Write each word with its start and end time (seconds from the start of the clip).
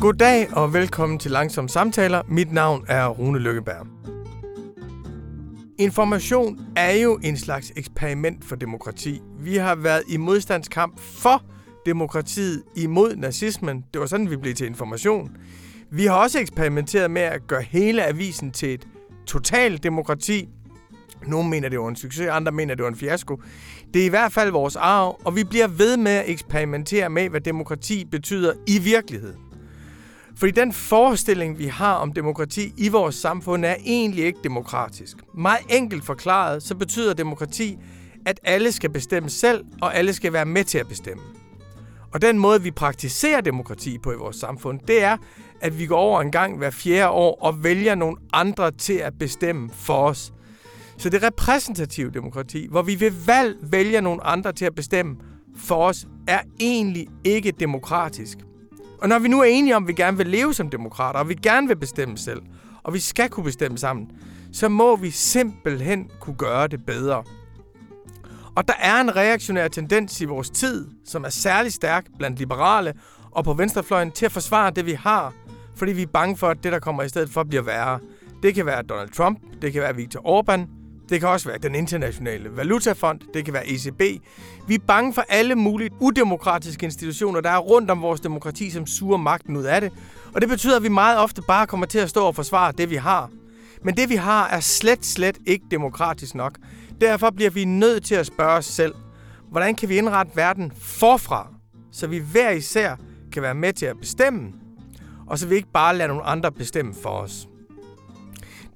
Goddag 0.00 0.48
og 0.52 0.74
velkommen 0.74 1.18
til 1.18 1.30
Langsom 1.30 1.68
Samtaler. 1.68 2.22
Mit 2.28 2.52
navn 2.52 2.84
er 2.88 3.06
Rune 3.06 3.38
Lykkeberg. 3.38 3.86
Information 5.78 6.58
er 6.76 6.90
jo 6.90 7.18
en 7.22 7.36
slags 7.36 7.72
eksperiment 7.76 8.44
for 8.44 8.56
demokrati. 8.56 9.20
Vi 9.40 9.56
har 9.56 9.74
været 9.74 10.02
i 10.08 10.16
modstandskamp 10.16 11.00
for 11.00 11.42
demokratiet 11.86 12.62
imod 12.76 13.16
nazismen. 13.16 13.84
Det 13.92 14.00
var 14.00 14.06
sådan, 14.06 14.30
vi 14.30 14.36
blev 14.36 14.54
til 14.54 14.66
information. 14.66 15.36
Vi 15.90 16.06
har 16.06 16.14
også 16.14 16.38
eksperimenteret 16.40 17.10
med 17.10 17.22
at 17.22 17.46
gøre 17.46 17.62
hele 17.62 18.06
avisen 18.06 18.50
til 18.50 18.74
et 18.74 18.88
totalt 19.26 19.82
demokrati. 19.82 20.48
Nogle 21.26 21.50
mener, 21.50 21.68
det 21.68 21.80
var 21.80 21.88
en 21.88 21.96
succes, 21.96 22.28
andre 22.28 22.52
mener, 22.52 22.74
det 22.74 22.82
var 22.82 22.90
en 22.90 22.96
fiasko. 22.96 23.40
Det 23.94 24.02
er 24.02 24.06
i 24.06 24.10
hvert 24.10 24.32
fald 24.32 24.50
vores 24.50 24.76
arv, 24.76 25.20
og 25.24 25.36
vi 25.36 25.44
bliver 25.44 25.68
ved 25.68 25.96
med 25.96 26.12
at 26.12 26.24
eksperimentere 26.30 27.10
med, 27.10 27.28
hvad 27.28 27.40
demokrati 27.40 28.04
betyder 28.04 28.52
i 28.66 28.78
virkeligheden. 28.78 29.47
Fordi 30.38 30.52
den 30.52 30.72
forestilling, 30.72 31.58
vi 31.58 31.66
har 31.66 31.94
om 31.94 32.12
demokrati 32.12 32.72
i 32.76 32.88
vores 32.88 33.14
samfund, 33.14 33.64
er 33.64 33.74
egentlig 33.84 34.24
ikke 34.24 34.38
demokratisk. 34.44 35.16
Meget 35.34 35.60
enkelt 35.68 36.04
forklaret, 36.04 36.62
så 36.62 36.74
betyder 36.74 37.14
demokrati, 37.14 37.78
at 38.26 38.40
alle 38.44 38.72
skal 38.72 38.90
bestemme 38.90 39.30
selv, 39.30 39.64
og 39.82 39.96
alle 39.96 40.12
skal 40.12 40.32
være 40.32 40.46
med 40.46 40.64
til 40.64 40.78
at 40.78 40.88
bestemme. 40.88 41.22
Og 42.12 42.22
den 42.22 42.38
måde, 42.38 42.62
vi 42.62 42.70
praktiserer 42.70 43.40
demokrati 43.40 43.98
på 43.98 44.12
i 44.12 44.16
vores 44.16 44.36
samfund, 44.36 44.80
det 44.88 45.02
er, 45.02 45.16
at 45.60 45.78
vi 45.78 45.86
går 45.86 45.98
over 45.98 46.20
en 46.20 46.30
gang 46.30 46.58
hver 46.58 46.70
fjerde 46.70 47.10
år 47.10 47.38
og 47.42 47.64
vælger 47.64 47.94
nogle 47.94 48.16
andre 48.32 48.70
til 48.70 48.94
at 48.94 49.12
bestemme 49.18 49.70
for 49.72 50.08
os. 50.08 50.32
Så 50.98 51.08
det 51.08 51.22
repræsentative 51.22 52.10
demokrati, 52.10 52.66
hvor 52.70 52.82
vi 52.82 53.00
ved 53.00 53.12
valg 53.26 53.56
vælger 53.62 54.00
nogle 54.00 54.24
andre 54.24 54.52
til 54.52 54.64
at 54.64 54.74
bestemme 54.74 55.16
for 55.56 55.74
os, 55.74 56.06
er 56.28 56.40
egentlig 56.60 57.06
ikke 57.24 57.50
demokratisk. 57.50 58.38
Og 58.98 59.08
når 59.08 59.18
vi 59.18 59.28
nu 59.28 59.40
er 59.40 59.44
enige 59.44 59.76
om, 59.76 59.84
at 59.84 59.88
vi 59.88 59.92
gerne 59.92 60.16
vil 60.16 60.26
leve 60.26 60.54
som 60.54 60.70
demokrater, 60.70 61.20
og 61.20 61.28
vi 61.28 61.34
gerne 61.34 61.68
vil 61.68 61.76
bestemme 61.76 62.18
selv, 62.18 62.42
og 62.82 62.94
vi 62.94 62.98
skal 62.98 63.30
kunne 63.30 63.44
bestemme 63.44 63.78
sammen, 63.78 64.10
så 64.52 64.68
må 64.68 64.96
vi 64.96 65.10
simpelthen 65.10 66.10
kunne 66.20 66.36
gøre 66.36 66.68
det 66.68 66.86
bedre. 66.86 67.24
Og 68.54 68.68
der 68.68 68.74
er 68.80 69.00
en 69.00 69.16
reaktionær 69.16 69.68
tendens 69.68 70.20
i 70.20 70.24
vores 70.24 70.50
tid, 70.50 70.88
som 71.04 71.24
er 71.24 71.28
særlig 71.28 71.72
stærk 71.72 72.06
blandt 72.18 72.38
liberale 72.38 72.94
og 73.30 73.44
på 73.44 73.52
venstrefløjen 73.52 74.10
til 74.10 74.26
at 74.26 74.32
forsvare 74.32 74.70
det, 74.70 74.86
vi 74.86 74.92
har, 74.92 75.32
fordi 75.76 75.92
vi 75.92 76.02
er 76.02 76.06
bange 76.06 76.36
for, 76.36 76.48
at 76.48 76.64
det, 76.64 76.72
der 76.72 76.78
kommer 76.78 77.02
i 77.02 77.08
stedet 77.08 77.30
for, 77.30 77.44
bliver 77.44 77.62
værre. 77.62 78.00
Det 78.42 78.54
kan 78.54 78.66
være 78.66 78.82
Donald 78.82 79.10
Trump, 79.10 79.38
det 79.62 79.72
kan 79.72 79.82
være 79.82 79.96
Viktor 79.96 80.20
Orbán, 80.20 80.77
det 81.08 81.20
kan 81.20 81.28
også 81.28 81.48
være 81.48 81.58
den 81.58 81.74
internationale 81.74 82.56
valutafond, 82.56 83.20
det 83.34 83.44
kan 83.44 83.54
være 83.54 83.68
ECB. 83.68 84.22
Vi 84.68 84.74
er 84.74 84.78
bange 84.86 85.14
for 85.14 85.24
alle 85.28 85.54
mulige 85.54 85.90
udemokratiske 86.00 86.84
institutioner, 86.84 87.40
der 87.40 87.50
er 87.50 87.58
rundt 87.58 87.90
om 87.90 88.02
vores 88.02 88.20
demokrati, 88.20 88.70
som 88.70 88.86
suger 88.86 89.16
magten 89.16 89.56
ud 89.56 89.64
af 89.64 89.80
det. 89.80 89.92
Og 90.34 90.40
det 90.40 90.48
betyder, 90.48 90.76
at 90.76 90.82
vi 90.82 90.88
meget 90.88 91.18
ofte 91.18 91.42
bare 91.42 91.66
kommer 91.66 91.86
til 91.86 91.98
at 91.98 92.10
stå 92.10 92.24
og 92.24 92.34
forsvare 92.34 92.72
det, 92.72 92.90
vi 92.90 92.96
har. 92.96 93.30
Men 93.82 93.96
det, 93.96 94.08
vi 94.08 94.14
har, 94.14 94.48
er 94.48 94.60
slet, 94.60 95.06
slet 95.06 95.38
ikke 95.46 95.64
demokratisk 95.70 96.34
nok. 96.34 96.58
Derfor 97.00 97.30
bliver 97.30 97.50
vi 97.50 97.64
nødt 97.64 98.04
til 98.04 98.14
at 98.14 98.26
spørge 98.26 98.52
os 98.52 98.66
selv, 98.66 98.94
hvordan 99.50 99.74
kan 99.74 99.88
vi 99.88 99.98
indrette 99.98 100.36
verden 100.36 100.72
forfra, 100.78 101.48
så 101.92 102.06
vi 102.06 102.18
hver 102.18 102.50
især 102.50 102.96
kan 103.32 103.42
være 103.42 103.54
med 103.54 103.72
til 103.72 103.86
at 103.86 103.96
bestemme, 104.00 104.52
og 105.26 105.38
så 105.38 105.46
vi 105.46 105.54
ikke 105.54 105.72
bare 105.72 105.96
lader 105.96 106.08
nogle 106.08 106.22
andre 106.22 106.52
bestemme 106.52 106.94
for 107.02 107.10
os. 107.10 107.48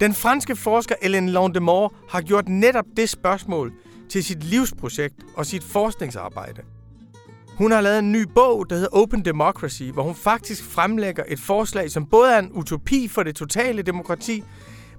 Den 0.03 0.15
franske 0.15 0.57
forsker 0.57 0.95
Ellen 1.03 1.29
Landemore 1.29 1.91
har 2.09 2.21
gjort 2.21 2.49
netop 2.49 2.85
det 2.97 3.09
spørgsmål 3.09 3.73
til 4.11 4.25
sit 4.25 4.45
livsprojekt 4.45 5.15
og 5.37 5.47
sit 5.47 5.65
forskningsarbejde. 5.65 6.63
Hun 7.49 7.73
har 7.73 7.81
lavet 7.81 7.99
en 7.99 8.13
ny 8.13 8.23
bog, 8.35 8.71
der 8.71 8.77
hedder 8.77 8.89
Open 8.93 9.25
Democracy, 9.25 9.83
hvor 9.83 10.03
hun 10.03 10.15
faktisk 10.15 10.65
fremlægger 10.65 11.23
et 11.29 11.39
forslag, 11.39 11.91
som 11.91 12.07
både 12.07 12.33
er 12.33 12.39
en 12.39 12.53
utopi 12.53 13.09
for 13.09 13.23
det 13.23 13.37
totale 13.37 13.83
demokrati, 13.83 14.45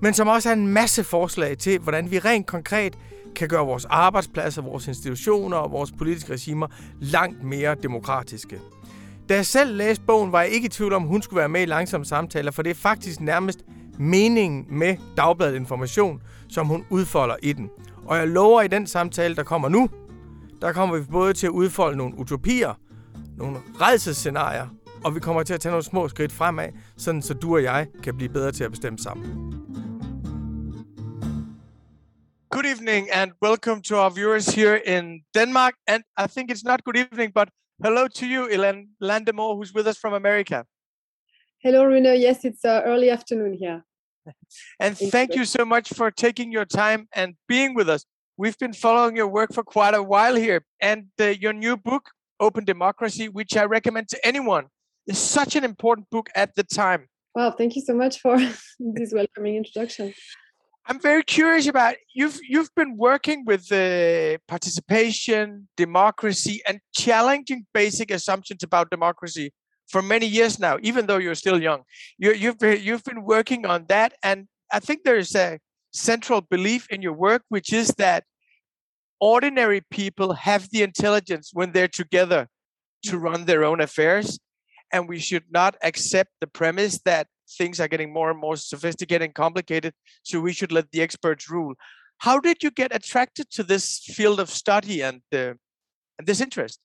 men 0.01 0.13
som 0.13 0.27
også 0.27 0.49
er 0.49 0.53
en 0.53 0.67
masse 0.67 1.03
forslag 1.03 1.57
til, 1.57 1.79
hvordan 1.79 2.11
vi 2.11 2.19
rent 2.19 2.47
konkret 2.47 2.97
kan 3.35 3.47
gøre 3.47 3.65
vores 3.65 3.85
arbejdspladser, 3.85 4.61
vores 4.61 4.87
institutioner 4.87 5.57
og 5.57 5.71
vores 5.71 5.91
politiske 5.91 6.33
regimer 6.33 6.67
langt 6.99 7.43
mere 7.43 7.75
demokratiske. 7.83 8.59
Da 9.29 9.35
jeg 9.35 9.45
selv 9.45 9.75
læste 9.75 10.03
bogen, 10.07 10.31
var 10.31 10.41
jeg 10.41 10.51
ikke 10.51 10.65
i 10.65 10.69
tvivl 10.69 10.93
om, 10.93 11.03
hun 11.03 11.21
skulle 11.21 11.39
være 11.39 11.49
med 11.49 11.61
i 11.61 11.65
langsomme 11.65 12.05
samtaler, 12.05 12.51
for 12.51 12.61
det 12.61 12.69
er 12.69 12.75
faktisk 12.75 13.21
nærmest 13.21 13.59
meningen 13.99 14.65
med 14.69 14.97
Dagbladet 15.17 15.55
Information, 15.55 16.21
som 16.49 16.67
hun 16.67 16.85
udfolder 16.89 17.35
i 17.43 17.53
den. 17.53 17.69
Og 18.05 18.17
jeg 18.17 18.27
lover 18.27 18.61
i 18.61 18.67
den 18.67 18.87
samtale, 18.87 19.35
der 19.35 19.43
kommer 19.43 19.69
nu, 19.69 19.89
der 20.61 20.73
kommer 20.73 20.97
vi 20.97 21.05
både 21.11 21.33
til 21.33 21.47
at 21.47 21.51
udfolde 21.51 21.97
nogle 21.97 22.17
utopier, 22.17 22.73
nogle 23.37 23.57
redselsscenarier, 23.81 24.67
og 25.03 25.15
vi 25.15 25.19
kommer 25.19 25.43
til 25.43 25.53
at 25.53 25.61
tage 25.61 25.71
nogle 25.71 25.83
små 25.83 26.07
skridt 26.07 26.31
fremad, 26.31 26.69
sådan 26.97 27.21
så 27.21 27.33
du 27.33 27.55
og 27.55 27.63
jeg 27.63 27.87
kan 28.03 28.17
blive 28.17 28.29
bedre 28.29 28.51
til 28.51 28.63
at 28.63 28.71
bestemme 28.71 28.99
sammen. 28.99 29.53
Good 32.49 32.65
evening 32.65 33.07
and 33.11 33.31
welcome 33.41 33.81
to 33.81 33.95
our 33.95 34.09
viewers 34.09 34.45
here 34.45 34.79
in 34.85 35.23
Denmark. 35.35 35.73
And 35.87 36.03
I 36.23 36.27
think 36.27 36.51
it's 36.51 36.63
not 36.65 36.83
good 36.83 36.97
evening, 36.97 37.33
but 37.33 37.47
hello 37.83 38.07
to 38.07 38.25
you, 38.25 38.47
Ilan 38.47 38.77
Landemore, 39.01 39.55
who's 39.57 39.73
with 39.75 39.87
us 39.87 39.97
from 40.01 40.13
America. 40.13 40.63
Hello, 41.63 41.85
Rune. 41.85 42.03
Yes, 42.19 42.43
it's 42.43 42.65
uh, 42.65 42.81
early 42.83 43.09
afternoon 43.09 43.53
here. 43.53 43.85
and 44.81 44.97
thank, 44.97 45.33
you 45.33 45.45
so 45.45 45.63
much 45.63 45.93
for 45.93 46.11
taking 46.11 46.51
your 46.51 46.65
time 46.65 47.07
and 47.13 47.35
being 47.47 47.73
with 47.73 47.87
us. 47.87 48.03
We've 48.35 48.57
been 48.57 48.73
following 48.73 49.15
your 49.15 49.29
work 49.29 49.53
for 49.53 49.63
quite 49.63 49.93
a 49.93 50.03
while 50.03 50.35
here, 50.35 50.65
and 50.81 51.05
uh, 51.21 51.27
your 51.27 51.53
new 51.53 51.77
book, 51.77 52.09
Open 52.37 52.65
Democracy, 52.65 53.29
which 53.29 53.55
I 53.55 53.63
recommend 53.63 54.09
to 54.09 54.27
anyone, 54.27 54.65
is 55.07 55.17
such 55.17 55.55
an 55.55 55.63
important 55.63 56.09
book 56.09 56.29
at 56.35 56.53
the 56.53 56.63
time. 56.63 57.07
Well, 57.33 57.51
thank 57.51 57.77
you 57.77 57.81
so 57.81 57.93
much 57.93 58.19
for 58.19 58.37
this 58.79 59.13
welcoming 59.13 59.55
introduction. 59.55 60.13
I'm 60.85 60.99
very 60.99 61.23
curious 61.23 61.67
about 61.67 61.95
you've 62.13 62.39
you've 62.45 62.75
been 62.75 62.97
working 62.97 63.45
with 63.45 63.71
uh, 63.71 64.37
participation, 64.49 65.69
democracy, 65.77 66.61
and 66.67 66.81
challenging 66.93 67.67
basic 67.73 68.11
assumptions 68.11 68.63
about 68.63 68.89
democracy 68.89 69.53
for 69.87 70.01
many 70.01 70.25
years 70.25 70.59
now, 70.59 70.77
even 70.81 71.05
though 71.05 71.17
you're 71.17 71.35
still 71.35 71.61
young. 71.61 71.83
You, 72.17 72.33
you've 72.33 72.59
been, 72.59 72.81
you've 72.81 73.03
been 73.03 73.23
working 73.23 73.65
on 73.65 73.85
that, 73.89 74.13
and 74.23 74.47
I 74.71 74.79
think 74.79 75.03
there's 75.03 75.35
a 75.35 75.59
central 75.91 76.41
belief 76.41 76.87
in 76.89 77.01
your 77.01 77.13
work, 77.13 77.43
which 77.49 77.71
is 77.71 77.89
that 77.97 78.23
ordinary 79.19 79.81
people 79.91 80.33
have 80.33 80.69
the 80.71 80.81
intelligence 80.81 81.51
when 81.53 81.71
they're 81.71 81.87
together 81.87 82.47
to 83.03 83.17
run 83.17 83.45
their 83.45 83.63
own 83.63 83.81
affairs, 83.81 84.39
and 84.91 85.07
we 85.07 85.19
should 85.19 85.45
not 85.51 85.75
accept 85.83 86.31
the 86.41 86.47
premise 86.47 86.99
that 87.05 87.27
things 87.57 87.79
are 87.79 87.87
getting 87.87 88.11
more 88.11 88.31
and 88.31 88.39
more 88.39 88.55
sophisticated 88.55 89.21
and 89.21 89.35
complicated. 89.35 89.93
So 90.23 90.39
we 90.39 90.53
should 90.53 90.71
let 90.71 90.91
the 90.91 91.01
experts 91.01 91.49
rule. 91.49 91.73
How 92.19 92.39
did 92.39 92.63
you 92.63 92.71
get 92.71 92.95
attracted 92.95 93.49
to 93.51 93.63
this 93.63 93.99
field 93.99 94.39
of 94.39 94.49
study 94.49 95.01
and 95.01 95.21
uh, 95.33 95.53
and 96.17 96.27
this 96.27 96.41
interest? 96.41 96.79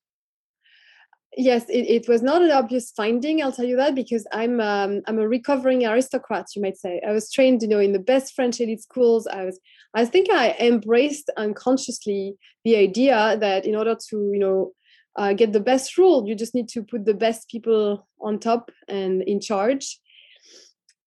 Yes 1.37 1.65
it, 1.69 1.87
it, 1.89 2.09
was 2.09 2.23
not 2.23 2.43
an 2.43 2.51
obvious 2.51 2.91
finding 2.91 3.43
i'll 3.43 3.53
tell 3.53 3.65
you 3.65 3.77
that 3.77 3.95
because 3.95 4.27
i'm 4.33 4.61
um, 4.61 5.03
i'm 5.07 5.19
a 5.19 5.29
recovering 5.29 5.85
aristocrat 5.87 6.47
you 6.57 6.63
might 6.63 6.77
say. 6.77 7.01
I 7.07 7.13
was 7.13 7.31
trained 7.31 7.63
you 7.63 7.69
know 7.69 7.79
in 7.79 7.93
the 7.93 7.99
best 7.99 8.35
french 8.35 8.61
elite 8.61 8.83
schools. 8.83 9.27
I 9.27 9.45
was 9.45 9.61
i 9.95 10.05
think 10.05 10.31
i 10.31 10.57
embraced 10.59 11.31
unconsciously 11.37 12.37
the 12.65 12.77
idea 12.77 13.37
that 13.41 13.67
in 13.67 13.77
order 13.77 13.97
to 14.11 14.31
you 14.33 14.39
know 14.39 14.73
uh, 15.17 15.33
get 15.33 15.53
the 15.53 15.61
best 15.61 15.99
rule 15.99 16.27
you 16.27 16.35
just 16.35 16.55
need 16.55 16.69
to 16.69 16.83
put 16.83 17.05
the 17.05 17.15
best 17.15 17.49
people 17.49 18.07
on 18.21 18.39
top 18.39 18.71
and 18.87 19.23
in 19.23 19.41
charge. 19.41 19.99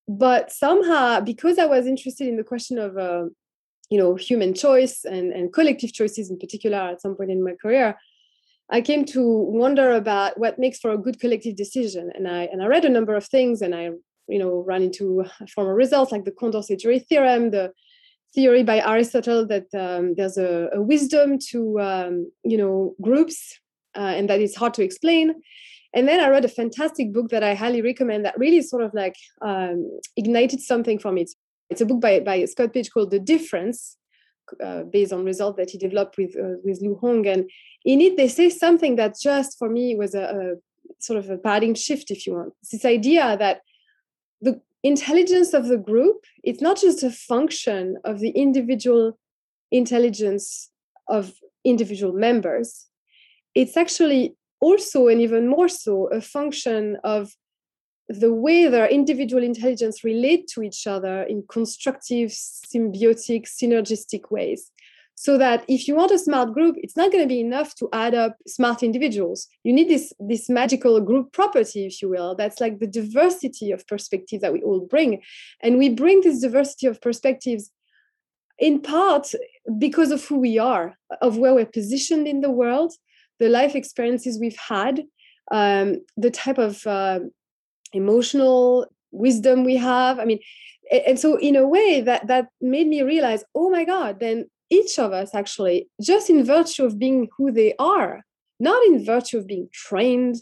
But 0.08 0.52
somehow 0.52 1.22
because 1.22 1.58
i 1.58 1.66
was 1.66 1.88
interested 1.88 2.28
in 2.28 2.38
the 2.38 2.44
question 2.44 2.78
of 2.78 2.98
uh, 2.98 3.26
you 3.90 3.98
know 3.98 4.16
human 4.16 4.54
choice 4.54 5.04
and, 5.06 5.34
and 5.34 5.54
collective 5.54 5.94
choices 5.94 6.30
in 6.30 6.38
particular 6.38 6.78
at 6.78 7.02
some 7.02 7.16
point 7.16 7.32
in 7.32 7.44
my 7.44 7.54
career 7.62 7.98
I 8.72 8.82
came 8.82 9.04
to 9.06 9.22
wonder 9.22 9.92
about 9.92 10.40
what 10.40 10.58
makes 10.58 10.80
for 10.80 10.92
a 10.92 10.98
good 10.98 11.20
collective 11.20 11.56
decision. 11.56 12.12
And 12.16 12.28
I 12.28 12.44
and 12.44 12.64
I 12.64 12.68
read 12.68 12.86
a 12.86 12.90
number 12.90 13.16
of 13.16 13.26
things 13.26 13.62
and 13.62 13.76
I, 13.76 13.90
you 14.28 14.40
know, 14.40 14.64
ran 14.66 14.82
into 14.82 15.26
formal 15.54 15.74
results 15.74 16.12
like 16.12 16.24
the 16.24 16.32
Condorcet-Jury 16.32 17.00
theorem, 17.00 17.52
the 17.52 17.74
theory 18.34 18.64
by 18.64 18.80
Aristotle 18.80 19.46
that 19.48 19.68
um, 19.74 20.16
there's 20.16 20.38
a, 20.38 20.70
a, 20.74 20.82
wisdom 20.82 21.38
to 21.50 21.80
um, 21.82 22.32
you 22.46 22.58
know 22.58 22.96
groups 23.02 23.60
uh, 23.96 24.14
and 24.16 24.30
that 24.30 24.40
it's 24.40 24.56
hard 24.56 24.74
to 24.76 24.84
explain. 24.84 25.36
And 25.94 26.08
then 26.08 26.22
I 26.22 26.30
read 26.30 26.46
a 26.46 26.50
fantastic 26.50 27.12
book 27.12 27.30
that 27.30 27.44
I 27.44 27.54
highly 27.54 27.82
recommend 27.82 28.24
that 28.24 28.40
really 28.40 28.62
sort 28.62 28.84
of 28.84 28.94
like 28.94 29.18
um, 29.42 30.00
ignited 30.16 30.62
something 30.62 30.98
from 30.98 31.18
it. 31.18 31.30
It's 31.70 31.82
a 31.82 31.86
book 31.86 32.00
by, 32.00 32.22
by 32.22 32.46
Scott 32.46 32.74
Page 32.74 32.92
called 32.92 33.12
The 33.12 33.20
Difference, 33.20 33.98
uh, 34.64 34.84
based 34.84 35.14
on 35.14 35.26
results 35.26 35.58
that 35.58 35.70
he 35.72 35.78
developed 35.78 36.18
with 36.18 36.36
uh, 36.36 36.58
with 36.64 36.82
Lu 36.82 36.96
Hong. 36.96 37.26
And 37.28 37.50
in 37.86 38.02
it, 38.02 38.18
they 38.18 38.28
say 38.28 38.50
something 38.50 38.96
that 38.98 39.16
just 39.22 39.58
for 39.58 39.70
me 39.70 39.96
was 39.96 40.16
a, 40.16 40.24
a 40.24 40.56
sort 41.00 41.20
of 41.20 41.30
a 41.30 41.38
paradigm 41.38 41.76
shift, 41.76 42.12
if 42.12 42.26
you 42.26 42.34
want. 42.34 42.54
It's 42.62 42.72
this 42.72 42.86
idea 42.86 43.38
that 43.38 43.62
the 44.42 44.62
intelligence 44.84 45.54
of 45.54 45.68
the 45.68 45.78
group 45.78 46.26
it's 46.44 46.62
not 46.62 46.80
just 46.80 47.04
a 47.04 47.12
function 47.12 47.98
of 48.04 48.20
the 48.20 48.32
individual 48.32 49.18
intelligence 49.72 50.72
of 51.08 51.34
individual 51.64 52.14
members 52.14 52.88
it's 53.54 53.78
actually 53.78 54.36
also 54.60 55.08
and 55.08 55.22
even 55.22 55.48
more 55.48 55.70
so 55.70 56.08
a 56.08 56.22
function 56.22 56.98
of 57.04 57.36
the 58.20 58.34
way 58.34 58.68
their 58.68 58.88
individual 58.88 59.44
intelligence 59.44 60.04
relate 60.04 60.48
to 60.48 60.62
each 60.62 60.88
other 60.88 61.24
in 61.24 61.44
constructive, 61.48 62.30
symbiotic, 62.30 63.48
synergistic 63.48 64.32
ways. 64.32 64.72
So 65.16 65.38
that 65.38 65.64
if 65.68 65.88
you 65.88 65.96
want 65.96 66.12
a 66.12 66.18
smart 66.18 66.54
group, 66.54 66.78
it's 66.80 66.98
not 66.98 67.12
going 67.12 67.24
to 67.24 67.28
be 67.28 67.42
enough 67.42 67.76
to 67.76 67.90
add 67.94 68.16
up 68.16 68.38
smart 68.48 68.82
individuals. 68.82 69.48
You 69.64 69.72
need 69.72 69.88
this, 69.88 70.12
this 70.20 70.50
magical 70.50 71.00
group 71.00 71.32
property, 71.32 71.86
if 71.86 72.02
you 72.02 72.10
will. 72.10 72.34
That's 72.34 72.60
like 72.60 72.80
the 72.80 72.88
diversity 72.88 73.72
of 73.72 73.86
perspectives 73.86 74.42
that 74.42 74.54
we 74.54 74.64
all 74.64 74.80
bring. 74.80 75.22
And 75.62 75.78
we 75.78 75.90
bring 75.90 76.22
this 76.22 76.42
diversity 76.42 76.88
of 76.88 77.02
perspectives 77.02 77.72
in 78.58 78.80
part 78.80 79.34
because 79.78 80.12
of 80.12 80.26
who 80.26 80.40
we 80.40 80.58
are, 80.58 80.98
of 81.22 81.38
where 81.38 81.54
we're 81.54 81.66
positioned 81.66 82.28
in 82.28 82.42
the 82.42 82.52
world, 82.52 82.94
the 83.40 83.50
life 83.50 83.76
experiences 83.76 84.40
we've 84.40 84.58
had, 84.58 85.04
um, 85.52 85.98
the 86.18 86.32
type 86.32 86.58
of 86.58 86.86
uh, 86.88 87.20
emotional 87.94 88.86
wisdom 89.12 89.64
we 89.64 89.76
have 89.76 90.20
i 90.20 90.26
mean 90.26 90.40
and 91.08 91.20
so 91.20 91.38
in 91.38 91.56
a 91.56 91.68
way 91.68 92.02
that 92.02 92.28
that 92.28 92.48
made 92.62 92.88
me 92.88 93.02
realize 93.02 93.44
oh 93.56 93.70
my 93.70 93.84
god 93.84 94.20
then 94.20 94.46
each 94.70 94.98
of 94.98 95.12
us 95.12 95.36
actually 95.36 95.90
just 96.02 96.30
in 96.30 96.44
virtue 96.44 96.86
of 96.86 96.98
being 96.98 97.28
who 97.38 97.52
they 97.52 97.74
are 97.80 98.22
not 98.60 98.86
in 98.86 99.04
virtue 99.04 99.38
of 99.38 99.48
being 99.48 99.68
trained 99.74 100.38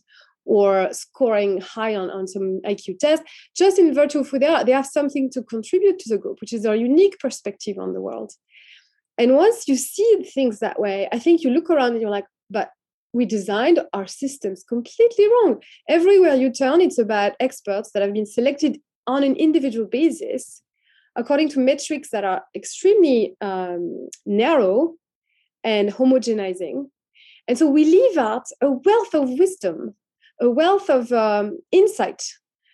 or 0.50 0.92
scoring 0.92 1.62
high 1.62 1.96
on, 1.96 2.10
on 2.10 2.28
some 2.28 2.60
IQ 2.66 2.98
test, 2.98 3.22
just 3.56 3.78
in 3.78 3.94
virtue 3.94 4.19
of 4.19 4.30
who 4.30 4.40
they 4.40 4.48
are, 4.48 4.63
they 4.63 4.72
have 4.72 4.88
something 4.88 5.30
to 5.30 5.44
contribute 5.44 6.00
to 6.00 6.10
the 6.10 6.18
group, 6.18 6.42
which 6.42 6.54
is 6.54 6.63
their 6.63 6.74
unique 6.74 7.19
perspective 7.19 7.78
on 7.78 7.94
the 7.94 8.02
world. 8.02 8.34
And 9.19 9.36
once 9.36 9.68
you 9.68 9.75
see 9.75 10.24
things 10.34 10.57
that 10.60 10.80
way, 10.80 11.07
I 11.12 11.19
think 11.19 11.44
you 11.44 11.52
look 11.52 11.69
around 11.69 11.92
and 11.92 12.02
you're 12.02 12.10
like, 12.10 12.25
but 12.50 12.72
we 13.13 13.25
designed 13.25 13.79
our 13.94 14.07
systems 14.07 14.63
completely 14.63 15.27
wrong. 15.27 15.61
Everywhere 15.88 16.35
you 16.35 16.51
turn, 16.51 16.81
it's 16.81 17.00
about 17.00 17.33
experts 17.39 17.91
that 17.91 18.01
have 18.01 18.13
been 18.13 18.25
selected 18.25 18.79
on 19.07 19.23
an 19.23 19.35
individual 19.35 19.88
basis 19.88 20.61
according 21.15 21.50
to 21.50 21.59
metrics 21.59 22.11
that 22.11 22.23
are 22.23 22.44
extremely 22.56 23.35
um, 23.41 24.07
narrow 24.25 24.94
and 25.63 25.89
homogenizing. 25.89 26.85
And 27.47 27.57
so 27.57 27.67
we 27.67 27.83
leave 27.83 28.17
out 28.17 28.45
a 28.61 28.71
wealth 28.71 29.13
of 29.13 29.29
wisdom, 29.31 29.95
a 30.39 30.50
wealth 30.50 30.89
of 30.89 31.11
um, 31.11 31.57
insight, 31.71 32.23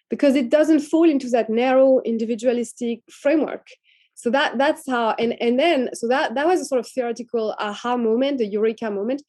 because 0.09 0.35
it 0.35 0.49
doesn't 0.49 0.81
fall 0.81 1.09
into 1.09 1.29
that 1.29 1.49
narrow 1.49 2.01
individualistic 2.01 2.99
framework. 3.09 3.67
So 4.13 4.29
that 4.29 4.57
that's 4.57 4.89
how 4.89 5.15
and 5.19 5.35
and 5.41 5.59
then 5.59 5.89
so 5.93 6.07
that 6.07 6.35
that 6.35 6.47
was 6.47 6.61
a 6.61 6.65
sort 6.65 6.79
of 6.79 6.87
theoretical 6.87 7.53
aha 7.59 7.97
moment, 7.97 8.37
the 8.37 8.45
eureka 8.45 8.89
moment 8.89 9.21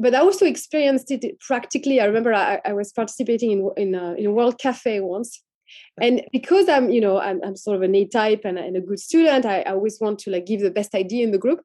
but 0.00 0.14
I 0.14 0.20
also 0.20 0.46
experienced 0.46 1.10
it 1.10 1.38
practically. 1.40 2.00
I 2.00 2.06
remember 2.06 2.32
I, 2.32 2.60
I 2.64 2.72
was 2.72 2.92
participating 2.92 3.50
in 3.50 3.70
in 3.76 3.94
a, 3.94 4.14
in 4.14 4.26
a 4.26 4.32
World 4.32 4.58
Cafe 4.58 5.00
once, 5.00 5.42
and 6.00 6.22
because 6.32 6.68
I'm 6.68 6.90
you 6.90 7.00
know 7.00 7.18
I'm, 7.18 7.40
I'm 7.44 7.56
sort 7.56 7.76
of 7.76 7.82
an 7.82 7.94
A 7.94 8.06
type 8.06 8.42
and, 8.44 8.58
and 8.58 8.76
a 8.76 8.80
good 8.80 8.98
student, 8.98 9.44
I, 9.44 9.60
I, 9.60 9.72
always 9.72 9.98
want 10.00 10.18
to 10.20 10.30
like 10.30 10.46
give 10.46 10.60
the 10.60 10.70
best 10.70 10.94
idea 10.94 11.24
in 11.24 11.32
the 11.32 11.38
group. 11.38 11.60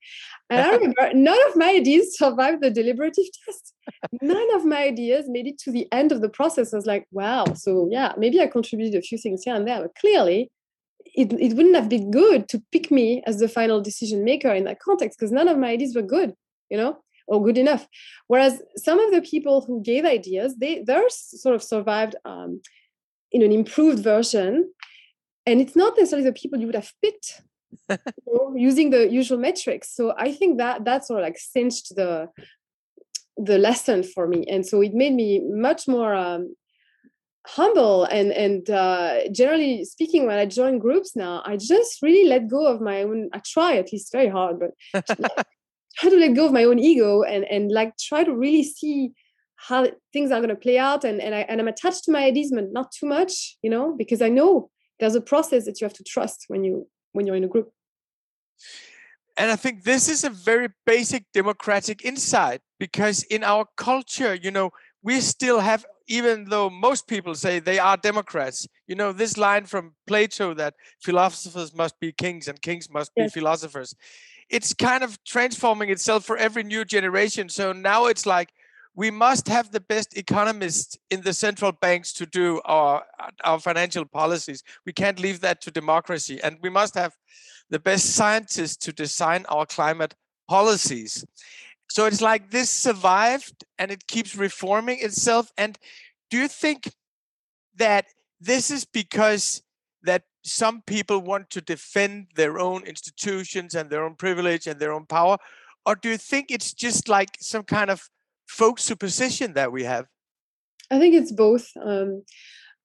And 0.49 0.61
I 0.61 0.69
remember 0.75 1.13
none 1.13 1.39
of 1.47 1.55
my 1.55 1.69
ideas 1.69 2.17
survived 2.17 2.61
the 2.61 2.69
deliberative 2.69 3.25
test. 3.45 3.73
None 4.21 4.55
of 4.55 4.65
my 4.65 4.83
ideas 4.83 5.25
made 5.27 5.47
it 5.47 5.57
to 5.59 5.71
the 5.71 5.87
end 5.91 6.11
of 6.11 6.21
the 6.21 6.29
process. 6.29 6.73
I 6.73 6.77
was 6.77 6.85
like, 6.85 7.07
wow. 7.11 7.45
So 7.55 7.87
yeah, 7.91 8.13
maybe 8.17 8.41
I 8.41 8.47
contributed 8.47 8.95
a 8.95 9.01
few 9.01 9.17
things 9.17 9.43
here 9.43 9.55
and 9.55 9.67
there, 9.67 9.81
but 9.81 9.95
clearly. 9.95 10.51
It, 11.17 11.31
it 11.33 11.53
wouldn't 11.53 11.75
have 11.75 11.87
been 11.87 12.11
good 12.11 12.49
to 12.49 12.61
pick 12.73 12.91
me 12.91 13.23
as 13.25 13.37
the 13.37 13.47
final 13.47 13.79
decision 13.79 14.25
maker 14.25 14.53
in 14.53 14.65
that 14.65 14.81
context 14.81 15.17
because 15.17 15.31
none 15.31 15.47
of 15.47 15.57
my 15.57 15.69
ideas 15.69 15.95
were 15.95 16.01
good 16.01 16.33
you 16.69 16.77
know 16.77 16.97
or 17.27 17.43
good 17.43 17.57
enough. 17.57 17.87
Whereas 18.27 18.61
some 18.77 18.99
of 18.99 19.11
the 19.11 19.21
people 19.21 19.61
who 19.61 19.81
gave 19.81 20.05
ideas, 20.05 20.55
they 20.57 20.83
they're 20.83 21.09
sort 21.09 21.55
of 21.55 21.63
survived 21.63 22.15
um, 22.25 22.61
in 23.31 23.41
an 23.41 23.51
improved 23.51 23.99
version, 23.99 24.71
and 25.45 25.61
it's 25.61 25.75
not 25.75 25.97
necessarily 25.97 26.27
the 26.27 26.33
people 26.33 26.59
you 26.59 26.67
would 26.67 26.75
have 26.75 26.93
picked 27.01 27.41
you 27.89 27.97
know, 28.27 28.53
using 28.55 28.89
the 28.89 29.09
usual 29.09 29.37
metrics. 29.37 29.93
So 29.95 30.13
I 30.17 30.31
think 30.31 30.57
that 30.57 30.85
that 30.85 31.05
sort 31.05 31.19
of 31.19 31.25
like 31.25 31.37
cinched 31.37 31.95
the 31.95 32.29
the 33.37 33.57
lesson 33.57 34.03
for 34.03 34.27
me, 34.27 34.45
and 34.49 34.65
so 34.65 34.81
it 34.81 34.93
made 34.93 35.13
me 35.13 35.41
much 35.43 35.87
more. 35.87 36.13
Um, 36.13 36.55
humble 37.47 38.05
and 38.05 38.31
and 38.31 38.69
uh, 38.71 39.29
generally 39.31 39.85
speaking 39.85 40.25
when 40.25 40.39
i 40.39 40.47
join 40.47 40.79
groups 40.79 41.15
now 41.15 41.43
i 41.45 41.55
just 41.55 42.01
really 42.01 42.27
let 42.27 42.47
go 42.47 42.65
of 42.65 42.81
my 42.81 43.03
own 43.03 43.29
i 43.33 43.41
try 43.45 43.77
at 43.77 43.91
least 43.91 44.11
very 44.11 44.27
hard 44.27 44.59
but 44.59 45.05
try 45.97 46.09
to 46.09 46.17
let 46.17 46.35
go 46.35 46.45
of 46.45 46.53
my 46.53 46.63
own 46.63 46.79
ego 46.79 47.23
and 47.23 47.45
and 47.45 47.71
like 47.71 47.97
try 47.97 48.23
to 48.23 48.33
really 48.33 48.63
see 48.63 49.11
how 49.55 49.87
things 50.13 50.31
are 50.31 50.39
going 50.39 50.49
to 50.49 50.55
play 50.55 50.77
out? 50.77 51.03
And 51.03 51.21
and, 51.21 51.33
I, 51.33 51.39
and 51.41 51.59
i'm 51.59 51.67
attached 51.67 52.03
to 52.05 52.11
my 52.11 52.23
ideas 52.25 52.51
but 52.53 52.71
not 52.71 52.91
too 52.91 53.07
much 53.07 53.57
you 53.61 53.69
know 53.69 53.95
because 53.97 54.21
i 54.21 54.29
know 54.29 54.69
there's 54.99 55.15
a 55.15 55.21
process 55.21 55.65
that 55.65 55.81
you 55.81 55.85
have 55.85 55.93
to 55.93 56.03
trust 56.03 56.45
when 56.47 56.63
you 56.63 56.87
when 57.11 57.25
you're 57.25 57.35
in 57.35 57.43
a 57.43 57.47
group. 57.47 57.71
And 59.37 59.51
i 59.51 59.55
think 59.55 59.83
this 59.83 60.07
is 60.07 60.23
a 60.23 60.29
very 60.29 60.69
basic 60.85 61.25
democratic 61.33 62.05
insight 62.05 62.61
because 62.79 63.23
in 63.23 63.43
our 63.43 63.65
culture 63.77 64.33
you 64.33 64.51
know 64.51 64.71
we 65.03 65.19
still 65.19 65.59
have 65.59 65.85
even 66.07 66.45
though 66.45 66.69
most 66.69 67.07
people 67.07 67.35
say 67.35 67.59
they 67.59 67.79
are 67.79 67.97
democrats 67.97 68.67
you 68.87 68.95
know 68.95 69.11
this 69.11 69.37
line 69.37 69.65
from 69.65 69.93
plato 70.07 70.53
that 70.53 70.73
philosophers 71.01 71.75
must 71.75 71.99
be 71.99 72.11
kings 72.13 72.47
and 72.47 72.61
kings 72.61 72.89
must 72.89 73.11
yes. 73.15 73.33
be 73.33 73.39
philosophers 73.39 73.93
it's 74.49 74.73
kind 74.73 75.03
of 75.03 75.21
transforming 75.23 75.89
itself 75.89 76.25
for 76.25 76.37
every 76.37 76.63
new 76.63 76.85
generation. 76.85 77.49
So 77.49 77.73
now 77.73 78.05
it's 78.05 78.25
like 78.25 78.49
we 78.95 79.11
must 79.11 79.47
have 79.47 79.71
the 79.71 79.81
best 79.81 80.17
economists 80.17 80.97
in 81.09 81.21
the 81.21 81.33
central 81.33 81.71
banks 81.71 82.13
to 82.13 82.25
do 82.25 82.61
our 82.65 83.03
our 83.43 83.59
financial 83.59 84.05
policies. 84.05 84.63
We 84.85 84.93
can't 84.93 85.19
leave 85.19 85.41
that 85.41 85.61
to 85.61 85.71
democracy, 85.71 86.39
and 86.41 86.57
we 86.61 86.69
must 86.69 86.95
have 86.95 87.13
the 87.69 87.79
best 87.79 88.15
scientists 88.15 88.77
to 88.77 88.93
design 88.93 89.45
our 89.49 89.65
climate 89.65 90.13
policies. 90.47 91.25
So 91.89 92.05
it's 92.05 92.21
like 92.21 92.51
this 92.51 92.69
survived 92.69 93.63
and 93.77 93.91
it 93.91 94.07
keeps 94.07 94.35
reforming 94.35 94.99
itself. 95.01 95.51
And 95.57 95.77
do 96.29 96.37
you 96.37 96.47
think 96.47 96.91
that 97.75 98.05
this 98.39 98.71
is 98.71 98.85
because 98.85 99.61
some 100.45 100.83
people 100.83 101.21
want 101.21 101.49
to 101.49 101.61
defend 101.61 102.27
their 102.35 102.59
own 102.59 102.83
institutions 102.83 103.73
and 103.73 103.89
their 103.89 104.05
own 104.05 104.15
privilege 104.15 104.67
and 104.67 104.79
their 104.79 104.93
own 104.93 105.05
power? 105.05 105.37
Or 105.85 105.95
do 105.95 106.09
you 106.09 106.17
think 106.17 106.51
it's 106.51 106.71
just 106.73 107.09
like 107.09 107.37
some 107.39 107.63
kind 107.63 107.89
of 107.89 108.09
folk 108.47 108.79
superstition 108.79 109.53
that 109.53 109.71
we 109.71 109.83
have? 109.83 110.05
I 110.91 110.99
think 110.99 111.15
it's 111.15 111.31
both. 111.31 111.67
Um, 111.83 112.23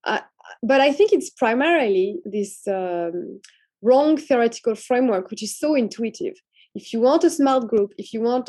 I, 0.05 0.23
but 0.63 0.81
I 0.81 0.93
think 0.93 1.13
it's 1.13 1.29
primarily 1.29 2.17
this 2.25 2.67
um, 2.67 3.41
wrong 3.83 4.17
theoretical 4.17 4.75
framework, 4.75 5.31
which 5.31 5.43
is 5.43 5.59
so 5.59 5.75
intuitive. 5.75 6.35
If 6.75 6.93
you 6.95 7.01
want 7.01 7.25
a 7.25 7.31
smart 7.31 7.69
group, 7.69 7.93
if 7.99 8.15
you 8.15 8.23
want 8.23 8.49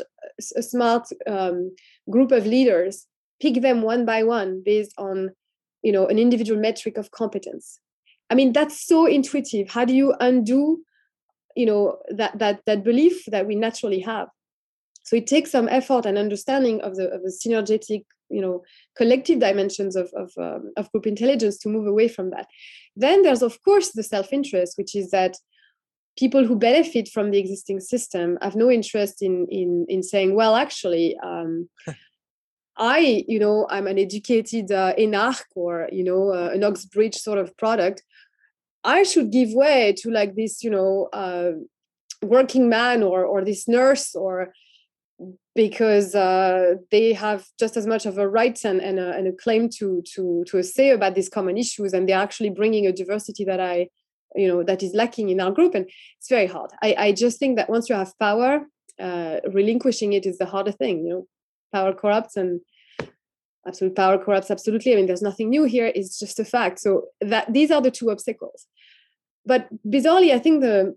a 0.56 0.62
smart 0.62 1.08
um, 1.26 1.74
group 2.08 2.32
of 2.32 2.46
leaders, 2.46 3.06
pick 3.40 3.60
them 3.60 3.82
one 3.82 4.06
by 4.06 4.22
one 4.22 4.62
based 4.64 4.94
on 4.96 5.30
you 5.82 5.92
know 5.92 6.06
an 6.06 6.18
individual 6.18 6.58
metric 6.58 6.96
of 6.96 7.10
competence 7.10 7.80
I 8.32 8.34
mean, 8.34 8.54
that's 8.54 8.86
so 8.86 9.04
intuitive. 9.04 9.68
How 9.68 9.84
do 9.84 9.94
you 9.94 10.14
undo, 10.18 10.82
you 11.54 11.66
know, 11.66 11.98
that 12.08 12.38
that 12.38 12.62
that 12.64 12.82
belief 12.82 13.26
that 13.26 13.46
we 13.46 13.54
naturally 13.54 14.00
have? 14.00 14.28
So 15.04 15.16
it 15.16 15.26
takes 15.26 15.50
some 15.50 15.68
effort 15.68 16.06
and 16.06 16.16
understanding 16.16 16.80
of 16.80 16.96
the 16.96 17.10
of 17.10 17.22
the 17.22 17.28
synergetic, 17.28 18.06
you 18.30 18.40
know, 18.40 18.62
collective 18.96 19.38
dimensions 19.38 19.96
of 19.96 20.10
of, 20.14 20.32
um, 20.38 20.72
of 20.78 20.90
group 20.92 21.06
intelligence 21.06 21.58
to 21.58 21.68
move 21.68 21.86
away 21.86 22.08
from 22.08 22.30
that. 22.30 22.46
Then 22.96 23.20
there's 23.20 23.42
of 23.42 23.62
course 23.62 23.90
the 23.90 24.02
self-interest, 24.02 24.78
which 24.78 24.96
is 24.96 25.10
that 25.10 25.36
people 26.16 26.46
who 26.46 26.56
benefit 26.56 27.10
from 27.10 27.32
the 27.32 27.38
existing 27.38 27.80
system 27.80 28.38
have 28.40 28.56
no 28.56 28.70
interest 28.70 29.20
in 29.20 29.46
in 29.48 29.84
in 29.90 30.02
saying, 30.02 30.34
well, 30.34 30.56
actually. 30.56 31.18
Um, 31.22 31.68
I, 32.76 33.24
you 33.28 33.38
know, 33.38 33.66
I'm 33.68 33.86
an 33.86 33.98
educated 33.98 34.72
uh, 34.72 34.94
enarch 34.98 35.42
or, 35.54 35.90
you 35.92 36.02
know, 36.02 36.32
uh, 36.32 36.50
an 36.54 36.64
Oxbridge 36.64 37.16
sort 37.16 37.38
of 37.38 37.54
product. 37.58 38.02
I 38.84 39.02
should 39.02 39.30
give 39.30 39.52
way 39.52 39.94
to 39.98 40.10
like 40.10 40.34
this, 40.34 40.64
you 40.64 40.70
know, 40.70 41.08
uh, 41.12 41.52
working 42.22 42.68
man 42.68 43.02
or 43.02 43.24
or 43.24 43.44
this 43.44 43.68
nurse 43.68 44.14
or 44.14 44.52
because 45.54 46.14
uh, 46.14 46.74
they 46.90 47.12
have 47.12 47.46
just 47.58 47.76
as 47.76 47.86
much 47.86 48.06
of 48.06 48.18
a 48.18 48.28
right 48.28 48.58
and, 48.64 48.80
and, 48.80 48.98
a, 48.98 49.12
and 49.12 49.28
a 49.28 49.32
claim 49.32 49.68
to 49.68 50.02
to 50.14 50.44
to 50.48 50.58
a 50.58 50.62
say 50.62 50.90
about 50.90 51.14
these 51.14 51.28
common 51.28 51.56
issues 51.58 51.92
and 51.92 52.08
they're 52.08 52.18
actually 52.18 52.50
bringing 52.50 52.86
a 52.86 52.92
diversity 52.92 53.44
that 53.44 53.60
i 53.60 53.86
you 54.34 54.48
know 54.48 54.62
that 54.62 54.82
is 54.82 54.94
lacking 54.94 55.28
in 55.28 55.40
our 55.40 55.52
group 55.52 55.74
and 55.74 55.86
it's 56.18 56.28
very 56.28 56.46
hard. 56.46 56.70
I, 56.82 56.94
I 56.98 57.12
just 57.12 57.38
think 57.38 57.56
that 57.56 57.68
once 57.68 57.88
you 57.88 57.94
have 57.94 58.18
power 58.18 58.66
uh, 59.00 59.36
relinquishing 59.52 60.12
it 60.12 60.26
is 60.26 60.38
the 60.38 60.46
harder 60.46 60.72
thing 60.72 61.04
you 61.04 61.10
know? 61.10 61.26
Power 61.72 61.92
corrupts 61.94 62.36
and 62.36 62.60
absolute 63.66 63.94
power 63.94 64.18
corrupts 64.18 64.50
absolutely 64.50 64.92
i 64.92 64.96
mean 64.96 65.06
there's 65.06 65.22
nothing 65.22 65.48
new 65.50 65.64
here 65.64 65.92
it's 65.94 66.18
just 66.18 66.38
a 66.40 66.44
fact 66.44 66.78
so 66.80 67.04
that 67.20 67.52
these 67.52 67.70
are 67.70 67.80
the 67.80 67.90
two 67.90 68.10
obstacles 68.10 68.66
but 69.46 69.68
bizarrely 69.86 70.32
i 70.32 70.38
think 70.38 70.60
the 70.60 70.96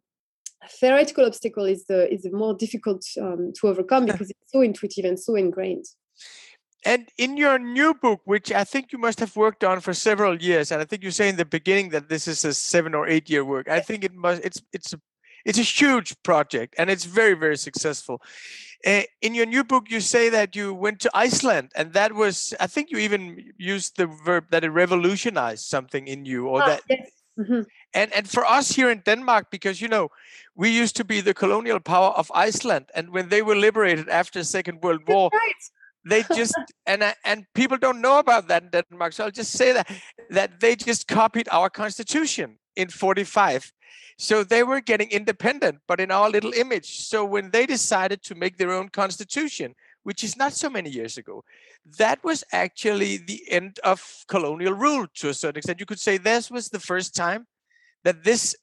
theoretical 0.69 1.25
obstacle 1.25 1.65
is 1.65 1.85
the 1.85 2.11
is 2.11 2.23
the 2.23 2.31
more 2.31 2.53
difficult 2.53 3.05
um, 3.21 3.51
to 3.55 3.67
overcome 3.67 4.05
because 4.05 4.29
it's 4.29 4.51
so 4.51 4.61
intuitive 4.61 5.05
and 5.05 5.19
so 5.19 5.35
ingrained 5.35 5.85
And 6.85 7.09
in 7.17 7.35
your 7.35 7.57
new 7.57 7.95
book, 7.95 8.21
which 8.25 8.51
I 8.51 8.63
think 8.63 8.91
you 8.91 8.99
must 8.99 9.19
have 9.19 9.35
worked 9.35 9.63
on 9.63 9.81
for 9.81 9.93
several 9.93 10.39
years, 10.39 10.71
and 10.71 10.79
I 10.81 10.85
think 10.85 11.03
you 11.03 11.09
say 11.09 11.29
in 11.29 11.35
the 11.35 11.45
beginning 11.57 11.89
that 11.89 12.09
this 12.09 12.27
is 12.27 12.45
a 12.45 12.53
seven 12.53 12.93
or 12.93 13.07
eight 13.07 13.27
year 13.27 13.43
work. 13.43 13.67
I 13.67 13.79
think 13.79 14.03
it 14.03 14.13
must. 14.13 14.45
It's 14.45 14.61
it's 14.71 14.93
a 14.93 14.99
it's 15.45 15.57
a 15.57 15.63
huge 15.63 16.15
project, 16.21 16.75
and 16.77 16.89
it's 16.89 17.05
very 17.05 17.33
very 17.33 17.57
successful. 17.57 18.21
Uh, 18.85 19.01
in 19.21 19.33
your 19.33 19.47
new 19.47 19.63
book, 19.63 19.89
you 19.89 19.99
say 19.99 20.29
that 20.29 20.55
you 20.55 20.71
went 20.73 20.99
to 20.99 21.09
Iceland, 21.15 21.71
and 21.75 21.93
that 21.93 22.11
was 22.13 22.53
I 22.59 22.67
think 22.67 22.91
you 22.91 22.99
even 22.99 23.53
used 23.57 23.97
the 23.97 24.05
verb 24.25 24.43
that 24.51 24.63
it 24.63 24.69
revolutionized 24.69 25.65
something 25.65 26.07
in 26.07 26.25
you, 26.25 26.47
or 26.47 26.61
Ah, 26.61 26.65
that 26.67 26.81
yes. 26.89 27.09
Mhm. 27.37 27.65
and 27.93 28.13
and 28.13 28.29
for 28.29 28.45
us 28.59 28.75
here 28.77 28.91
in 28.91 29.01
Denmark, 29.05 29.45
because 29.51 29.81
you 29.81 29.89
know, 29.89 30.09
we 30.55 30.69
used 30.83 30.95
to 30.95 31.03
be 31.03 31.21
the 31.21 31.33
colonial 31.33 31.79
power 31.79 32.11
of 32.17 32.31
Iceland, 32.47 32.85
and 32.95 33.09
when 33.09 33.29
they 33.29 33.41
were 33.41 33.55
liberated 33.59 34.09
after 34.09 34.39
the 34.39 34.45
Second 34.45 34.81
World 34.83 35.01
War, 35.07 35.29
Right. 35.33 35.63
they 36.09 36.23
just 36.39 36.53
and 36.85 37.15
and 37.23 37.45
people 37.53 37.77
don't 37.77 37.99
know 38.01 38.19
about 38.19 38.47
that 38.47 38.63
in 38.63 38.69
Denmark. 38.69 39.13
So 39.13 39.23
I'll 39.23 39.37
just 39.37 39.51
say 39.57 39.73
that 39.73 39.87
that 40.29 40.59
they 40.59 40.75
just 40.75 41.07
copied 41.07 41.47
our 41.51 41.69
constitution 41.69 42.59
in 42.75 42.89
45. 42.89 43.71
So 44.17 44.43
they 44.43 44.63
were 44.63 44.81
getting 44.81 45.11
independent, 45.11 45.79
but 45.87 45.99
in 45.99 46.11
our 46.11 46.29
little 46.29 46.53
image. 46.53 47.05
So 47.05 47.25
when 47.25 47.51
they 47.51 47.65
decided 47.65 48.23
to 48.23 48.35
make 48.35 48.57
their 48.57 48.71
own 48.71 48.89
constitution, 48.89 49.75
which 50.03 50.23
is 50.23 50.37
not 50.37 50.53
so 50.53 50.69
many 50.69 50.89
years 50.89 51.17
ago, 51.17 51.43
that 51.97 52.23
was 52.23 52.43
actually 52.51 53.17
the 53.17 53.43
end 53.49 53.79
of 53.83 54.23
colonial 54.27 54.73
rule 54.73 55.07
to 55.15 55.29
a 55.29 55.33
certain 55.33 55.57
extent. 55.57 55.79
You 55.79 55.85
could 55.85 55.99
say 55.99 56.17
this 56.17 56.49
was 56.49 56.69
the 56.69 56.79
first 56.79 57.15
time 57.15 57.47
that 58.03 58.23
this 58.23 58.55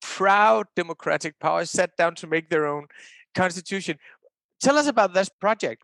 proud 0.00 0.66
democratic 0.76 1.38
power 1.38 1.64
sat 1.64 1.96
down 1.96 2.14
to 2.16 2.26
make 2.26 2.50
their 2.50 2.66
own 2.66 2.86
constitution. 3.34 3.98
Tell 4.60 4.76
us 4.76 4.86
about 4.86 5.14
this 5.14 5.28
project. 5.28 5.82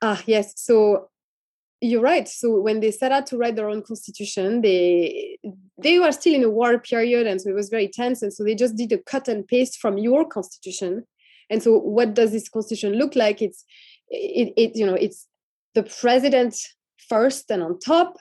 Ah, 0.00 0.22
yes. 0.26 0.52
So 0.56 1.10
you're 1.84 2.00
right. 2.00 2.26
So 2.26 2.60
when 2.60 2.80
they 2.80 2.90
set 2.90 3.12
out 3.12 3.26
to 3.26 3.36
write 3.36 3.56
their 3.56 3.68
own 3.68 3.82
constitution, 3.82 4.62
they 4.62 5.38
they 5.82 5.98
were 5.98 6.12
still 6.12 6.34
in 6.34 6.44
a 6.44 6.50
war 6.50 6.78
period, 6.78 7.26
and 7.26 7.40
so 7.40 7.50
it 7.50 7.54
was 7.54 7.68
very 7.68 7.88
tense. 7.88 8.22
And 8.22 8.32
so 8.32 8.42
they 8.42 8.54
just 8.54 8.76
did 8.76 8.92
a 8.92 8.98
cut 8.98 9.28
and 9.28 9.46
paste 9.46 9.78
from 9.78 9.98
your 9.98 10.26
constitution. 10.26 11.04
And 11.50 11.62
so, 11.62 11.78
what 11.78 12.14
does 12.14 12.32
this 12.32 12.48
constitution 12.48 12.94
look 12.94 13.14
like? 13.14 13.42
It's 13.42 13.64
it, 14.08 14.52
it 14.56 14.76
you 14.76 14.86
know 14.86 14.94
it's 14.94 15.26
the 15.74 15.82
president 15.82 16.56
first 17.08 17.50
and 17.50 17.62
on 17.62 17.78
top, 17.78 18.16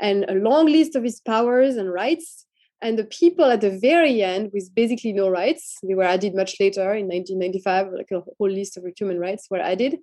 and 0.00 0.24
a 0.28 0.34
long 0.34 0.66
list 0.66 0.96
of 0.96 1.04
his 1.04 1.20
powers 1.20 1.76
and 1.76 1.92
rights, 1.92 2.46
and 2.80 2.98
the 2.98 3.04
people 3.04 3.44
at 3.44 3.60
the 3.60 3.78
very 3.78 4.22
end 4.22 4.50
with 4.54 4.74
basically 4.74 5.12
no 5.12 5.28
rights. 5.28 5.76
They 5.82 5.94
were 5.94 6.04
added 6.04 6.34
much 6.34 6.56
later 6.58 6.94
in 6.94 7.08
1995, 7.08 7.92
like 7.92 8.10
a 8.12 8.22
whole 8.38 8.50
list 8.50 8.78
of 8.78 8.84
human 8.96 9.18
rights 9.18 9.48
were 9.50 9.60
added 9.60 9.98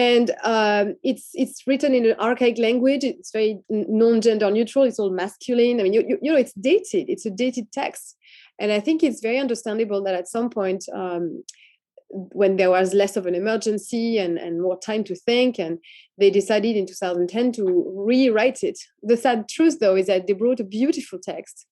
and 0.00 0.30
um, 0.44 0.96
it's 1.02 1.28
it's 1.34 1.66
written 1.66 1.94
in 1.94 2.06
an 2.06 2.16
archaic 2.18 2.56
language. 2.56 3.04
It's 3.04 3.32
very 3.32 3.58
non-gender 3.68 4.50
neutral. 4.50 4.86
It's 4.86 4.98
all 4.98 5.10
masculine. 5.10 5.78
I 5.78 5.82
mean, 5.82 5.92
you, 5.92 6.02
you, 6.08 6.18
you 6.22 6.32
know, 6.32 6.38
it's 6.38 6.54
dated. 6.54 7.10
It's 7.10 7.26
a 7.26 7.30
dated 7.30 7.70
text, 7.70 8.16
and 8.58 8.72
I 8.72 8.80
think 8.80 9.02
it's 9.02 9.20
very 9.20 9.38
understandable 9.38 10.02
that 10.04 10.14
at 10.14 10.26
some 10.26 10.48
point, 10.48 10.86
um, 10.94 11.44
when 12.08 12.56
there 12.56 12.70
was 12.70 12.94
less 12.94 13.14
of 13.18 13.26
an 13.26 13.34
emergency 13.34 14.16
and 14.16 14.38
and 14.38 14.62
more 14.62 14.78
time 14.78 15.04
to 15.04 15.14
think, 15.14 15.58
and 15.58 15.78
they 16.16 16.30
decided 16.30 16.76
in 16.76 16.86
2010 16.86 17.52
to 17.52 17.84
rewrite 17.94 18.62
it. 18.62 18.78
The 19.02 19.18
sad 19.18 19.50
truth, 19.50 19.80
though, 19.80 19.96
is 19.96 20.06
that 20.06 20.26
they 20.26 20.32
brought 20.32 20.60
a 20.60 20.64
beautiful 20.78 21.18
text, 21.18 21.66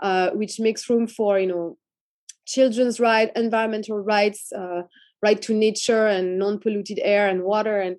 uh, 0.00 0.30
which 0.32 0.60
makes 0.60 0.90
room 0.90 1.06
for 1.06 1.38
you 1.38 1.46
know 1.46 1.78
children's 2.44 3.00
rights, 3.00 3.32
environmental 3.36 3.98
rights. 4.00 4.52
Uh, 4.52 4.82
right 5.22 5.40
to 5.42 5.54
nature 5.54 6.06
and 6.06 6.38
non-polluted 6.38 6.98
air 7.02 7.28
and 7.28 7.42
water. 7.42 7.80
And 7.80 7.96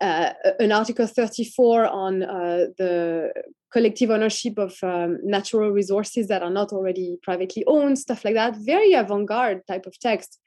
uh, 0.00 0.32
an 0.58 0.72
article 0.72 1.06
34 1.06 1.86
on 1.86 2.22
uh, 2.22 2.66
the 2.78 3.32
collective 3.72 4.10
ownership 4.10 4.58
of 4.58 4.76
um, 4.82 5.18
natural 5.22 5.70
resources 5.70 6.28
that 6.28 6.42
are 6.42 6.50
not 6.50 6.72
already 6.72 7.16
privately 7.22 7.64
owned 7.66 7.98
stuff 7.98 8.24
like 8.24 8.34
that. 8.34 8.56
Very 8.56 8.94
avant-garde 8.94 9.66
type 9.66 9.86
of 9.86 9.98
text. 10.00 10.38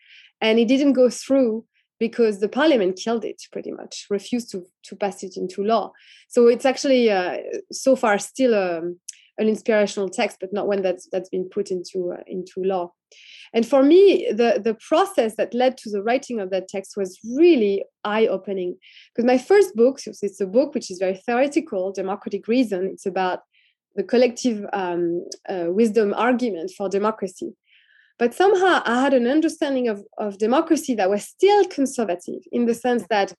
And 0.41 0.60
it 0.60 0.67
didn't 0.67 0.93
go 0.93 1.10
through 1.10 1.65
because 2.00 2.39
the 2.39 2.50
parliament 2.50 3.00
killed 3.01 3.24
it 3.24 3.41
pretty 3.51 3.72
much 3.72 4.07
refused 4.10 4.51
to, 4.51 4.65
to 4.83 4.95
pass 4.95 5.24
it 5.24 5.38
into 5.38 5.63
law. 5.63 5.91
So 6.27 6.48
it's 6.48 6.65
actually 6.65 7.10
uh, 7.10 7.38
so 7.72 7.95
far 7.95 8.17
still 8.19 8.55
um, 8.55 9.00
an 9.37 9.47
inspirational 9.47 10.09
text 10.09 10.37
but 10.39 10.53
not 10.53 10.67
one 10.67 10.81
that's 10.81 11.07
that's 11.11 11.29
been 11.29 11.49
put 11.49 11.71
into 11.71 12.13
uh, 12.13 12.23
into 12.27 12.61
law 12.61 12.91
and 13.53 13.65
for 13.65 13.83
me, 13.83 14.27
the, 14.31 14.59
the 14.63 14.75
process 14.75 15.35
that 15.35 15.53
led 15.53 15.77
to 15.77 15.89
the 15.89 16.01
writing 16.01 16.39
of 16.39 16.49
that 16.49 16.67
text 16.67 16.97
was 16.97 17.19
really 17.35 17.83
eye 18.03 18.27
opening. 18.27 18.77
Because 19.13 19.25
my 19.25 19.37
first 19.37 19.75
book, 19.75 19.99
it's 20.05 20.41
a 20.41 20.47
book 20.47 20.73
which 20.73 20.89
is 20.89 20.97
very 20.97 21.15
theoretical, 21.15 21.91
Democratic 21.91 22.47
Reason, 22.47 22.85
it's 22.85 23.05
about 23.05 23.41
the 23.95 24.03
collective 24.03 24.65
um, 24.73 25.23
uh, 25.47 25.65
wisdom 25.67 26.13
argument 26.15 26.71
for 26.75 26.89
democracy. 26.89 27.53
But 28.17 28.33
somehow 28.33 28.81
I 28.85 29.01
had 29.01 29.13
an 29.13 29.27
understanding 29.27 29.87
of, 29.87 30.03
of 30.17 30.37
democracy 30.39 30.95
that 30.95 31.09
was 31.09 31.23
still 31.23 31.65
conservative 31.65 32.41
in 32.51 32.65
the 32.65 32.73
sense 32.73 33.03
that 33.09 33.33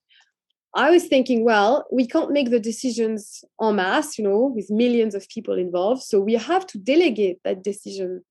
I 0.74 0.90
was 0.90 1.06
thinking, 1.06 1.44
well, 1.44 1.86
we 1.92 2.06
can't 2.06 2.32
make 2.32 2.50
the 2.50 2.58
decisions 2.58 3.44
en 3.62 3.76
masse, 3.76 4.18
you 4.18 4.24
know, 4.24 4.52
with 4.54 4.70
millions 4.70 5.14
of 5.14 5.28
people 5.28 5.56
involved. 5.56 6.02
So 6.02 6.20
we 6.20 6.34
have 6.34 6.66
to 6.68 6.78
delegate 6.78 7.38
that 7.44 7.62
decision 7.62 8.24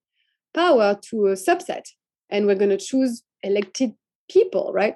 power 0.53 0.99
to 1.09 1.27
a 1.27 1.33
subset. 1.33 1.85
And 2.29 2.45
we're 2.45 2.55
going 2.55 2.69
to 2.69 2.77
choose 2.77 3.23
elected 3.43 3.93
people 4.29 4.71
right? 4.73 4.95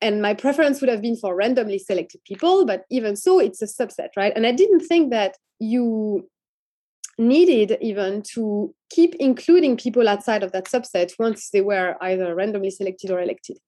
And 0.00 0.20
my 0.20 0.34
preference 0.34 0.80
would 0.80 0.90
have 0.90 1.02
been 1.02 1.16
for 1.16 1.34
randomly 1.34 1.78
selected 1.78 2.20
people 2.24 2.66
but 2.66 2.84
even 2.90 3.16
so 3.16 3.38
it's 3.38 3.62
a 3.62 3.66
subset 3.66 4.08
right? 4.16 4.32
And 4.36 4.46
i 4.46 4.52
didn't 4.52 4.80
think 4.80 5.10
that 5.10 5.36
you 5.58 6.28
needed 7.18 7.78
even 7.80 8.22
to 8.34 8.74
keep 8.90 9.14
including 9.14 9.76
people 9.76 10.06
outside 10.06 10.42
of 10.42 10.52
that 10.52 10.66
subset 10.66 11.12
once 11.18 11.48
they 11.50 11.62
were 11.62 11.96
either 12.02 12.34
randomly 12.34 12.70
selected 12.70 13.10
or 13.10 13.20
elected 13.20 13.58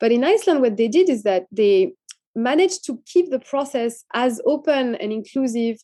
but 0.00 0.12
in 0.12 0.24
iceland 0.24 0.60
what 0.60 0.76
they 0.76 0.88
did 0.88 1.08
is 1.08 1.22
that 1.22 1.46
they 1.52 1.92
managed 2.34 2.84
to 2.86 3.00
keep 3.06 3.30
the 3.30 3.38
process 3.38 4.04
as 4.14 4.40
open 4.46 4.94
and 4.96 5.12
inclusive 5.12 5.76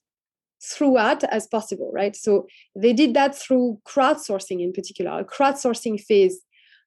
throughout 0.63 1.23
as 1.25 1.47
possible, 1.47 1.91
right? 1.93 2.17
So 2.17 2.47
they 2.75 2.93
did 2.93 3.15
that 3.15 3.37
through 3.37 3.81
crowdsourcing 3.87 4.61
in 4.61 4.73
particular, 4.73 5.21
a 5.21 5.25
crowdsourcing 5.25 6.01
phase 6.01 6.41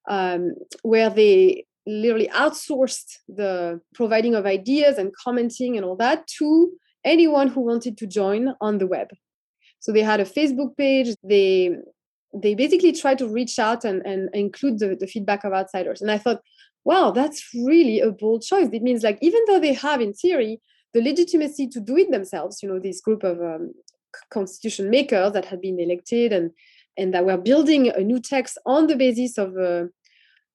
um, 0.10 0.56
where 0.84 1.10
they 1.10 1.66
literally 1.88 2.28
outsourced 2.30 3.18
the 3.28 3.80
providing 3.94 4.36
of 4.36 4.46
ideas 4.46 4.98
and 4.98 5.12
commenting 5.16 5.78
and 5.78 5.86
all 5.86 5.96
that 5.98 6.28
to 6.40 6.72
anyone 7.06 7.48
who 7.48 7.62
wanted 7.62 7.98
to 7.98 8.08
join 8.08 8.54
on 8.62 8.78
the 8.78 8.88
web. 8.88 9.08
So 9.80 9.92
they 9.92 10.04
had 10.04 10.20
a 10.20 10.26
Facebook 10.26 10.78
page. 10.78 11.16
They 11.24 11.78
they 12.34 12.56
basically 12.56 12.94
tried 12.94 13.18
to 13.18 13.28
reach 13.28 13.60
out 13.60 13.84
and, 13.84 14.02
and 14.06 14.30
include 14.34 14.80
the, 14.80 14.96
the 14.98 15.08
feedback 15.08 15.44
of 15.44 15.52
outsiders. 15.52 16.02
And 16.02 16.10
I 16.10 16.18
thought, 16.18 16.42
wow, 16.84 17.12
that's 17.12 17.54
really 17.54 18.00
a 18.00 18.12
bold 18.12 18.42
choice. 18.42 18.70
It 18.72 18.82
means 18.82 19.04
like 19.04 19.20
even 19.22 19.42
though 19.48 19.60
they 19.60 19.74
have 19.74 20.02
in 20.02 20.14
theory 20.14 20.60
the 20.94 21.02
legitimacy 21.02 21.68
to 21.68 21.80
do 21.80 21.98
it 21.98 22.12
themselves. 22.12 22.62
You 22.62 22.70
know, 22.70 22.80
this 22.80 23.02
group 23.02 23.24
of 23.24 23.40
um, 23.42 23.74
constitution 24.30 24.90
makers 24.90 25.34
that 25.34 25.46
had 25.46 25.62
been 25.62 25.80
elected 25.80 26.34
and 26.34 26.52
and 26.98 27.14
that 27.14 27.26
were 27.26 27.38
building 27.38 27.90
a 27.90 28.02
new 28.02 28.20
text 28.20 28.58
on 28.66 28.88
the 28.88 28.98
basis 28.98 29.38
of 29.38 29.56
a, 29.56 29.88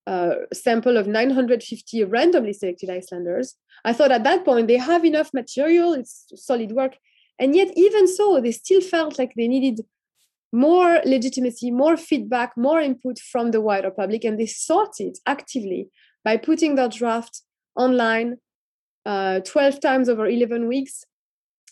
a, 0.07 0.35
sample 0.53 0.99
of 0.99 1.07
950 1.07 2.05
randomly 2.05 2.53
selected 2.53 2.91
Icelanders. 2.91 3.55
I 3.87 3.95
thought 3.95 4.13
at 4.13 4.25
that 4.25 4.45
point 4.45 4.69
they 4.69 4.77
have 4.77 5.07
enough 5.07 5.33
material, 5.33 5.95
it's 5.95 6.27
solid 6.35 6.73
work, 6.73 6.99
and 7.39 7.57
yet 7.57 7.69
even 7.75 8.07
so, 8.07 8.39
they 8.39 8.53
still 8.53 8.83
felt 8.83 9.19
like 9.19 9.33
they 9.35 9.49
needed 9.49 9.81
more 10.53 11.01
legitimacy, 11.07 11.71
more 11.71 11.97
feedback, 11.97 12.55
more 12.55 12.81
input 12.81 13.19
from 13.19 13.51
the 13.51 13.63
wider 13.63 13.91
public, 13.91 14.23
and 14.25 14.39
they 14.39 14.47
sought 14.47 15.01
it 15.01 15.19
actively 15.25 15.89
by 16.27 16.37
putting 16.37 16.75
their 16.75 16.89
draft 16.89 17.43
online 17.77 18.37
uh, 19.07 19.39
12 19.39 19.81
times 19.81 20.09
over 20.09 20.27
11 20.27 20.67
weeks, 20.67 21.05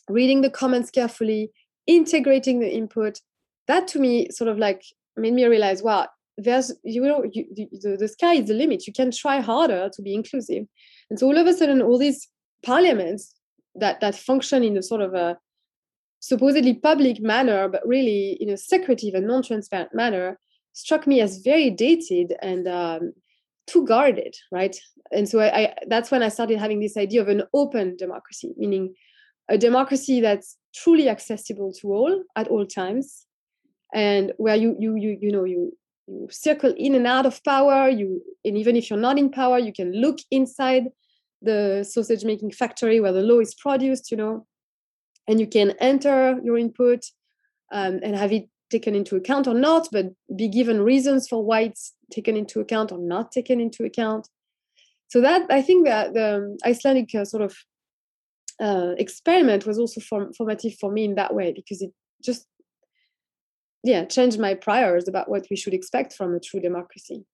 reading 0.08 0.42
the 0.42 0.49
comments 0.49 0.92
carefully, 0.92 1.50
integrating 1.88 2.61
the 2.61 2.73
input. 2.73 3.18
That 3.66 3.88
to 3.88 3.99
me 3.99 4.30
sort 4.30 4.49
of 4.49 4.56
like 4.56 4.84
made 5.16 5.34
me 5.34 5.44
realize, 5.44 5.82
wow, 5.82 6.06
there's, 6.38 6.73
you 6.84 7.02
know, 7.02 7.25
you, 7.32 7.44
the, 7.52 7.96
the 7.99 8.06
sky 8.06 8.34
is 8.34 8.46
the 8.46 8.54
limit. 8.54 8.87
You 8.87 8.92
can 8.92 9.11
try 9.11 9.40
harder 9.40 9.90
to 9.92 10.02
be 10.02 10.14
inclusive. 10.14 10.66
And 11.11 11.18
so 11.18 11.26
all 11.26 11.37
of 11.37 11.49
a 11.49 11.52
sudden, 11.52 11.82
all 11.82 11.99
these 11.99 12.28
parliaments 12.64 13.34
that, 13.75 14.00
that 14.02 14.14
function 14.14 14.62
in 14.62 14.76
a 14.76 14.82
sort 14.84 15.00
of 15.00 15.14
a 15.14 15.37
supposedly 16.20 16.75
public 16.75 17.20
manner, 17.20 17.68
but 17.68 17.84
really 17.84 18.38
in 18.40 18.50
a 18.50 18.56
secretive 18.56 19.14
and 19.14 19.26
non-transparent 19.26 19.92
manner, 19.92 20.38
struck 20.75 21.08
me 21.08 21.20
as 21.20 21.38
very 21.38 21.70
dated 21.70 22.34
and 22.40 22.68
um, 22.68 23.14
too 23.66 23.87
guarded, 23.87 24.35
right? 24.50 24.76
And 25.12 25.28
so 25.28 25.40
I, 25.40 25.62
I, 25.62 25.75
that's 25.87 26.11
when 26.11 26.23
I 26.23 26.28
started 26.28 26.59
having 26.59 26.80
this 26.80 26.97
idea 26.97 27.23
of 27.23 27.28
an 27.28 27.42
open 27.52 27.97
democracy, 27.97 28.54
meaning 28.56 28.94
a 29.49 29.59
democracy 29.59 30.21
that's 30.21 30.56
truly 30.75 31.09
accessible 31.09 31.73
to 31.80 31.88
all 31.92 32.23
at 32.37 32.49
all 32.49 32.66
times, 32.66 33.26
and 33.94 34.33
where 34.37 34.56
you 34.56 34.76
you 34.78 34.97
you 34.97 35.18
you 35.21 35.33
know 35.33 35.44
you 35.44 35.76
you 36.06 36.28
circle 36.30 36.75
in 36.76 36.94
and 36.94 37.06
out 37.06 37.26
of 37.26 37.42
power. 37.44 37.88
You 37.88 38.23
and 38.44 38.56
even 38.56 38.76
if 38.76 38.90
you're 38.90 38.99
not 38.99 39.18
in 39.18 39.30
power, 39.30 39.59
you 39.59 39.73
can 39.73 39.92
look 39.92 40.18
inside 40.30 40.88
the 41.42 41.85
sausage 41.88 42.25
making 42.25 42.50
factory 42.50 43.00
where 43.00 43.12
the 43.12 43.21
law 43.21 43.38
is 43.38 43.54
produced, 43.54 44.11
you 44.11 44.16
know, 44.16 44.47
and 45.28 45.40
you 45.40 45.47
can 45.47 45.73
enter 45.80 46.40
your 46.42 46.56
input 46.56 47.04
um, 47.73 48.00
and 48.02 48.16
have 48.16 48.33
it 48.33 48.49
taken 48.71 48.94
into 48.94 49.16
account 49.16 49.47
or 49.47 49.54
not, 49.54 49.88
but 49.92 50.06
be 50.35 50.49
given 50.49 50.80
reasons 50.80 51.28
for 51.28 51.44
why 51.44 51.61
it's 51.61 51.94
taken 52.11 52.37
into 52.37 52.61
account 52.61 52.92
or 52.92 52.99
not 52.99 53.33
taken 53.33 53.61
into 53.61 53.85
account. 53.85 54.28
So 55.09 55.21
that 55.21 55.42
I 55.50 55.62
think 55.62 55.87
that 55.87 56.14
the 56.14 56.59
Icelandic 56.64 57.14
uh, 57.14 57.25
sort 57.25 57.42
of 57.42 57.56
uh, 58.61 58.94
experiment 58.99 59.66
was 59.66 59.78
also 59.78 60.00
form- 60.00 60.33
formative 60.33 60.75
for 60.80 60.90
me 60.90 61.04
in 61.04 61.14
that 61.16 61.35
way 61.35 61.52
because 61.52 61.83
it 61.83 61.92
just 62.23 62.47
yeah 63.83 64.04
changed 64.04 64.38
my 64.38 64.54
priors 64.54 65.09
about 65.09 65.28
what 65.28 65.47
we 65.50 65.56
should 65.56 65.75
expect 65.75 66.12
from 66.12 66.35
a 66.35 66.40
true 66.40 66.61
democracy. 66.61 67.25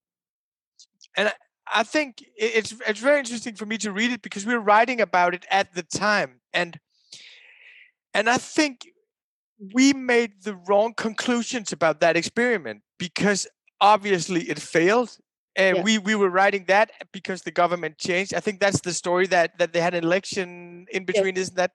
And 1.16 1.28
I, 1.28 1.32
I 1.72 1.82
think 1.84 2.24
it's 2.36 2.74
it's 2.86 3.00
very 3.00 3.20
interesting 3.20 3.54
for 3.54 3.66
me 3.66 3.78
to 3.78 3.92
read 3.92 4.10
it 4.10 4.22
because 4.22 4.44
we 4.44 4.54
we're 4.54 4.60
writing 4.60 5.00
about 5.00 5.34
it 5.34 5.46
at 5.50 5.74
the 5.74 5.82
time 5.82 6.40
and 6.52 6.78
and 8.12 8.28
I 8.28 8.38
think 8.38 8.88
we 9.74 9.92
made 9.92 10.42
the 10.42 10.56
wrong 10.68 10.94
conclusions 10.94 11.72
about 11.72 12.00
that 12.00 12.16
experiment 12.16 12.82
because 12.98 13.46
obviously 13.80 14.42
it 14.42 14.58
failed 14.58 15.16
and 15.56 15.78
yeah. 15.78 15.82
we 15.82 15.98
we 15.98 16.14
were 16.14 16.30
writing 16.30 16.64
that 16.68 16.90
because 17.12 17.42
the 17.42 17.50
government 17.50 17.98
changed. 17.98 18.34
I 18.34 18.40
think 18.40 18.60
that's 18.60 18.80
the 18.80 18.94
story 18.94 19.26
that 19.28 19.58
that 19.58 19.72
they 19.72 19.80
had 19.80 19.94
an 19.94 20.04
election 20.04 20.86
in 20.90 21.04
between 21.04 21.34
yeah. 21.34 21.42
isn't 21.42 21.56
that? 21.56 21.72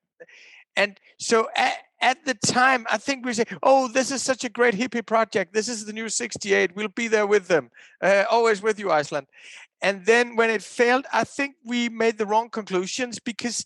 And 0.75 0.99
so 1.19 1.47
at, 1.55 1.77
at 2.01 2.25
the 2.25 2.33
time 2.33 2.85
i 2.89 2.97
think 2.97 3.25
we 3.25 3.33
say 3.33 3.45
oh 3.63 3.87
this 3.87 4.11
is 4.11 4.21
such 4.21 4.43
a 4.43 4.49
great 4.49 4.73
hippie 4.73 5.05
project. 5.05 5.53
This 5.53 5.67
is 5.67 5.85
the 5.85 5.93
new 5.93 6.09
68 6.09 6.75
we'll 6.75 6.87
be 6.87 7.07
there 7.07 7.27
with 7.27 7.47
them. 7.47 7.69
Uh, 8.01 8.23
always 8.31 8.61
with 8.61 8.79
you 8.79 8.91
iceland. 8.91 9.27
And 9.81 10.05
then 10.05 10.35
when 10.35 10.49
it 10.49 10.63
failed 10.63 11.05
i 11.13 11.23
think 11.23 11.55
we 11.65 11.89
made 11.89 12.17
the 12.17 12.25
wrong 12.25 12.49
conclusions 12.49 13.19
because 13.19 13.65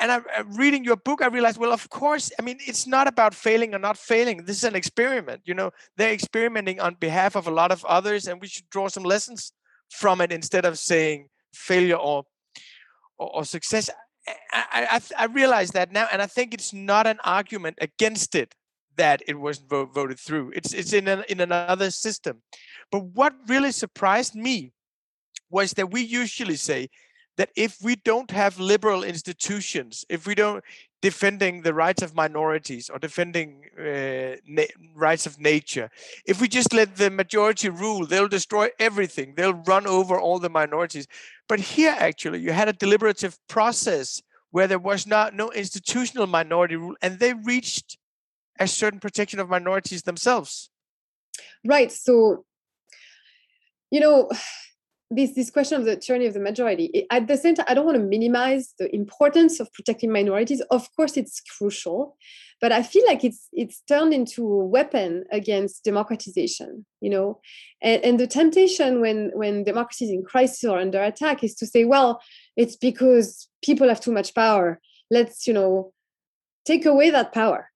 and 0.00 0.10
I, 0.10 0.16
uh, 0.16 0.44
reading 0.56 0.84
your 0.84 0.96
book, 0.96 1.22
I 1.22 1.26
realized, 1.26 1.58
well, 1.58 1.72
of 1.72 1.88
course, 1.90 2.32
I 2.38 2.42
mean, 2.42 2.58
it's 2.66 2.86
not 2.86 3.06
about 3.06 3.34
failing 3.34 3.74
or 3.74 3.78
not 3.78 3.96
failing. 3.96 4.44
This 4.44 4.56
is 4.56 4.64
an 4.64 4.74
experiment. 4.74 5.42
You 5.44 5.54
know, 5.54 5.70
they're 5.96 6.12
experimenting 6.12 6.80
on 6.80 6.94
behalf 6.94 7.36
of 7.36 7.46
a 7.46 7.50
lot 7.50 7.70
of 7.70 7.84
others, 7.84 8.26
and 8.26 8.40
we 8.40 8.48
should 8.48 8.68
draw 8.70 8.88
some 8.88 9.04
lessons 9.04 9.52
from 9.90 10.20
it 10.20 10.32
instead 10.32 10.64
of 10.64 10.78
saying 10.78 11.28
failure 11.54 11.96
or 11.96 12.24
or, 13.18 13.36
or 13.36 13.44
success. 13.44 13.90
I, 14.52 15.00
I, 15.00 15.00
I 15.18 15.24
realize 15.26 15.70
that 15.72 15.92
now, 15.92 16.08
and 16.12 16.22
I 16.22 16.26
think 16.26 16.54
it's 16.54 16.72
not 16.72 17.06
an 17.06 17.18
argument 17.24 17.78
against 17.80 18.34
it 18.34 18.54
that 18.96 19.22
it 19.26 19.38
wasn't 19.38 19.68
vo- 19.68 19.86
voted 19.86 20.18
through. 20.18 20.52
It's 20.54 20.72
it's 20.72 20.92
in 20.92 21.08
an, 21.08 21.24
in 21.28 21.40
another 21.40 21.90
system. 21.90 22.42
But 22.90 23.04
what 23.04 23.34
really 23.46 23.72
surprised 23.72 24.34
me 24.34 24.72
was 25.50 25.72
that 25.72 25.90
we 25.90 26.02
usually 26.02 26.56
say 26.56 26.88
that 27.40 27.48
if 27.56 27.78
we 27.82 27.96
don't 27.96 28.30
have 28.32 28.60
liberal 28.60 29.02
institutions, 29.02 30.04
if 30.10 30.26
we 30.26 30.34
don't 30.34 30.62
defending 31.00 31.62
the 31.62 31.72
rights 31.72 32.02
of 32.02 32.14
minorities 32.14 32.90
or 32.90 32.98
defending 32.98 33.62
uh, 33.82 34.36
rights 34.94 35.24
of 35.24 35.40
nature, 35.40 35.88
if 36.26 36.38
we 36.38 36.46
just 36.48 36.74
let 36.74 36.96
the 36.96 37.08
majority 37.08 37.70
rule, 37.70 38.04
they'll 38.04 38.28
destroy 38.28 38.68
everything. 38.78 39.32
They'll 39.38 39.62
run 39.72 39.86
over 39.86 40.20
all 40.20 40.38
the 40.38 40.50
minorities. 40.50 41.06
But 41.48 41.60
here, 41.60 41.96
actually, 41.98 42.40
you 42.40 42.52
had 42.52 42.68
a 42.68 42.74
deliberative 42.74 43.38
process 43.48 44.20
where 44.50 44.66
there 44.66 44.78
was 44.78 45.06
not 45.06 45.34
no 45.34 45.50
institutional 45.52 46.26
minority 46.26 46.76
rule, 46.76 46.96
and 47.00 47.20
they 47.20 47.32
reached 47.32 47.96
a 48.58 48.68
certain 48.68 49.00
protection 49.00 49.40
of 49.40 49.48
minorities 49.48 50.02
themselves. 50.02 50.68
Right. 51.64 51.90
So, 51.90 52.44
you 53.90 54.00
know 54.00 54.30
this 55.10 55.32
this 55.34 55.50
question 55.50 55.78
of 55.78 55.84
the 55.84 55.96
tyranny 55.96 56.26
of 56.26 56.34
the 56.34 56.40
majority 56.40 57.06
at 57.10 57.26
the 57.26 57.36
same 57.36 57.54
time 57.54 57.66
i 57.68 57.74
don't 57.74 57.84
want 57.84 57.96
to 57.96 58.02
minimize 58.02 58.74
the 58.78 58.94
importance 58.94 59.58
of 59.58 59.72
protecting 59.72 60.12
minorities. 60.12 60.60
Of 60.70 60.94
course 60.94 61.16
it's 61.16 61.40
crucial 61.40 62.16
but 62.60 62.70
i 62.72 62.82
feel 62.82 63.04
like 63.06 63.24
it's 63.24 63.48
it's 63.52 63.80
turned 63.88 64.14
into 64.14 64.46
a 64.46 64.64
weapon 64.64 65.24
against 65.32 65.84
democratization 65.84 66.86
you 67.00 67.10
know? 67.10 67.40
And, 67.82 68.04
and 68.04 68.20
the 68.20 68.26
temptation 68.26 69.00
when 69.00 69.30
when 69.34 69.64
democracy 69.64 70.04
is 70.04 70.10
in 70.10 70.22
crisis 70.22 70.64
or 70.64 70.78
under 70.78 71.02
attack 71.02 71.42
is 71.42 71.54
to 71.56 71.66
say 71.66 71.84
well 71.84 72.20
it's 72.56 72.76
because 72.76 73.48
people 73.64 73.88
have 73.88 74.00
too 74.00 74.12
much 74.12 74.34
power. 74.34 74.80
Let's 75.10 75.46
you 75.46 75.54
know 75.54 75.92
take 76.64 76.86
away 76.86 77.10
that 77.10 77.32
power. 77.32 77.70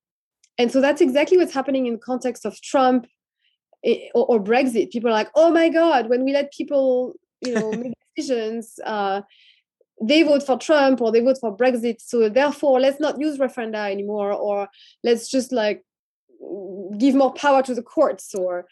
And 0.58 0.70
so 0.70 0.80
that's 0.80 1.00
exactly 1.00 1.36
what's 1.36 1.54
happening 1.54 1.86
in 1.86 1.94
the 1.94 1.98
context 1.98 2.44
of 2.44 2.60
trump 2.60 3.06
eh, 3.84 4.08
or, 4.14 4.26
or, 4.26 4.40
Brexit. 4.42 4.90
People 4.92 5.10
are 5.10 5.14
like, 5.14 5.30
oh 5.34 5.50
my 5.50 5.68
God, 5.68 6.08
when 6.08 6.24
we 6.24 6.32
let 6.32 6.52
people 6.52 7.14
you 7.44 7.54
know 7.54 7.72
make 7.72 7.94
decisions 8.16 8.78
uh, 8.84 9.20
they 10.00 10.22
vote 10.22 10.42
for 10.42 10.58
Trump 10.58 11.00
or 11.00 11.12
they 11.12 11.20
vote 11.20 11.38
for 11.40 11.56
Brexit. 11.56 12.00
So 12.00 12.28
therefore, 12.28 12.80
let's 12.80 13.00
not 13.00 13.20
use 13.20 13.38
referenda 13.38 13.90
anymore, 13.90 14.32
or 14.32 14.68
let's 15.02 15.30
just 15.30 15.52
like 15.52 15.84
give 16.98 17.14
more 17.14 17.32
power 17.32 17.62
to 17.62 17.74
the 17.74 17.82
courts. 17.82 18.34
Or 18.34 18.66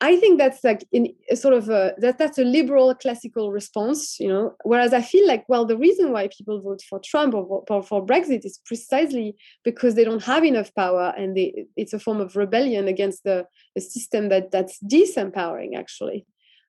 I 0.00 0.16
think 0.16 0.38
that's 0.38 0.64
like 0.64 0.84
in 0.92 1.14
a 1.30 1.36
sort 1.36 1.54
of 1.54 1.68
a 1.68 1.94
that 1.98 2.18
that's 2.18 2.38
a 2.38 2.44
liberal 2.44 2.94
classical 2.94 3.52
response, 3.52 4.18
you 4.18 4.28
know. 4.28 4.54
Whereas 4.64 4.92
I 4.92 5.02
feel 5.02 5.26
like 5.26 5.44
well, 5.48 5.66
the 5.66 5.76
reason 5.76 6.10
why 6.10 6.28
people 6.28 6.60
vote 6.60 6.82
for 6.88 7.00
Trump 7.00 7.34
or 7.34 7.82
for, 7.82 8.04
Brexit 8.04 8.44
is 8.44 8.60
precisely 8.64 9.36
because 9.62 9.94
they 9.94 10.04
don't 10.04 10.24
have 10.24 10.44
enough 10.44 10.74
power, 10.74 11.12
and 11.16 11.36
they, 11.36 11.66
it's 11.76 11.92
a 11.92 11.98
form 11.98 12.20
of 12.20 12.34
rebellion 12.34 12.88
against 12.88 13.24
the, 13.24 13.46
the 13.74 13.80
system 13.80 14.30
that 14.30 14.50
that's 14.50 14.78
disempowering 14.82 15.76
actually 15.76 16.26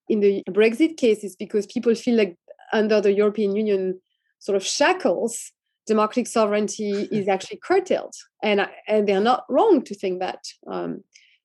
in 0.09 0.19
the 0.19 0.43
Brexit 0.49 0.97
case 0.97 1.23
is 1.23 1.35
because 1.35 1.65
people 1.65 1.93
feel 1.95 2.15
like 2.15 2.37
under 2.73 3.01
the 3.01 3.13
European 3.13 3.55
Union 3.55 3.99
sort 4.39 4.55
of 4.55 4.65
shackles, 4.65 5.51
democratic 5.87 6.27
sovereignty 6.27 6.91
is 7.11 7.27
actually 7.27 7.59
curtailed, 7.63 8.13
and 8.43 8.67
and 8.87 9.07
they're 9.07 9.21
not 9.21 9.45
wrong 9.49 9.83
to 9.83 9.95
think 9.95 10.19
that. 10.19 10.43
Um, 10.67 11.03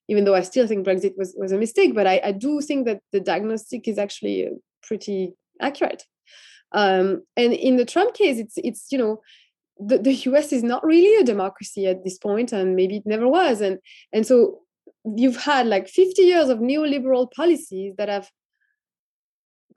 even 0.09 0.25
though 0.25 0.35
I 0.35 0.40
still 0.40 0.66
think 0.66 0.85
Brexit 0.85 1.16
was, 1.16 1.37
was 1.38 1.53
a 1.53 1.57
mistake, 1.57 1.94
but 1.94 2.05
I, 2.05 2.20
I 2.25 2.33
do 2.33 2.61
think 2.61 2.85
that 2.87 3.01
the 3.12 3.20
diagnostic 3.20 3.87
is 3.87 3.96
actually 3.96 4.44
uh, 4.44 4.51
pretty 4.83 5.35
accurate. 5.61 6.05
Um, 6.73 7.23
and 7.37 7.53
in 7.53 7.77
the 7.77 7.85
Trump 7.85 8.14
case, 8.14 8.38
it's 8.38 8.59
it's 8.59 8.90
you 8.90 8.99
know 8.99 9.20
the, 9.79 9.99
the 9.99 10.12
US 10.12 10.53
is 10.53 10.62
not 10.62 10.85
really 10.85 11.20
a 11.20 11.25
democracy 11.25 11.87
at 11.87 12.05
this 12.05 12.18
point, 12.18 12.53
and 12.53 12.77
maybe 12.77 12.96
it 12.96 13.07
never 13.07 13.29
was. 13.29 13.61
And 13.61 13.79
and 14.12 14.27
so 14.27 14.61
you've 15.05 15.37
had 15.37 15.66
like 15.66 15.88
50 15.88 16.23
years 16.23 16.49
of 16.49 16.59
neoliberal 16.59 17.31
policies 17.33 17.94
that 17.96 18.09
have 18.09 18.31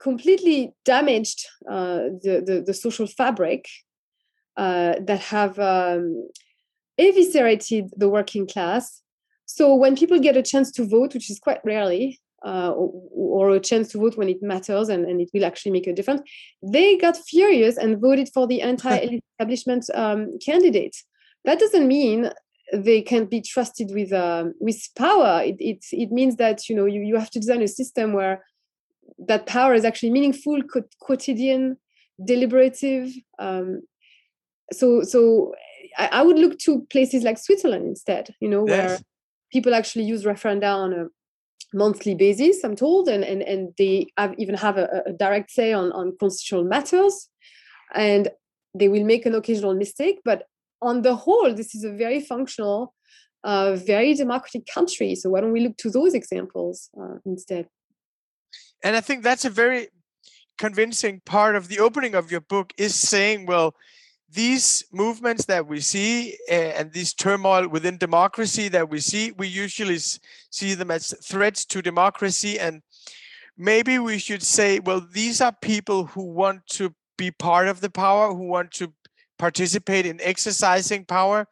completely 0.00 0.72
damaged 0.84 1.46
uh, 1.70 2.08
the, 2.22 2.42
the, 2.44 2.64
the 2.66 2.74
social 2.74 3.06
fabric 3.06 3.68
uh, 4.56 4.94
that 5.00 5.20
have 5.20 5.58
um, 5.58 6.28
eviscerated 6.98 7.90
the 7.96 8.08
working 8.08 8.46
class. 8.46 9.02
So 9.46 9.74
when 9.74 9.96
people 9.96 10.18
get 10.18 10.36
a 10.36 10.42
chance 10.42 10.70
to 10.72 10.86
vote, 10.86 11.14
which 11.14 11.30
is 11.30 11.38
quite 11.38 11.60
rarely, 11.64 12.20
uh, 12.44 12.70
or, 12.70 12.92
or, 13.48 13.50
a 13.56 13.60
chance 13.60 13.88
to 13.88 13.98
vote 13.98 14.18
when 14.18 14.28
it 14.28 14.42
matters 14.42 14.90
and, 14.90 15.06
and 15.06 15.18
it 15.18 15.30
will 15.32 15.46
actually 15.46 15.72
make 15.72 15.86
a 15.86 15.94
difference, 15.94 16.20
they 16.62 16.96
got 16.98 17.16
furious 17.16 17.78
and 17.78 18.00
voted 18.00 18.28
for 18.34 18.46
the 18.46 18.60
anti-establishment 18.70 19.86
um, 19.94 20.38
candidate. 20.44 20.94
That 21.44 21.58
doesn't 21.58 21.88
mean 21.88 22.30
they 22.72 23.02
can 23.02 23.26
be 23.26 23.40
trusted 23.40 23.90
with 23.92 24.12
uh, 24.12 24.46
with 24.60 24.88
power. 24.96 25.42
It, 25.44 25.56
it 25.58 25.84
it 25.92 26.10
means 26.10 26.36
that 26.36 26.68
you 26.68 26.76
know 26.76 26.86
you, 26.86 27.00
you 27.00 27.16
have 27.16 27.30
to 27.30 27.40
design 27.40 27.62
a 27.62 27.68
system 27.68 28.12
where 28.12 28.44
that 29.18 29.46
power 29.46 29.74
is 29.74 29.84
actually 29.84 30.10
meaningful, 30.10 30.60
quotidian, 31.00 31.76
deliberative. 32.24 33.12
Um, 33.38 33.82
so, 34.72 35.02
so 35.02 35.54
I, 35.98 36.08
I, 36.12 36.22
would 36.22 36.38
look 36.38 36.58
to 36.60 36.86
places 36.90 37.22
like 37.22 37.38
Switzerland 37.38 37.86
instead. 37.86 38.34
You 38.40 38.48
know, 38.48 38.66
yes. 38.66 38.88
where 38.88 38.98
people 39.52 39.74
actually 39.74 40.04
use 40.04 40.24
referenda 40.24 40.74
on 40.74 40.92
a 40.92 41.06
monthly 41.72 42.14
basis. 42.14 42.64
I'm 42.64 42.76
told, 42.76 43.08
and 43.08 43.24
and 43.24 43.42
and 43.42 43.72
they 43.78 44.06
have, 44.16 44.34
even 44.38 44.54
have 44.54 44.78
a, 44.78 45.02
a 45.06 45.12
direct 45.12 45.50
say 45.50 45.72
on 45.72 45.92
on 45.92 46.16
constitutional 46.18 46.64
matters, 46.64 47.28
and 47.94 48.28
they 48.74 48.88
will 48.88 49.04
make 49.04 49.26
an 49.26 49.34
occasional 49.34 49.74
mistake, 49.74 50.20
but 50.24 50.44
on 50.82 51.02
the 51.02 51.14
whole, 51.14 51.54
this 51.54 51.74
is 51.74 51.84
a 51.84 51.90
very 51.90 52.20
functional, 52.20 52.94
uh, 53.44 53.74
very 53.76 54.14
democratic 54.14 54.66
country. 54.66 55.14
So 55.14 55.30
why 55.30 55.40
don't 55.40 55.52
we 55.52 55.60
look 55.60 55.76
to 55.78 55.90
those 55.90 56.14
examples 56.14 56.90
uh, 57.00 57.16
instead? 57.24 57.68
And 58.84 58.94
i 58.94 59.00
think 59.00 59.24
that's 59.24 59.44
a 59.44 59.50
very 59.50 59.88
convincing 60.56 61.20
part 61.26 61.56
of 61.56 61.66
the 61.66 61.80
opening 61.80 62.14
of 62.14 62.30
your 62.30 62.40
book 62.40 62.72
is 62.78 62.94
saying 62.94 63.46
well 63.46 63.74
these 64.34 64.84
movements 64.92 65.44
that 65.44 65.66
we 65.66 65.80
see 65.80 66.36
uh, 66.50 66.54
and 66.54 66.92
this 66.92 67.14
turmoil 67.14 67.68
within 67.68 67.96
democracy 67.96 68.68
that 68.68 68.90
we 68.90 69.00
see 69.00 69.32
we 69.38 69.46
usually 69.46 69.98
see 70.50 70.74
them 70.74 70.90
as 70.90 71.14
threats 71.22 71.64
to 71.64 71.80
democracy. 71.80 72.58
And 72.58 72.82
maybe 73.56 73.98
we 73.98 74.18
should 74.18 74.42
say 74.42 74.80
well 74.80 75.06
these 75.12 75.40
are 75.40 75.52
people 75.62 76.06
who 76.06 76.24
want 76.24 76.66
to 76.78 76.94
be 77.16 77.30
part 77.30 77.68
of 77.68 77.80
the 77.80 77.90
power 77.90 78.34
who 78.34 78.48
want 78.48 78.72
to 78.72 78.92
participate 79.38 80.04
in 80.04 80.20
exercising 80.20 81.04
power. 81.04 81.46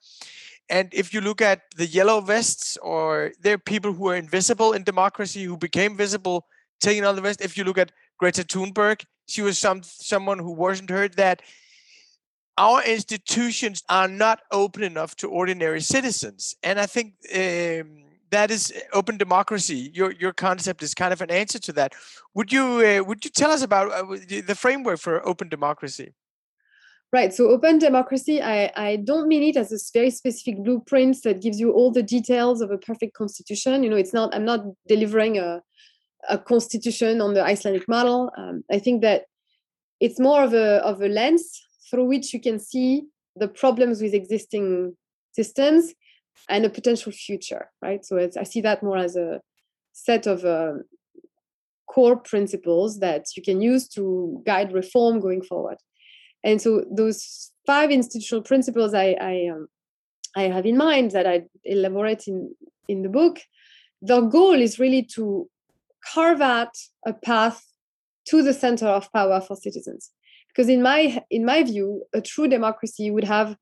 And 0.68 0.88
if 0.92 1.12
you 1.14 1.20
look 1.20 1.40
at 1.40 1.60
the 1.76 1.86
yellow 1.86 2.20
vests 2.20 2.76
or 2.78 3.32
they're 3.40 3.58
people 3.58 3.92
who 3.92 4.08
are 4.08 4.16
invisible 4.16 4.72
in 4.72 4.82
democracy 4.82 5.44
who 5.44 5.56
became 5.56 5.96
visible 5.96 6.46
taking 6.82 7.04
on 7.06 7.16
the 7.16 7.22
rest. 7.22 7.40
If 7.40 7.56
you 7.56 7.64
look 7.64 7.78
at 7.78 7.92
Greta 8.22 8.44
Thunberg. 8.44 9.04
She 9.26 9.42
was 9.42 9.58
some 9.58 9.82
someone 9.82 10.38
who 10.38 10.52
wasn't 10.52 10.90
heard 10.90 11.14
that 11.14 11.42
our 12.56 12.80
institutions 12.84 13.82
are 13.88 14.06
not 14.06 14.38
open 14.52 14.82
enough 14.84 15.16
to 15.16 15.28
ordinary 15.28 15.80
citizens, 15.80 16.54
and 16.62 16.78
I 16.78 16.86
think 16.86 17.14
um, 17.34 18.04
that 18.30 18.50
is 18.50 18.72
open 18.92 19.16
democracy. 19.16 19.90
Your 19.92 20.12
your 20.12 20.32
concept 20.32 20.82
is 20.82 20.94
kind 20.94 21.12
of 21.12 21.20
an 21.20 21.30
answer 21.30 21.58
to 21.58 21.72
that. 21.72 21.94
Would 22.34 22.52
you 22.52 22.64
uh, 22.64 23.02
would 23.08 23.24
you 23.24 23.30
tell 23.30 23.50
us 23.50 23.62
about 23.62 23.90
uh, 23.90 24.16
the 24.46 24.54
framework 24.54 25.00
for 25.00 25.26
open 25.26 25.48
democracy? 25.48 26.14
Right. 27.12 27.34
So 27.34 27.48
open 27.48 27.78
democracy, 27.78 28.40
I, 28.40 28.72
I 28.74 28.96
don't 28.96 29.28
mean 29.28 29.42
it 29.42 29.56
as 29.58 29.70
a 29.70 29.78
very 29.92 30.10
specific 30.10 30.64
blueprint 30.64 31.22
that 31.24 31.42
gives 31.42 31.60
you 31.60 31.70
all 31.72 31.90
the 31.90 32.02
details 32.02 32.62
of 32.62 32.70
a 32.70 32.78
perfect 32.78 33.12
constitution. 33.12 33.82
You 33.82 33.90
know, 33.90 33.96
it's 33.96 34.14
not, 34.14 34.34
I'm 34.34 34.46
not 34.46 34.60
delivering 34.88 35.36
a, 35.36 35.60
a 36.28 36.38
constitution 36.38 37.20
on 37.20 37.34
the 37.34 37.42
Icelandic 37.42 37.88
model. 37.88 38.30
Um, 38.36 38.64
I 38.70 38.78
think 38.78 39.02
that 39.02 39.24
it's 40.00 40.20
more 40.20 40.42
of 40.42 40.54
a, 40.54 40.84
of 40.84 41.00
a 41.00 41.08
lens 41.08 41.60
through 41.90 42.04
which 42.04 42.32
you 42.32 42.40
can 42.40 42.58
see 42.58 43.04
the 43.36 43.48
problems 43.48 44.00
with 44.02 44.14
existing 44.14 44.96
systems 45.32 45.94
and 46.48 46.64
a 46.64 46.70
potential 46.70 47.12
future, 47.12 47.70
right? 47.80 48.04
So 48.04 48.18
I 48.18 48.44
see 48.44 48.60
that 48.62 48.82
more 48.82 48.96
as 48.96 49.16
a 49.16 49.40
set 49.92 50.26
of 50.26 50.44
uh, 50.44 50.74
core 51.86 52.16
principles 52.16 52.98
that 53.00 53.26
you 53.36 53.42
can 53.42 53.60
use 53.60 53.88
to 53.88 54.42
guide 54.46 54.72
reform 54.72 55.20
going 55.20 55.42
forward. 55.42 55.76
And 56.44 56.60
so 56.60 56.84
those 56.90 57.52
five 57.66 57.90
institutional 57.90 58.42
principles 58.42 58.94
I 58.94 59.16
I, 59.20 59.48
um, 59.52 59.68
I 60.34 60.42
have 60.44 60.66
in 60.66 60.76
mind 60.76 61.12
that 61.12 61.26
I 61.26 61.42
elaborate 61.64 62.26
in 62.26 62.54
in 62.88 63.02
the 63.02 63.08
book, 63.08 63.38
the 64.00 64.20
goal 64.22 64.54
is 64.54 64.78
really 64.78 65.02
to 65.14 65.48
carve 66.04 66.40
out 66.40 66.76
a 67.06 67.12
path 67.12 67.64
to 68.26 68.42
the 68.42 68.54
center 68.54 68.86
of 68.86 69.12
power 69.12 69.40
for 69.40 69.56
citizens. 69.56 70.10
Because 70.48 70.68
in 70.68 70.82
my 70.82 71.22
in 71.30 71.44
my 71.44 71.62
view, 71.62 72.04
a 72.12 72.20
true 72.20 72.46
democracy 72.46 73.10
would 73.10 73.24
have 73.24 73.56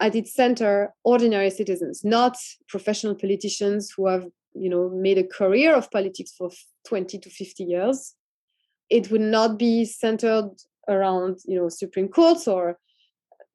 at 0.00 0.14
its 0.14 0.34
center 0.34 0.92
ordinary 1.04 1.50
citizens, 1.50 2.04
not 2.04 2.36
professional 2.68 3.14
politicians 3.14 3.92
who 3.96 4.06
have 4.06 4.26
you 4.54 4.68
know 4.68 4.90
made 4.90 5.18
a 5.18 5.26
career 5.26 5.74
of 5.74 5.90
politics 5.90 6.32
for 6.36 6.50
20 6.86 7.18
to 7.18 7.30
50 7.30 7.64
years. 7.64 8.14
It 8.90 9.10
would 9.10 9.20
not 9.20 9.58
be 9.58 9.84
centered 9.84 10.50
around 10.88 11.38
you 11.46 11.56
know 11.56 11.68
supreme 11.68 12.08
courts 12.08 12.48
or 12.48 12.78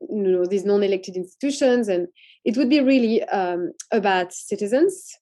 you 0.02 0.24
know 0.24 0.46
these 0.46 0.66
non-elected 0.66 1.16
institutions 1.16 1.88
and 1.88 2.08
it 2.46 2.56
would 2.56 2.70
be 2.70 2.80
really 2.80 3.24
um, 3.24 3.72
about 3.92 4.32
citizens 4.32 5.18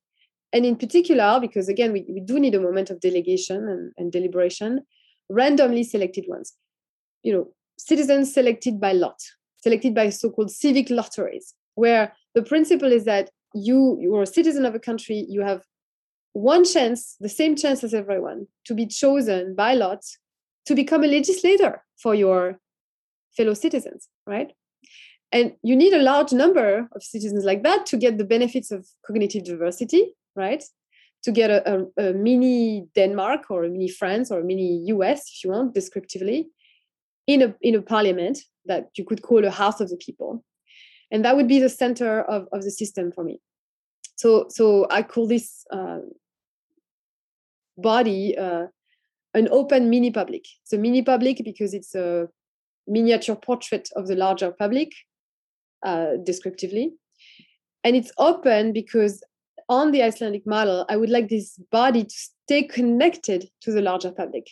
and 0.54 0.66
in 0.66 0.76
particular 0.76 1.40
because 1.40 1.68
again 1.70 1.92
we, 1.92 2.06
we 2.10 2.20
do 2.20 2.40
need 2.40 2.56
a 2.56 2.60
moment 2.60 2.90
of 2.90 3.00
delegation 3.00 3.68
and, 3.68 3.92
and 3.98 4.12
deliberation 4.12 4.82
randomly 5.30 5.84
selected 5.84 6.26
ones 6.28 6.54
you 7.24 7.34
know 7.34 7.48
citizens 7.78 8.34
selected 8.34 8.80
by 8.80 8.92
lot 8.92 9.20
selected 9.58 9.94
by 9.94 10.10
so-called 10.10 10.52
civic 10.52 10.90
lotteries 10.90 11.54
where 11.76 12.14
the 12.36 12.44
principle 12.44 12.92
is 12.92 13.06
that 13.06 13.30
you 13.54 13.98
you're 14.02 14.24
a 14.24 14.28
citizen 14.28 14.66
of 14.66 14.76
a 14.76 14.80
country 14.80 15.26
you 15.30 15.42
have 15.42 15.64
one 16.34 16.66
chance 16.66 17.16
the 17.20 17.30
same 17.30 17.56
chance 17.56 17.84
as 17.84 17.94
everyone 17.94 18.46
to 18.66 18.74
be 18.74 18.86
chosen 18.86 19.56
by 19.56 19.74
lot 19.74 20.04
to 20.66 20.76
become 20.76 21.04
a 21.04 21.08
legislator 21.08 21.82
for 21.98 22.16
your 22.16 22.60
fellow 23.36 23.54
citizens, 23.54 24.08
right? 24.26 24.52
And 25.32 25.54
you 25.64 25.76
need 25.76 25.94
a 25.94 26.02
large 26.02 26.32
number 26.32 26.88
of 26.94 27.04
citizens 27.04 27.44
like 27.44 27.64
that 27.64 27.86
to 27.88 27.98
get 27.98 28.18
the 28.18 28.24
benefits 28.24 28.72
of 28.72 28.88
cognitive 29.06 29.44
diversity, 29.44 30.14
right? 30.36 30.64
To 31.24 31.32
get 31.32 31.50
a, 31.50 31.88
a, 31.98 32.10
a 32.10 32.14
mini 32.14 32.88
Denmark 32.96 33.50
or 33.50 33.64
a 33.64 33.70
mini 33.70 33.90
France 33.90 34.32
or 34.32 34.40
a 34.40 34.44
mini 34.44 34.84
US, 34.88 35.32
if 35.32 35.44
you 35.44 35.52
want, 35.52 35.74
descriptively, 35.74 36.50
in 37.28 37.42
a 37.42 37.56
in 37.62 37.76
a 37.76 37.82
parliament 37.82 38.40
that 38.66 38.90
you 38.96 39.06
could 39.06 39.22
call 39.22 39.44
a 39.46 39.52
house 39.52 39.82
of 39.82 39.90
the 39.90 39.98
people. 39.98 40.44
And 41.12 41.24
that 41.24 41.36
would 41.36 41.48
be 41.48 41.60
the 41.60 41.70
center 41.70 42.22
of, 42.22 42.48
of 42.52 42.64
the 42.64 42.72
system 42.72 43.12
for 43.12 43.24
me. 43.24 43.40
So 44.16 44.48
so 44.50 44.88
I 44.90 45.02
call 45.04 45.28
this 45.28 45.66
uh, 45.72 46.00
body 47.78 48.38
uh, 48.38 48.68
an 49.34 49.50
open 49.52 49.90
mini 49.90 50.12
public. 50.12 50.46
It's 50.64 50.74
a 50.74 50.78
mini 50.78 51.02
public 51.02 51.42
because 51.44 51.74
it's 51.74 51.94
a 51.94 52.28
miniature 52.88 53.36
portrait 53.36 53.90
of 53.96 54.08
the 54.08 54.16
larger 54.16 54.52
public, 54.52 54.92
uh, 55.86 56.18
descriptively. 56.24 56.94
And 57.84 57.96
it's 57.96 58.12
open 58.18 58.74
because 58.74 59.24
on 59.70 59.92
the 59.92 60.04
Icelandic 60.04 60.46
model, 60.46 60.86
I 60.90 60.98
would 60.98 61.10
like 61.10 61.30
this 61.30 61.60
body 61.72 62.04
to 62.04 62.16
stay 62.16 62.64
connected 62.64 63.50
to 63.62 63.72
the 63.72 63.82
larger 63.82 64.12
public 64.12 64.48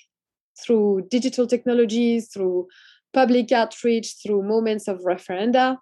through 0.63 1.08
digital 1.10 1.47
technologies, 1.47 2.30
through 2.34 2.67
public 3.13 3.52
outreach, 3.52 4.15
through 4.23 4.43
moments 4.43 4.88
of 4.88 4.99
referenda, 5.02 5.78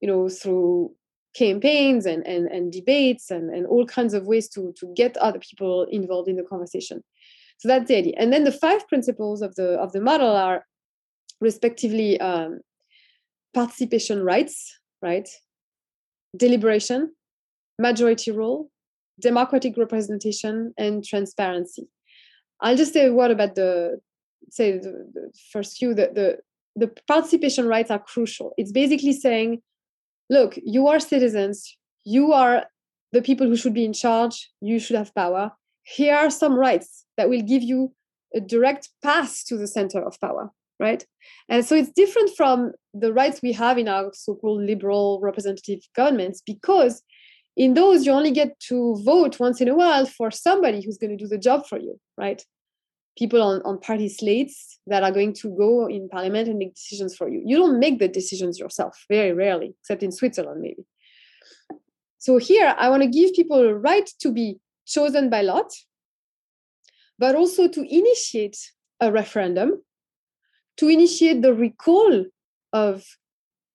you 0.00 0.08
know, 0.08 0.28
through 0.28 0.94
campaigns 1.34 2.06
and, 2.06 2.26
and, 2.26 2.48
and 2.48 2.72
debates 2.72 3.30
and, 3.30 3.54
and 3.54 3.66
all 3.66 3.86
kinds 3.86 4.14
of 4.14 4.26
ways 4.26 4.48
to, 4.48 4.74
to 4.78 4.92
get 4.94 5.16
other 5.18 5.38
people 5.38 5.86
involved 5.90 6.28
in 6.28 6.36
the 6.36 6.42
conversation. 6.42 7.02
So 7.58 7.68
that's 7.68 7.88
the 7.88 7.96
idea. 7.96 8.14
And 8.16 8.32
then 8.32 8.44
the 8.44 8.52
five 8.52 8.88
principles 8.88 9.42
of 9.42 9.54
the 9.54 9.72
of 9.74 9.92
the 9.92 10.00
model 10.00 10.34
are 10.34 10.64
respectively 11.40 12.18
um, 12.20 12.60
participation 13.52 14.22
rights, 14.24 14.78
right? 15.02 15.28
Deliberation, 16.36 17.12
majority 17.80 18.30
rule, 18.30 18.70
democratic 19.20 19.76
representation, 19.76 20.74
and 20.78 21.04
transparency. 21.04 21.88
I'll 22.60 22.76
just 22.76 22.92
say 22.92 23.06
a 23.06 23.12
word 23.12 23.30
about 23.30 23.54
the 23.54 24.00
say 24.50 24.78
the, 24.78 25.08
the 25.14 25.32
first 25.52 25.78
few. 25.78 25.94
The, 25.94 26.10
the 26.14 26.38
the 26.76 26.92
participation 27.08 27.66
rights 27.66 27.90
are 27.90 27.98
crucial. 27.98 28.52
It's 28.56 28.72
basically 28.72 29.12
saying, 29.12 29.62
look, 30.28 30.58
you 30.62 30.86
are 30.86 31.00
citizens, 31.00 31.76
you 32.04 32.32
are 32.32 32.64
the 33.12 33.22
people 33.22 33.46
who 33.46 33.56
should 33.56 33.74
be 33.74 33.84
in 33.84 33.92
charge, 33.92 34.50
you 34.60 34.78
should 34.78 34.96
have 34.96 35.14
power. 35.14 35.52
Here 35.82 36.14
are 36.14 36.30
some 36.30 36.54
rights 36.54 37.06
that 37.16 37.28
will 37.28 37.42
give 37.42 37.62
you 37.62 37.92
a 38.34 38.40
direct 38.40 38.90
path 39.02 39.44
to 39.48 39.56
the 39.56 39.66
center 39.66 40.00
of 40.00 40.20
power 40.20 40.50
right 40.80 41.04
and 41.48 41.64
so 41.64 41.74
it's 41.76 41.90
different 41.90 42.30
from 42.36 42.72
the 42.94 43.12
rights 43.12 43.42
we 43.42 43.52
have 43.52 43.76
in 43.78 43.86
our 43.86 44.10
so-called 44.12 44.62
liberal 44.62 45.20
representative 45.20 45.80
governments 45.94 46.42
because 46.44 47.02
in 47.60 47.74
those 47.74 48.06
you 48.06 48.12
only 48.12 48.30
get 48.30 48.58
to 48.58 48.96
vote 49.04 49.38
once 49.38 49.60
in 49.60 49.68
a 49.68 49.74
while 49.74 50.06
for 50.06 50.30
somebody 50.30 50.78
who's 50.82 50.98
going 50.98 51.16
to 51.16 51.22
do 51.24 51.28
the 51.28 51.44
job 51.48 51.66
for 51.66 51.78
you 51.78 51.94
right? 52.16 52.42
People 53.18 53.42
on, 53.42 53.60
on 53.62 53.78
party 53.78 54.08
slates 54.08 54.78
that 54.86 55.02
are 55.02 55.10
going 55.18 55.34
to 55.34 55.48
go 55.64 55.86
in 55.86 56.08
parliament 56.08 56.48
and 56.48 56.58
make 56.58 56.74
decisions 56.74 57.14
for 57.14 57.28
you. 57.28 57.42
You 57.44 57.58
don't 57.58 57.78
make 57.78 57.98
the 57.98 58.08
decisions 58.08 58.58
yourself 58.58 59.04
very 59.08 59.32
rarely 59.32 59.74
except 59.80 60.02
in 60.02 60.12
switzerland 60.12 60.60
maybe. 60.60 60.84
So 62.18 62.38
here 62.38 62.74
i 62.78 62.88
want 62.88 63.02
to 63.02 63.08
give 63.18 63.34
people 63.34 63.60
a 63.60 63.74
right 63.74 64.08
to 64.22 64.32
be 64.32 64.58
chosen 64.86 65.30
by 65.30 65.42
lot 65.42 65.70
but 67.20 67.34
also 67.34 67.68
to 67.68 67.82
initiate 67.94 68.56
a 68.98 69.12
referendum, 69.12 69.82
to 70.78 70.88
initiate 70.88 71.42
the 71.42 71.52
recall 71.52 72.24
of 72.72 73.04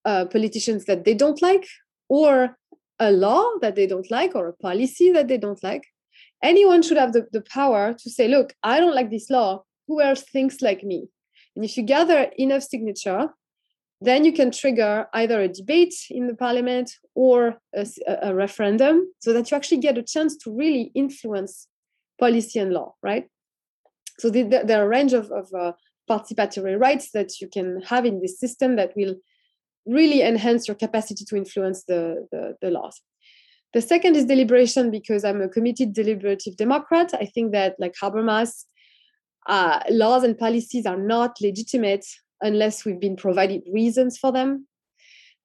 uh, 0.03 0.25
politicians 0.25 0.85
that 0.85 1.05
they 1.05 1.13
don't 1.13 1.41
like, 1.43 1.67
or 2.09 2.57
a 2.99 3.11
law 3.11 3.43
that 3.61 3.75
they 3.75 3.87
don't 3.87 4.09
like, 4.09 4.35
or 4.35 4.47
a 4.47 4.53
policy 4.53 5.11
that 5.11 5.27
they 5.27 5.37
don't 5.37 5.63
like. 5.63 5.85
Anyone 6.43 6.81
should 6.81 6.97
have 6.97 7.13
the, 7.13 7.27
the 7.31 7.41
power 7.41 7.93
to 7.93 8.09
say, 8.09 8.27
look, 8.27 8.53
I 8.63 8.79
don't 8.79 8.95
like 8.95 9.09
this 9.09 9.29
law. 9.29 9.63
Who 9.87 10.01
else 10.01 10.21
thinks 10.21 10.61
like 10.61 10.83
me? 10.83 11.09
And 11.55 11.63
if 11.63 11.77
you 11.77 11.83
gather 11.83 12.31
enough 12.37 12.63
signature, 12.63 13.29
then 14.01 14.25
you 14.25 14.33
can 14.33 14.51
trigger 14.51 15.07
either 15.13 15.41
a 15.41 15.47
debate 15.47 15.95
in 16.09 16.27
the 16.27 16.35
parliament 16.35 16.91
or 17.15 17.57
a, 17.73 17.87
a, 18.21 18.35
referendum 18.35 19.11
so 19.19 19.31
that 19.31 19.49
you 19.49 19.57
actually 19.57 19.77
get 19.77 19.97
a 19.97 20.03
chance 20.03 20.35
to 20.35 20.51
really 20.51 20.91
influence 20.93 21.67
policy 22.19 22.59
and 22.59 22.73
law, 22.73 22.93
right? 23.01 23.29
So 24.19 24.29
the, 24.29 24.43
the, 24.43 24.63
there 24.65 24.81
are 24.81 24.85
a 24.85 24.89
range 24.89 25.13
of, 25.13 25.31
of 25.31 25.47
uh, 25.53 25.71
participatory 26.09 26.79
rights 26.79 27.11
that 27.11 27.39
you 27.39 27.47
can 27.47 27.81
have 27.83 28.05
in 28.05 28.21
this 28.21 28.39
system 28.39 28.75
that 28.75 28.91
will 28.95 29.15
really 29.85 30.21
enhance 30.21 30.67
your 30.67 30.75
capacity 30.75 31.25
to 31.25 31.35
influence 31.35 31.83
the, 31.83 32.27
the, 32.31 32.55
the 32.61 32.71
laws. 32.71 33.01
The 33.73 33.81
second 33.81 34.15
is 34.15 34.25
deliberation 34.25 34.89
because 34.89 35.25
I'm 35.25 35.41
a 35.41 35.49
committed 35.49 35.93
deliberative 35.93 36.55
Democrat. 36.55 37.13
I 37.13 37.25
think 37.25 37.51
that, 37.51 37.75
like 37.77 37.93
Habermas, 38.01 38.63
uh, 39.47 39.81
laws 39.89 40.23
and 40.23 40.37
policies 40.37 40.85
are 40.85 40.97
not 40.97 41.41
legitimate 41.41 42.05
unless 42.41 42.85
we've 42.85 42.99
been 42.99 43.15
provided 43.15 43.63
reasons 43.71 44.17
for 44.17 44.31
them 44.31 44.67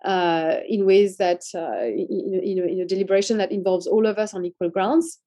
uh, 0.05 0.57
in 0.69 0.87
ways 0.87 1.17
that, 1.19 1.43
uh, 1.55 1.85
in, 1.85 2.41
in, 2.43 2.69
in, 2.69 2.81
a 2.81 2.87
deliberation 2.87 3.39
that 3.39 3.53
involves 3.53 3.87
all 3.87 4.07
of 4.07 4.19
us 4.19 4.33
on 4.33 4.45
equal 4.45 4.71
grounds. 4.71 5.19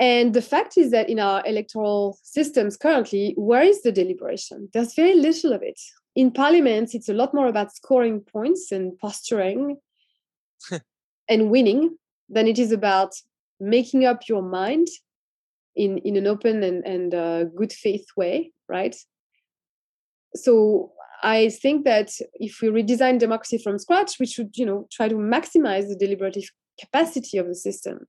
And 0.00 0.32
the 0.32 0.42
fact 0.42 0.78
is 0.78 0.90
that 0.92 1.10
in 1.10 1.20
our 1.20 1.46
electoral 1.46 2.18
systems 2.22 2.76
currently, 2.76 3.34
where 3.36 3.62
is 3.62 3.82
the 3.82 3.92
deliberation? 3.92 4.70
There's 4.72 4.94
very 4.94 5.14
little 5.14 5.52
of 5.52 5.62
it. 5.62 5.78
In 6.20 6.30
parliaments, 6.30 6.94
it's 6.94 7.08
a 7.08 7.14
lot 7.14 7.32
more 7.32 7.46
about 7.46 7.74
scoring 7.74 8.20
points 8.20 8.72
and 8.72 8.98
posturing 8.98 9.78
and 11.30 11.50
winning 11.50 11.96
than 12.28 12.46
it 12.46 12.58
is 12.58 12.72
about 12.72 13.12
making 13.58 14.04
up 14.04 14.28
your 14.28 14.42
mind 14.42 14.88
in 15.74 15.96
in 16.08 16.16
an 16.16 16.26
open 16.26 16.62
and 16.62 16.84
and 16.84 17.14
uh, 17.14 17.44
good 17.44 17.72
faith 17.72 18.04
way, 18.18 18.52
right? 18.68 18.94
So 20.34 20.92
I 21.22 21.48
think 21.48 21.86
that 21.86 22.10
if 22.34 22.60
we 22.60 22.68
redesign 22.68 23.18
democracy 23.18 23.56
from 23.56 23.78
scratch, 23.78 24.20
we 24.20 24.26
should, 24.26 24.50
you 24.58 24.66
know, 24.66 24.88
try 24.92 25.08
to 25.08 25.14
maximize 25.14 25.88
the 25.88 25.96
deliberative 25.96 26.50
capacity 26.78 27.38
of 27.38 27.46
the 27.46 27.54
system. 27.54 28.06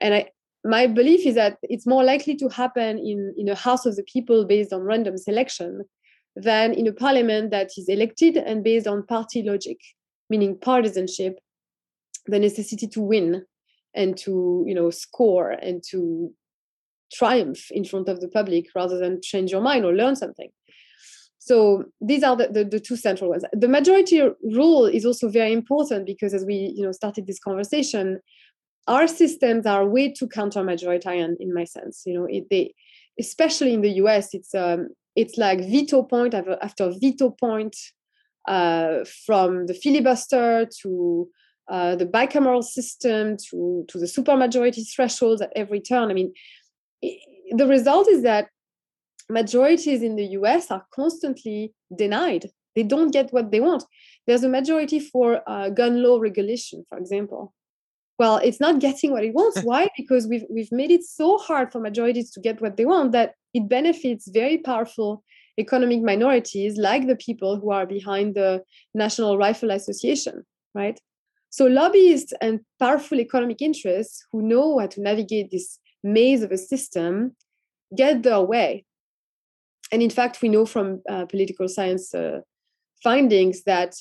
And 0.00 0.12
I, 0.14 0.30
my 0.64 0.88
belief 0.88 1.24
is 1.24 1.36
that 1.36 1.58
it's 1.62 1.86
more 1.86 2.02
likely 2.02 2.34
to 2.38 2.48
happen 2.48 2.98
in, 2.98 3.32
in 3.38 3.48
a 3.48 3.54
house 3.54 3.86
of 3.86 3.94
the 3.94 4.06
people 4.12 4.44
based 4.44 4.72
on 4.72 4.80
random 4.80 5.16
selection 5.16 5.82
than 6.36 6.72
in 6.72 6.86
a 6.86 6.92
parliament 6.92 7.50
that 7.50 7.70
is 7.76 7.88
elected 7.88 8.36
and 8.36 8.64
based 8.64 8.86
on 8.86 9.06
party 9.06 9.42
logic, 9.42 9.78
meaning 10.30 10.58
partisanship, 10.58 11.38
the 12.26 12.38
necessity 12.38 12.86
to 12.88 13.00
win 13.00 13.44
and 13.94 14.16
to, 14.16 14.64
you 14.66 14.74
know, 14.74 14.90
score 14.90 15.50
and 15.50 15.82
to 15.90 16.32
triumph 17.12 17.70
in 17.70 17.84
front 17.84 18.08
of 18.08 18.20
the 18.20 18.28
public 18.28 18.66
rather 18.74 18.98
than 18.98 19.20
change 19.22 19.50
your 19.50 19.60
mind 19.60 19.84
or 19.84 19.92
learn 19.92 20.16
something. 20.16 20.48
So 21.38 21.86
these 22.00 22.22
are 22.22 22.36
the, 22.36 22.48
the, 22.48 22.64
the, 22.64 22.80
two 22.80 22.96
central 22.96 23.30
ones. 23.30 23.44
The 23.52 23.66
majority 23.66 24.22
rule 24.44 24.86
is 24.86 25.04
also 25.04 25.28
very 25.28 25.52
important 25.52 26.06
because 26.06 26.34
as 26.34 26.44
we 26.44 26.72
you 26.76 26.84
know 26.84 26.92
started 26.92 27.26
this 27.26 27.40
conversation, 27.40 28.20
our 28.86 29.08
systems 29.08 29.66
are 29.66 29.84
way 29.84 30.12
too 30.12 30.28
counter-majoritarian 30.28 31.34
in 31.40 31.52
my 31.52 31.64
sense. 31.64 32.02
You 32.06 32.14
know, 32.14 32.26
it, 32.30 32.44
they, 32.48 32.74
especially 33.18 33.74
in 33.74 33.80
the 33.80 33.90
US, 34.02 34.34
it's 34.34 34.54
um, 34.54 34.90
it's 35.14 35.36
like 35.36 35.60
veto 35.60 36.02
point 36.02 36.34
after, 36.34 36.92
veto 37.00 37.30
point, 37.30 37.76
uh, 38.48 39.04
from 39.26 39.66
the 39.66 39.74
filibuster 39.74 40.68
to 40.82 41.28
uh, 41.70 41.94
the 41.96 42.06
bicameral 42.06 42.62
system 42.62 43.36
to 43.36 43.84
to 43.88 43.98
the 43.98 44.06
supermajority 44.06 44.82
thresholds 44.94 45.40
at 45.40 45.52
every 45.54 45.80
turn. 45.80 46.10
I 46.10 46.14
mean, 46.14 46.32
it, 47.00 47.20
the 47.56 47.66
result 47.66 48.08
is 48.08 48.22
that 48.22 48.48
majorities 49.28 50.02
in 50.02 50.16
the 50.16 50.26
US 50.38 50.70
are 50.70 50.84
constantly 50.94 51.72
denied. 51.96 52.50
They 52.74 52.82
don't 52.82 53.10
get 53.10 53.32
what 53.32 53.50
they 53.50 53.60
want. 53.60 53.84
There's 54.26 54.44
a 54.44 54.48
majority 54.48 54.98
for 54.98 55.42
uh, 55.46 55.68
gun 55.70 56.02
law 56.02 56.18
regulation, 56.18 56.84
for 56.88 56.98
example. 56.98 57.52
Well, 58.18 58.36
it's 58.36 58.60
not 58.60 58.80
getting 58.80 59.12
what 59.12 59.24
it 59.24 59.34
wants. 59.34 59.60
Why? 59.64 59.88
Because 59.96 60.26
we've 60.26 60.44
we've 60.50 60.72
made 60.72 60.90
it 60.90 61.04
so 61.04 61.38
hard 61.38 61.72
for 61.72 61.80
majorities 61.80 62.30
to 62.32 62.40
get 62.40 62.60
what 62.60 62.76
they 62.76 62.86
want 62.86 63.12
that 63.12 63.34
it 63.54 63.68
benefits 63.68 64.28
very 64.28 64.58
powerful 64.58 65.22
economic 65.58 66.02
minorities 66.02 66.78
like 66.78 67.06
the 67.06 67.16
people 67.16 67.60
who 67.60 67.70
are 67.70 67.86
behind 67.86 68.34
the 68.34 68.62
National 68.94 69.36
Rifle 69.36 69.70
Association, 69.70 70.44
right? 70.74 70.98
So 71.50 71.66
lobbyists 71.66 72.32
and 72.40 72.60
powerful 72.78 73.20
economic 73.20 73.60
interests 73.60 74.24
who 74.32 74.40
know 74.40 74.78
how 74.78 74.86
to 74.86 75.02
navigate 75.02 75.50
this 75.50 75.78
maze 76.02 76.42
of 76.42 76.50
a 76.50 76.56
system 76.56 77.36
get 77.94 78.22
their 78.22 78.40
way 78.40 78.86
and 79.92 80.02
in 80.02 80.10
fact, 80.10 80.40
we 80.40 80.48
know 80.48 80.64
from 80.64 81.02
uh, 81.08 81.26
political 81.26 81.68
science 81.68 82.14
uh, 82.14 82.40
findings 83.02 83.64
that 83.64 83.94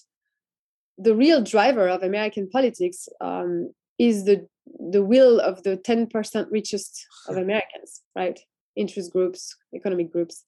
the 0.98 1.14
real 1.14 1.42
driver 1.42 1.90
of 1.90 2.02
American 2.02 2.50
politics 2.50 3.10
um, 3.20 3.74
is 4.02 4.26
the 4.26 4.48
the 4.80 5.04
will 5.04 5.40
of 5.40 5.62
the 5.64 5.78
10% 5.78 6.48
richest 6.50 7.06
of 7.28 7.38
Americans, 7.38 8.02
right? 8.16 8.40
Interest 8.76 9.12
groups, 9.12 9.56
economic 9.76 10.12
groups, 10.12 10.46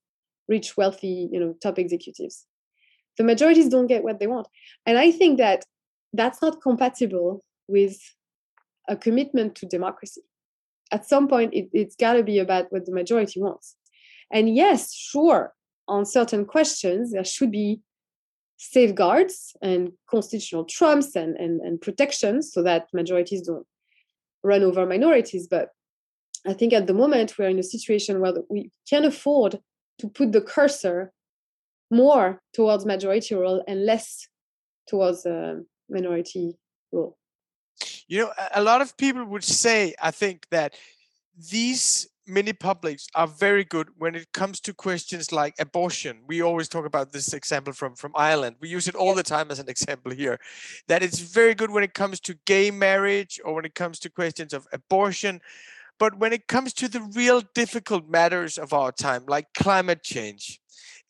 rich, 0.48 0.78
wealthy, 0.78 1.30
you 1.32 1.40
know, 1.40 1.56
top 1.62 1.78
executives. 1.78 2.46
The 3.18 3.24
majorities 3.24 3.70
don't 3.70 3.88
get 3.88 4.04
what 4.04 4.20
they 4.20 4.28
want. 4.28 4.48
And 4.86 4.98
I 4.98 5.12
think 5.12 5.38
that 5.38 5.66
that's 6.14 6.42
not 6.42 6.62
compatible 6.62 7.44
with 7.68 7.98
a 8.88 8.96
commitment 8.96 9.56
to 9.56 9.66
democracy. 9.66 10.22
At 10.92 11.06
some 11.06 11.28
point, 11.28 11.54
it, 11.54 11.70
it's 11.74 11.96
got 11.96 12.14
to 12.14 12.24
be 12.24 12.40
about 12.40 12.72
what 12.72 12.86
the 12.86 12.94
majority 12.94 13.42
wants. 13.42 13.76
And 14.32 14.56
yes, 14.56 14.94
sure, 14.94 15.54
on 15.88 16.06
certain 16.06 16.46
questions, 16.46 17.12
there 17.12 17.26
should 17.26 17.52
be 17.52 17.82
safeguards 18.72 19.56
and 19.62 19.92
constitutional 20.10 20.64
trumps 20.64 21.16
and, 21.16 21.36
and, 21.36 21.60
and 21.62 21.82
protections 21.82 22.54
so 22.54 22.64
that 22.64 22.88
majorities 22.94 23.42
don't 23.42 23.68
run 24.42 24.64
over 24.64 24.86
minorities. 24.86 25.48
But 25.48 25.70
I 26.48 26.54
think 26.54 26.72
at 26.72 26.88
the 26.88 26.94
moment 26.94 27.38
we're 27.38 27.50
in 27.50 27.60
a 27.60 27.64
situation 27.64 28.22
where 28.22 28.34
we 28.50 28.72
can 28.90 29.04
afford 29.04 29.60
to 30.00 30.08
put 30.08 30.32
the 30.32 30.42
cursor 30.42 31.12
more 31.92 32.42
towards 32.54 32.86
majority 32.86 33.36
rule 33.36 33.64
and 33.68 33.86
less 33.86 34.28
towards 34.88 35.26
uh, 35.26 35.56
minority 35.90 36.58
rule. 36.92 37.18
You 38.08 38.20
know, 38.20 38.32
a 38.56 38.64
lot 38.64 38.82
of 38.82 38.96
people 38.96 39.26
would 39.26 39.44
say, 39.44 39.94
I 40.02 40.12
think, 40.12 40.48
that 40.52 40.74
these 41.52 42.08
mini 42.26 42.54
publics 42.54 43.08
are 43.16 43.28
very 43.28 43.64
good 43.64 43.90
when 43.98 44.16
it 44.16 44.32
comes 44.34 44.60
to 44.62 44.74
questions 44.74 45.32
like 45.32 45.56
abortion. 45.60 46.22
We 46.28 46.42
always 46.42 46.68
talk 46.68 46.86
about 46.86 47.12
this 47.12 47.34
example 47.34 47.74
from 47.74 47.96
from 47.96 48.14
Ireland. 48.16 48.58
We 48.60 48.70
use 48.70 48.88
it 48.88 48.96
all 48.96 49.16
the 49.16 49.24
time 49.24 49.52
as 49.52 49.60
an 49.60 49.70
example 49.70 50.12
here. 50.12 50.40
That 50.88 51.04
it's 51.04 51.20
very 51.20 51.54
good 51.54 51.72
when 51.72 51.84
it 51.84 51.94
comes 51.94 52.20
to 52.22 52.36
gay 52.46 52.72
marriage 52.72 53.40
or 53.44 53.54
when 53.54 53.66
it 53.66 53.76
comes 53.76 54.00
to 54.00 54.10
questions 54.10 54.54
of 54.54 54.68
abortion. 54.72 55.42
But 56.00 56.18
when 56.18 56.34
it 56.34 56.48
comes 56.48 56.74
to 56.74 56.88
the 56.88 57.02
real 57.02 57.42
difficult 57.54 58.10
matters 58.10 58.58
of 58.58 58.74
our 58.74 58.92
time, 58.92 59.26
like 59.28 59.54
climate 59.54 60.04
change, 60.04 60.60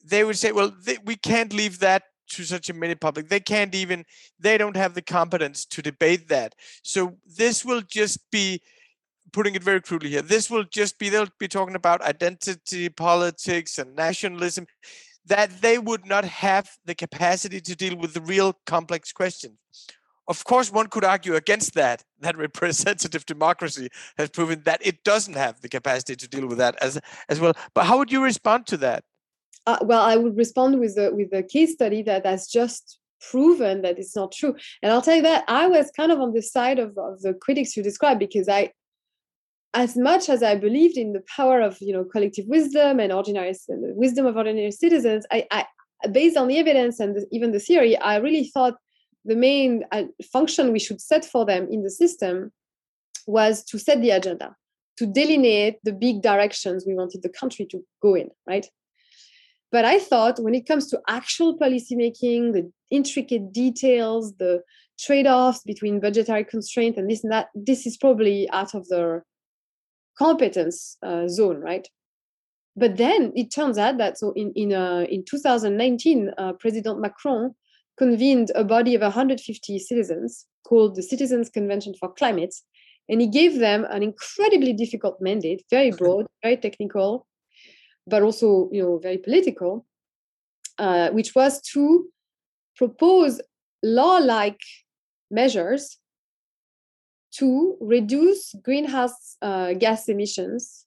they 0.03 0.23
would 0.23 0.37
say, 0.37 0.51
well, 0.51 0.73
they, 0.83 0.97
we 1.05 1.15
can't 1.15 1.53
leave 1.53 1.79
that 1.79 2.03
to 2.29 2.43
such 2.43 2.69
a 2.69 2.73
mini 2.73 2.95
public. 2.95 3.29
They 3.29 3.39
can't 3.39 3.73
even, 3.75 4.05
they 4.39 4.57
don't 4.57 4.75
have 4.75 4.93
the 4.93 5.01
competence 5.01 5.65
to 5.65 5.81
debate 5.81 6.27
that. 6.29 6.55
So 6.83 7.17
this 7.25 7.63
will 7.63 7.81
just 7.81 8.19
be 8.31 8.61
putting 9.33 9.55
it 9.55 9.63
very 9.63 9.81
crudely 9.81 10.11
here, 10.11 10.21
this 10.21 10.49
will 10.49 10.63
just 10.63 10.97
be, 10.97 11.09
they'll 11.09 11.27
be 11.39 11.47
talking 11.47 11.75
about 11.75 12.01
identity 12.01 12.87
politics 12.89 13.77
and 13.77 13.95
nationalism, 13.95 14.65
that 15.25 15.61
they 15.61 15.77
would 15.77 16.05
not 16.05 16.23
have 16.23 16.69
the 16.85 16.95
capacity 16.95 17.59
to 17.59 17.75
deal 17.75 17.97
with 17.97 18.13
the 18.13 18.21
real 18.21 18.53
complex 18.65 19.11
questions. 19.11 19.57
Of 20.27 20.45
course, 20.45 20.71
one 20.71 20.87
could 20.87 21.03
argue 21.03 21.35
against 21.35 21.73
that, 21.73 22.03
that 22.21 22.37
representative 22.37 23.25
democracy 23.25 23.89
has 24.17 24.29
proven 24.29 24.61
that 24.63 24.85
it 24.85 25.03
doesn't 25.03 25.35
have 25.35 25.61
the 25.61 25.69
capacity 25.69 26.15
to 26.15 26.27
deal 26.27 26.47
with 26.47 26.59
that 26.59 26.81
as, 26.81 26.99
as 27.27 27.39
well. 27.39 27.53
But 27.73 27.85
how 27.85 27.97
would 27.97 28.11
you 28.11 28.23
respond 28.23 28.67
to 28.67 28.77
that? 28.77 29.03
Uh, 29.65 29.77
well, 29.81 30.01
I 30.01 30.17
would 30.17 30.37
respond 30.37 30.79
with 30.79 30.97
a, 30.97 31.11
with 31.13 31.33
a 31.33 31.41
case 31.41 31.73
study 31.73 32.01
that 32.03 32.25
has 32.25 32.47
just 32.47 32.99
proven 33.29 33.81
that 33.81 33.97
it's 33.97 34.15
not 34.15 34.31
true. 34.31 34.55
And 34.81 34.91
I'll 34.91 35.01
tell 35.01 35.15
you 35.15 35.21
that 35.21 35.45
I 35.47 35.67
was 35.67 35.91
kind 35.95 36.11
of 36.11 36.19
on 36.19 36.33
the 36.33 36.41
side 36.41 36.79
of, 36.79 36.97
of 36.97 37.21
the 37.21 37.33
critics 37.33 37.77
you 37.77 37.83
described 37.83 38.19
because 38.19 38.49
I, 38.49 38.71
as 39.73 39.97
much 39.97 40.29
as 40.29 40.43
I 40.43 40.55
believed 40.55 40.97
in 40.97 41.13
the 41.13 41.23
power 41.35 41.59
of 41.61 41.77
you 41.81 41.93
know 41.93 42.03
collective 42.03 42.45
wisdom 42.47 42.99
and 42.99 43.11
ordinary 43.11 43.51
the 43.51 43.93
wisdom 43.95 44.25
of 44.25 44.37
ordinary 44.37 44.71
citizens, 44.71 45.25
I, 45.31 45.47
I 45.51 45.65
based 46.11 46.37
on 46.37 46.47
the 46.47 46.57
evidence 46.57 46.99
and 46.99 47.15
the, 47.15 47.27
even 47.31 47.51
the 47.51 47.59
theory, 47.59 47.97
I 47.97 48.17
really 48.17 48.45
thought 48.45 48.75
the 49.25 49.35
main 49.35 49.83
uh, 49.91 50.03
function 50.31 50.71
we 50.71 50.79
should 50.79 51.01
set 51.01 51.23
for 51.25 51.45
them 51.45 51.67
in 51.71 51.83
the 51.83 51.89
system 51.89 52.51
was 53.25 53.63
to 53.65 53.79
set 53.79 54.01
the 54.01 54.09
agenda, 54.09 54.55
to 54.97 55.05
delineate 55.05 55.77
the 55.83 55.93
big 55.93 56.21
directions 56.21 56.83
we 56.85 56.93
wanted 56.93 57.23
the 57.23 57.29
country 57.29 57.65
to 57.67 57.83
go 58.01 58.15
in, 58.15 58.29
right? 58.47 58.67
But 59.71 59.85
I 59.85 59.97
thought 59.97 60.39
when 60.39 60.53
it 60.53 60.67
comes 60.67 60.87
to 60.89 61.01
actual 61.07 61.57
policymaking, 61.57 62.53
the 62.53 62.71
intricate 62.91 63.51
details, 63.53 64.35
the 64.35 64.61
trade-offs 64.99 65.61
between 65.65 65.99
budgetary 65.99 66.43
constraint 66.43 66.97
and 66.97 67.09
this 67.09 67.23
and 67.23 67.31
that, 67.31 67.47
this 67.55 67.87
is 67.87 67.97
probably 67.97 68.47
out 68.51 68.75
of 68.75 68.87
the 68.89 69.23
competence 70.17 70.97
uh, 71.03 71.27
zone, 71.27 71.59
right? 71.59 71.87
But 72.75 72.97
then 72.97 73.31
it 73.35 73.51
turns 73.51 73.77
out 73.77 73.97
that 73.97 74.17
so 74.17 74.31
in 74.33 74.51
in 74.55 74.73
uh, 74.73 75.05
in 75.09 75.23
2019, 75.25 76.31
uh, 76.37 76.53
President 76.53 76.99
Macron 76.99 77.53
convened 77.97 78.51
a 78.55 78.63
body 78.63 78.95
of 78.95 79.01
150 79.01 79.79
citizens 79.79 80.47
called 80.67 80.95
the 80.95 81.03
Citizens 81.03 81.49
Convention 81.49 81.93
for 81.99 82.11
Climate, 82.11 82.55
and 83.09 83.21
he 83.21 83.27
gave 83.27 83.59
them 83.59 83.85
an 83.89 84.01
incredibly 84.01 84.73
difficult 84.73 85.21
mandate, 85.21 85.63
very 85.69 85.91
broad, 85.99 86.25
very 86.41 86.57
technical, 86.57 87.27
but 88.07 88.23
also 88.23 88.69
you 88.71 88.81
know 88.81 88.97
very 88.97 89.17
political, 89.19 89.85
uh, 90.79 91.09
which 91.11 91.35
was 91.35 91.61
to 91.73 92.09
propose 92.75 93.39
law-like 93.83 94.59
measures 95.29 95.99
to 97.37 97.77
reduce 97.81 98.53
greenhouse 98.63 99.37
uh, 99.41 99.73
gas 99.73 100.07
emissions 100.07 100.85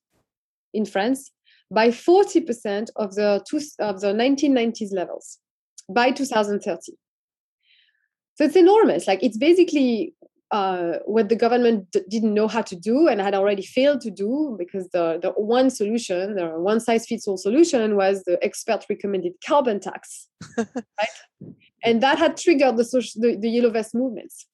in 0.73 0.85
France 0.85 1.31
by 1.69 1.89
40% 1.89 2.89
of 2.95 3.15
the, 3.15 3.43
two, 3.49 3.59
of 3.79 3.99
the 4.01 4.13
1990s 4.13 4.93
levels 4.93 5.39
by 5.89 6.11
2030. 6.11 6.93
So 8.35 8.43
it's 8.43 8.55
enormous. 8.55 9.07
Like 9.07 9.23
it's 9.23 9.37
basically 9.37 10.13
uh, 10.51 10.99
what 11.05 11.27
the 11.27 11.35
government 11.35 11.91
d- 11.91 12.03
didn't 12.07 12.33
know 12.33 12.47
how 12.47 12.61
to 12.61 12.75
do 12.75 13.07
and 13.07 13.19
had 13.19 13.33
already 13.33 13.63
failed 13.63 13.99
to 14.01 14.11
do 14.11 14.55
because 14.57 14.87
the, 14.89 15.19
the 15.21 15.31
one 15.31 15.69
solution, 15.69 16.35
the 16.35 16.47
one 16.47 16.79
size 16.79 17.05
fits 17.05 17.27
all 17.27 17.37
solution 17.37 17.95
was 17.97 18.23
the 18.23 18.37
expert 18.41 18.85
recommended 18.89 19.33
carbon 19.45 19.79
tax. 19.79 20.29
right? 20.57 21.53
And 21.83 22.01
that 22.01 22.17
had 22.17 22.37
triggered 22.37 22.77
the, 22.77 22.85
social, 22.85 23.21
the, 23.21 23.35
the 23.35 23.49
yellow 23.49 23.71
vest 23.71 23.93
movements. 23.93 24.47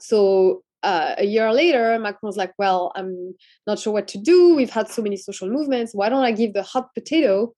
So 0.00 0.62
uh, 0.86 1.16
a 1.18 1.26
year 1.26 1.52
later, 1.52 1.98
Macron's 1.98 2.36
like, 2.36 2.52
well, 2.58 2.92
I'm 2.94 3.34
not 3.66 3.80
sure 3.80 3.92
what 3.92 4.06
to 4.08 4.18
do. 4.18 4.54
We've 4.54 4.70
had 4.70 4.88
so 4.88 5.02
many 5.02 5.16
social 5.16 5.50
movements. 5.50 5.94
Why 5.94 6.08
don't 6.08 6.24
I 6.24 6.30
give 6.30 6.52
the 6.52 6.62
hot 6.62 6.94
potato 6.94 7.54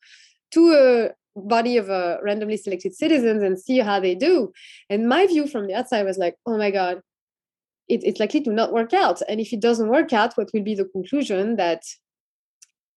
to 0.53 0.73
a 0.73 1.39
body 1.39 1.77
of 1.77 1.91
uh, 1.91 2.17
randomly 2.23 2.57
selected 2.57 2.95
citizens 2.95 3.43
and 3.43 3.61
see 3.61 3.81
how 3.81 4.01
they 4.01 4.15
do? 4.15 4.51
And 4.89 5.11
my 5.11 5.27
view 5.27 5.47
from 5.47 5.67
the 5.67 5.75
outside 5.75 6.05
was 6.05 6.17
like, 6.17 6.37
oh 6.47 6.57
my 6.57 6.71
God, 6.71 7.03
it, 7.87 8.01
it's 8.03 8.19
likely 8.19 8.41
to 8.41 8.51
not 8.51 8.73
work 8.73 8.95
out. 8.95 9.21
And 9.29 9.41
if 9.41 9.53
it 9.53 9.61
doesn't 9.61 9.91
work 9.91 10.15
out, 10.15 10.35
what 10.39 10.49
will 10.55 10.65
be 10.65 10.75
the 10.75 10.87
conclusion 10.87 11.57
that 11.57 11.83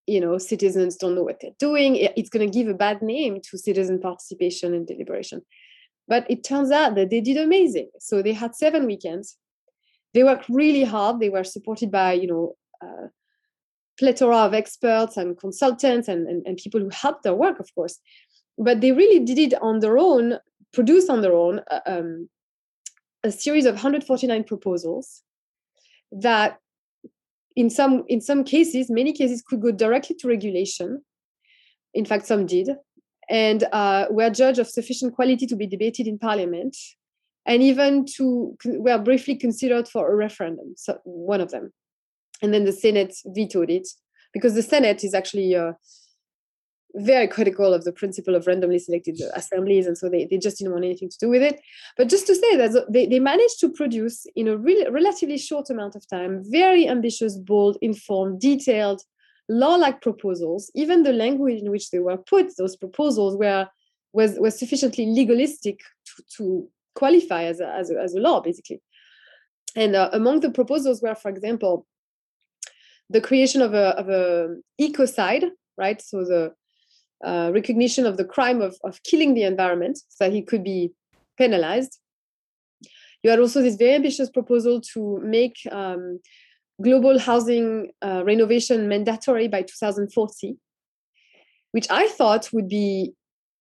you 0.08 0.20
know 0.20 0.38
citizens 0.38 0.96
don't 0.96 1.14
know 1.14 1.22
what 1.22 1.40
they're 1.40 1.52
doing 1.60 1.96
it's 1.96 2.32
going 2.32 2.46
to 2.46 2.52
give 2.52 2.68
a 2.68 2.74
bad 2.74 3.04
name 3.04 3.40
to 3.40 3.56
citizen 3.56 4.00
participation 4.00 4.74
and 4.74 4.88
deliberation 4.88 5.44
but 6.08 6.26
it 6.28 6.44
turns 6.44 6.72
out 6.72 6.96
that 6.96 7.12
they 7.12 7.22
did 7.22 7.38
amazing 7.38 7.88
so 8.00 8.24
they 8.24 8.34
had 8.34 8.56
seven 8.56 8.88
weekends 8.88 9.38
they 10.14 10.24
worked 10.24 10.50
really 10.50 10.84
hard. 10.84 11.20
They 11.20 11.30
were 11.30 11.44
supported 11.44 11.92
by 11.92 12.14
you 12.14 12.28
know 12.28 12.56
uh, 12.84 13.08
plethora 14.00 14.38
of 14.38 14.54
experts 14.54 15.18
and 15.18 15.38
consultants 15.38 16.08
and, 16.08 16.28
and, 16.28 16.46
and 16.46 16.58
people 16.58 16.80
who 16.80 16.90
helped 16.90 17.24
their 17.24 17.36
work 17.36 17.60
of 17.60 17.74
course. 17.76 18.00
But 18.58 18.82
they 18.82 18.92
really 18.92 19.20
did 19.20 19.40
it 19.40 19.54
on 19.62 19.80
their 19.80 19.98
own 19.98 20.38
produced 20.74 21.10
on 21.10 21.22
their 21.22 21.34
own 21.34 21.62
uh, 21.70 21.82
um, 21.86 22.30
a 23.24 23.32
series 23.32 23.66
of 23.66 23.76
149 23.76 24.44
proposals 24.46 25.22
that 26.12 26.58
in 27.56 27.70
some 27.70 28.04
in 28.08 28.22
some 28.22 28.44
cases 28.44 28.90
many 28.90 29.14
cases 29.14 29.42
could 29.42 29.62
go 29.62 29.72
directly 29.72 30.16
to 30.18 30.28
regulation. 30.28 31.02
In 31.94 32.06
fact 32.06 32.26
some 32.26 32.46
did. 32.46 32.70
And 33.30 33.64
uh, 33.72 34.08
were 34.10 34.30
judged 34.30 34.60
of 34.60 34.68
sufficient 34.68 35.16
quality 35.16 35.46
to 35.46 35.56
be 35.56 35.66
debated 35.66 36.06
in 36.06 36.20
parliament 36.20 36.76
and 37.46 37.64
even 37.64 38.06
to 38.18 38.58
were 38.66 38.98
briefly 39.00 39.36
considered 39.36 39.88
for 39.88 40.12
a 40.12 40.16
referendum 40.16 40.74
so 40.76 41.00
one 41.04 41.42
of 41.42 41.52
them. 41.52 41.72
And 42.42 42.54
then 42.54 42.66
the 42.66 42.72
senate 42.72 43.16
vetoed 43.26 43.70
it 43.70 43.88
because 44.34 44.56
the 44.56 44.64
senate 44.64 45.04
is 45.04 45.14
actually 45.14 45.56
uh, 45.56 45.74
very 46.96 47.28
critical 47.28 47.74
of 47.74 47.84
the 47.84 47.92
principle 47.92 48.36
of 48.36 48.48
randomly 48.48 48.80
selected 48.80 49.20
assemblies 49.34 49.88
and 49.88 49.98
so 49.98 50.10
they, 50.10 50.26
they 50.26 50.38
just 50.38 50.58
didn't 50.58 50.74
want 50.74 50.86
anything 50.86 51.10
to 51.10 51.18
do 51.20 51.30
with 51.30 51.42
it. 51.42 51.60
But 51.98 52.10
just 52.10 52.28
to 52.28 52.36
say 52.36 52.56
that 52.58 52.86
they, 52.90 53.06
they 53.06 53.20
managed 53.20 53.60
to 53.62 53.70
produce 53.70 54.26
in 54.36 54.48
a 54.48 54.58
really 54.58 54.90
relatively 54.90 55.38
short 55.38 55.70
amount 55.70 55.96
of 55.96 56.08
time 56.08 56.44
very 56.46 56.88
ambitious 56.88 57.38
bold 57.38 57.78
informed 57.82 58.42
detailed 58.42 59.02
law-like 59.50 60.02
proposals. 60.02 60.72
Even 60.76 61.04
the 61.04 61.14
language 61.14 61.62
in 61.62 61.72
which 61.72 61.92
they 61.92 62.00
were 62.00 62.18
put 62.18 62.56
those 62.58 62.76
proposals 62.76 63.36
were 63.38 63.68
was 64.14 64.38
was 64.40 64.58
sufficiently 64.58 65.06
legalistic 65.06 65.80
to, 66.06 66.24
to 66.38 66.70
qualify 66.96 67.44
as 67.44 67.60
a, 67.60 67.68
as 67.68 67.90
a, 67.90 68.00
as 68.00 68.14
a 68.14 68.20
law 68.20 68.42
basically 68.42 68.82
and 69.76 69.96
uh, 69.96 70.10
among 70.14 70.40
the 70.40 70.52
proposals 70.52 71.02
were 71.02 71.16
for 71.16 71.30
example 71.30 71.86
the 73.10 73.22
creation 73.22 73.62
of 73.62 73.74
a 73.74 73.90
of 73.98 74.10
a 74.10 74.56
ecocide 74.80 75.50
right 75.78 76.02
so 76.02 76.24
the 76.24 76.54
uh, 77.24 77.52
recognition 77.54 78.06
of 78.06 78.18
the 78.18 78.26
crime 78.26 78.62
of, 78.62 78.78
of 78.84 79.02
killing 79.04 79.36
the 79.36 79.44
environment 79.44 79.98
so 80.10 80.26
that 80.26 80.34
he 80.34 80.42
could 80.42 80.64
be 80.64 80.92
penalized. 81.38 82.00
You 83.24 83.30
had 83.30 83.40
also 83.40 83.62
this 83.62 83.76
very 83.76 83.94
ambitious 83.94 84.30
proposal 84.30 84.82
to 84.94 85.20
make 85.24 85.56
um, 85.72 86.20
global 86.82 87.20
housing 87.20 87.92
uh, 88.02 88.24
renovation 88.26 88.88
mandatory 88.88 89.48
by 89.48 89.62
2040, 89.62 90.58
which 91.72 91.88
I 91.92 92.08
thought 92.08 92.52
would 92.54 92.68
be 92.68 93.14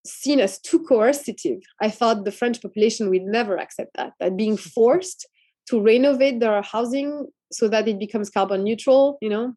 seen 0.07 0.41
as 0.41 0.59
too 0.61 0.81
coercive. 0.81 1.61
I 1.81 1.91
thought 1.91 2.25
the 2.25 2.33
French 2.33 2.63
population 2.63 3.11
would 3.11 3.23
never 3.23 3.57
accept 3.59 3.91
that, 3.97 4.13
that 4.21 4.37
being 4.37 4.57
forced 4.77 5.27
to 5.69 5.81
renovate 5.81 6.41
their 6.41 6.63
housing 6.63 7.29
so 7.53 7.69
that 7.69 7.89
it 7.89 7.99
becomes 7.99 8.31
carbon 8.31 8.65
neutral, 8.65 9.19
you 9.21 9.29
know, 9.29 9.55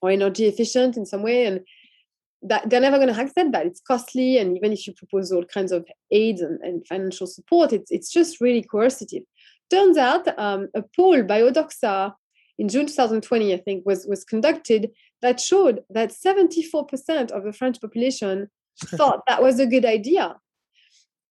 or 0.00 0.10
energy 0.10 0.46
efficient 0.46 0.96
in 0.96 1.06
some 1.06 1.22
way. 1.22 1.46
And 1.46 1.60
that 2.44 2.68
they're 2.68 2.80
never 2.80 2.98
going 2.98 3.12
to 3.12 3.20
accept 3.20 3.52
that 3.52 3.66
it's 3.66 3.80
costly 3.80 4.38
and 4.38 4.56
even 4.56 4.72
if 4.72 4.86
you 4.86 4.92
propose 4.92 5.32
all 5.32 5.44
kinds 5.44 5.72
of 5.72 5.86
aids 6.10 6.42
and, 6.42 6.60
and 6.60 6.86
financial 6.86 7.26
support 7.26 7.72
it's, 7.72 7.90
it's 7.90 8.12
just 8.12 8.40
really 8.40 8.62
coercive 8.62 9.22
turns 9.70 9.96
out 9.96 10.26
um, 10.38 10.68
a 10.74 10.82
poll 10.94 11.22
by 11.22 11.40
odoxa 11.40 12.12
in 12.58 12.68
june 12.68 12.86
2020 12.86 13.54
i 13.54 13.56
think 13.56 13.84
was, 13.86 14.06
was 14.06 14.24
conducted 14.24 14.90
that 15.22 15.40
showed 15.40 15.82
that 15.88 16.10
74% 16.10 17.30
of 17.30 17.44
the 17.44 17.52
french 17.52 17.80
population 17.80 18.50
thought 18.96 19.22
that 19.26 19.42
was 19.42 19.58
a 19.58 19.66
good 19.66 19.84
idea 19.84 20.36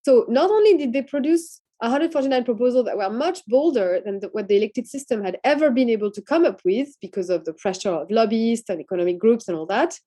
so 0.04 0.26
not 0.28 0.50
only 0.50 0.76
did 0.76 0.92
they 0.92 1.02
produce 1.02 1.60
149 1.78 2.44
proposals 2.44 2.86
that 2.86 2.96
were 2.96 3.10
much 3.10 3.44
bolder 3.46 4.00
than 4.04 4.20
the, 4.20 4.28
what 4.28 4.48
the 4.48 4.56
elected 4.56 4.86
system 4.86 5.22
had 5.22 5.38
ever 5.44 5.70
been 5.70 5.90
able 5.90 6.10
to 6.10 6.22
come 6.22 6.44
up 6.44 6.60
with 6.64 6.88
because 7.00 7.28
of 7.28 7.44
the 7.44 7.52
pressure 7.52 7.90
of 7.90 8.10
lobbyists 8.10 8.70
and 8.70 8.80
economic 8.80 9.18
groups 9.18 9.48
and 9.48 9.56
all 9.56 9.66
that 9.66 9.98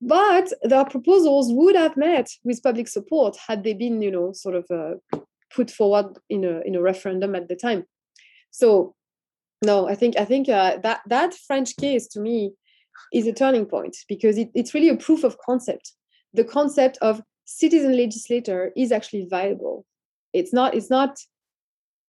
but 0.00 0.52
their 0.62 0.84
proposals 0.84 1.52
would 1.52 1.74
have 1.74 1.96
met 1.96 2.28
with 2.44 2.62
public 2.62 2.88
support 2.88 3.36
had 3.48 3.64
they 3.64 3.72
been, 3.72 4.02
you 4.02 4.10
know, 4.10 4.32
sort 4.32 4.54
of 4.54 4.66
uh, 4.70 5.18
put 5.54 5.70
forward 5.70 6.18
in 6.28 6.44
a 6.44 6.60
in 6.60 6.74
a 6.74 6.82
referendum 6.82 7.34
at 7.34 7.48
the 7.48 7.56
time. 7.56 7.84
So, 8.50 8.94
no, 9.64 9.88
I 9.88 9.94
think 9.94 10.18
I 10.18 10.24
think 10.24 10.48
uh, 10.48 10.78
that 10.78 11.00
that 11.06 11.34
French 11.34 11.76
case 11.76 12.08
to 12.08 12.20
me 12.20 12.52
is 13.12 13.26
a 13.26 13.32
turning 13.32 13.66
point 13.66 13.96
because 14.08 14.36
it, 14.36 14.50
it's 14.54 14.74
really 14.74 14.90
a 14.90 14.96
proof 14.96 15.24
of 15.24 15.38
concept. 15.38 15.92
The 16.36 16.44
concept 16.44 16.98
of 17.00 17.22
citizen 17.46 17.96
legislator 17.96 18.72
is 18.76 18.92
actually 18.92 19.26
viable. 19.28 19.86
It's 20.32 20.52
not 20.52 20.74
it's 20.74 20.90
not 20.90 21.18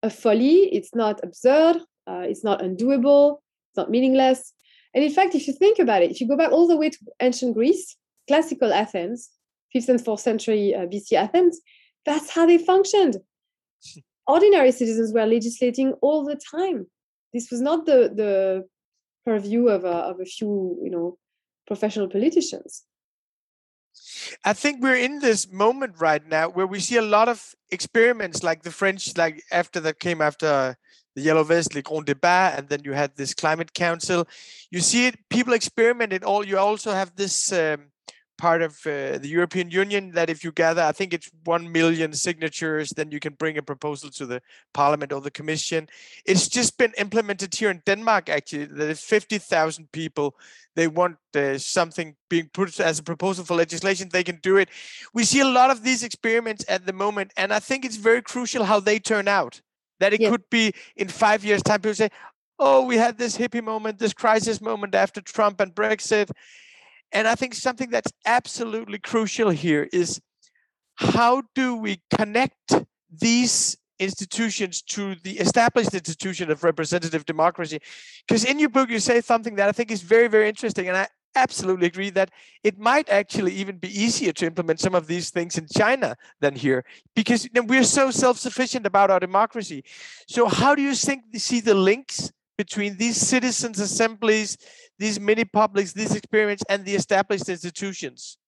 a 0.02 0.10
folly. 0.10 0.68
It's 0.74 0.94
not 0.94 1.20
absurd. 1.22 1.76
Uh, 2.06 2.24
it's 2.30 2.44
not 2.44 2.60
undoable. 2.60 3.38
It's 3.70 3.76
not 3.76 3.90
meaningless. 3.90 4.52
And 4.94 5.04
in 5.04 5.12
fact, 5.12 5.34
if 5.34 5.46
you 5.46 5.52
think 5.52 5.78
about 5.78 6.02
it, 6.02 6.10
if 6.10 6.20
you 6.20 6.28
go 6.28 6.36
back 6.36 6.52
all 6.52 6.66
the 6.66 6.76
way 6.76 6.90
to 6.90 6.98
ancient 7.20 7.54
Greece, 7.54 7.96
classical 8.28 8.72
Athens, 8.72 9.30
5th 9.74 9.88
and 9.88 10.00
4th 10.00 10.20
century 10.20 10.74
uh, 10.74 10.86
BC 10.86 11.12
Athens, 11.12 11.60
that's 12.04 12.30
how 12.30 12.46
they 12.46 12.58
functioned. 12.58 13.16
Ordinary 14.26 14.72
citizens 14.72 15.12
were 15.12 15.26
legislating 15.26 15.92
all 16.02 16.24
the 16.24 16.40
time. 16.50 16.86
This 17.32 17.50
was 17.50 17.60
not 17.60 17.86
the, 17.86 18.10
the 18.14 18.66
purview 19.24 19.68
of 19.68 19.84
a, 19.84 19.96
of 20.10 20.20
a 20.20 20.24
few, 20.24 20.78
you 20.82 20.90
know, 20.90 21.18
professional 21.66 22.08
politicians. 22.08 22.84
I 24.44 24.52
think 24.52 24.82
we're 24.82 24.96
in 24.96 25.20
this 25.20 25.50
moment 25.50 25.96
right 25.98 26.26
now 26.26 26.48
where 26.48 26.66
we 26.66 26.80
see 26.80 26.96
a 26.96 27.02
lot 27.02 27.28
of 27.28 27.54
experiments 27.70 28.42
like 28.42 28.62
the 28.62 28.70
French, 28.70 29.16
like 29.16 29.42
after 29.50 29.80
that 29.80 30.00
came 30.00 30.20
after 30.20 30.76
the 31.14 31.22
Yellow 31.22 31.44
Vest, 31.44 31.74
Le 31.74 31.82
Grand 31.82 32.06
Débat, 32.06 32.58
and 32.58 32.68
then 32.68 32.82
you 32.84 32.92
had 32.92 33.16
this 33.16 33.34
climate 33.34 33.72
council. 33.72 34.28
You 34.70 34.80
see 34.80 35.06
it, 35.06 35.16
people 35.30 35.54
experiment 35.54 36.12
it 36.12 36.22
all. 36.22 36.46
You 36.46 36.58
also 36.58 36.92
have 36.92 37.16
this 37.16 37.52
um, 37.52 37.86
part 38.38 38.62
of 38.62 38.72
uh, 38.86 39.18
the 39.18 39.28
European 39.28 39.70
Union 39.70 40.12
that 40.12 40.30
if 40.30 40.44
you 40.44 40.52
gather, 40.52 40.82
I 40.82 40.92
think 40.92 41.12
it's 41.12 41.30
1 41.44 41.70
million 41.70 42.12
signatures, 42.12 42.90
then 42.90 43.10
you 43.10 43.20
can 43.20 43.34
bring 43.34 43.58
a 43.58 43.62
proposal 43.62 44.10
to 44.10 44.26
the 44.26 44.42
parliament 44.72 45.12
or 45.12 45.20
the 45.20 45.30
commission. 45.30 45.88
It's 46.24 46.48
just 46.48 46.78
been 46.78 46.92
implemented 46.98 47.54
here 47.54 47.70
in 47.70 47.82
Denmark, 47.86 48.28
actually. 48.28 48.66
There's 48.66 49.00
50,000 49.00 49.90
people. 49.92 50.36
They 50.74 50.88
want 50.88 51.16
uh, 51.34 51.58
something 51.58 52.16
being 52.28 52.50
put 52.52 52.78
as 52.80 52.98
a 52.98 53.02
proposal 53.02 53.44
for 53.44 53.56
legislation, 53.56 54.08
they 54.12 54.24
can 54.24 54.38
do 54.42 54.56
it. 54.58 54.68
We 55.14 55.24
see 55.24 55.40
a 55.40 55.48
lot 55.48 55.70
of 55.70 55.82
these 55.82 56.02
experiments 56.02 56.64
at 56.68 56.86
the 56.86 56.92
moment, 56.92 57.32
and 57.36 57.52
I 57.52 57.60
think 57.60 57.84
it's 57.84 57.96
very 57.96 58.22
crucial 58.22 58.64
how 58.64 58.80
they 58.80 58.98
turn 58.98 59.28
out 59.28 59.60
that 60.00 60.12
it 60.12 60.18
could 60.18 60.48
be 60.50 60.74
in 60.96 61.08
five 61.08 61.44
years' 61.44 61.62
time, 61.62 61.80
people 61.80 61.94
say, 61.94 62.10
oh, 62.58 62.84
we 62.84 62.96
had 62.96 63.18
this 63.18 63.36
hippie 63.36 63.62
moment, 63.62 63.98
this 63.98 64.12
crisis 64.12 64.60
moment 64.60 64.94
after 64.94 65.20
Trump 65.20 65.60
and 65.60 65.74
Brexit. 65.74 66.30
And 67.16 67.26
I 67.26 67.34
think 67.34 67.54
something 67.54 67.88
that's 67.88 68.12
absolutely 68.26 68.98
crucial 68.98 69.48
here 69.48 69.88
is 69.90 70.20
how 70.96 71.44
do 71.54 71.74
we 71.74 72.02
connect 72.14 72.74
these 73.10 73.78
institutions 73.98 74.82
to 74.82 75.14
the 75.24 75.38
established 75.38 75.94
institution 75.94 76.50
of 76.50 76.62
representative 76.62 77.24
democracy? 77.24 77.78
Because 78.28 78.44
in 78.44 78.58
your 78.58 78.68
book, 78.68 78.90
you 78.90 79.00
say 79.00 79.22
something 79.22 79.54
that 79.54 79.66
I 79.66 79.72
think 79.72 79.90
is 79.90 80.02
very, 80.02 80.28
very 80.28 80.46
interesting. 80.46 80.88
And 80.88 80.96
I 80.98 81.08
absolutely 81.34 81.86
agree 81.86 82.10
that 82.10 82.32
it 82.62 82.78
might 82.78 83.08
actually 83.08 83.54
even 83.54 83.78
be 83.78 83.88
easier 83.88 84.34
to 84.34 84.44
implement 84.44 84.80
some 84.80 84.94
of 84.94 85.06
these 85.06 85.30
things 85.30 85.56
in 85.56 85.66
China 85.74 86.16
than 86.40 86.54
here 86.54 86.84
because 87.14 87.48
we're 87.54 87.84
so 87.84 88.10
self-sufficient 88.10 88.84
about 88.84 89.10
our 89.10 89.20
democracy. 89.20 89.84
So 90.28 90.48
how 90.48 90.74
do 90.74 90.82
you 90.82 90.94
think 90.94 91.22
see 91.36 91.60
the 91.60 91.74
links 91.74 92.30
between 92.56 92.96
these 92.96 93.16
citizens 93.16 93.78
assemblies, 93.78 94.56
these 94.98 95.20
mini 95.20 95.44
publics, 95.44 95.92
these 95.92 96.14
experiments, 96.14 96.62
and 96.68 96.84
the 96.84 96.94
established 96.94 97.48
institutions? 97.48 98.38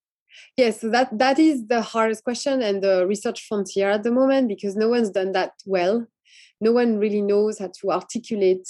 Yes, 0.57 0.81
so 0.81 0.91
that 0.91 1.17
that 1.19 1.39
is 1.39 1.67
the 1.67 1.83
hardest 1.83 2.25
question 2.25 2.63
and 2.63 2.83
the 2.83 3.07
research 3.07 3.47
frontier 3.47 3.91
at 3.91 4.03
the 4.03 4.13
moment 4.13 4.49
because 4.49 4.77
no 4.77 4.89
one's 4.89 5.11
done 5.11 5.33
that 5.33 5.53
well. 5.67 6.07
No 6.61 6.73
one 6.73 6.99
really 6.99 7.23
knows 7.23 7.59
how 7.59 7.71
to 7.81 7.91
articulate 7.91 8.67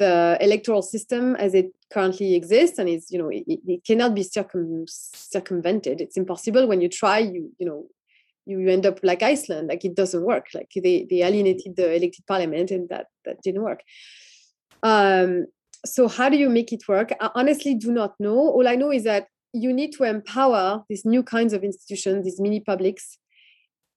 the 0.00 0.38
electoral 0.40 0.82
system 0.82 1.36
as 1.36 1.54
it 1.54 1.70
currently 1.92 2.34
exists 2.34 2.78
and 2.78 2.88
is 2.88 3.10
you 3.10 3.18
know 3.18 3.28
it, 3.28 3.44
it 3.46 3.84
cannot 3.84 4.14
be 4.14 4.22
circum, 4.22 4.86
circumvented 4.88 6.00
it's 6.00 6.16
impossible 6.16 6.66
when 6.66 6.80
you 6.80 6.88
try 6.88 7.18
you 7.18 7.52
you 7.58 7.66
know 7.66 7.86
you 8.46 8.66
end 8.68 8.86
up 8.86 8.98
like 9.02 9.22
iceland 9.22 9.68
like 9.68 9.84
it 9.84 9.94
doesn't 9.94 10.24
work 10.24 10.46
like 10.54 10.70
they 10.74 11.06
they 11.10 11.22
alienated 11.22 11.76
the 11.76 11.92
elected 11.94 12.24
parliament 12.26 12.70
and 12.70 12.88
that 12.88 13.06
that 13.26 13.42
didn't 13.42 13.62
work 13.62 13.82
Um, 14.82 15.46
so 15.84 16.08
how 16.08 16.28
do 16.28 16.36
you 16.36 16.48
make 16.48 16.72
it 16.72 16.86
work? 16.88 17.12
I 17.20 17.30
honestly 17.34 17.74
do 17.74 17.90
not 17.92 18.14
know. 18.20 18.36
All 18.36 18.68
I 18.68 18.76
know 18.76 18.92
is 18.92 19.04
that 19.04 19.28
you 19.52 19.72
need 19.72 19.92
to 19.92 20.04
empower 20.04 20.84
these 20.88 21.04
new 21.04 21.22
kinds 21.22 21.52
of 21.52 21.64
institutions, 21.64 22.24
these 22.24 22.40
mini 22.40 22.60
publics, 22.60 23.18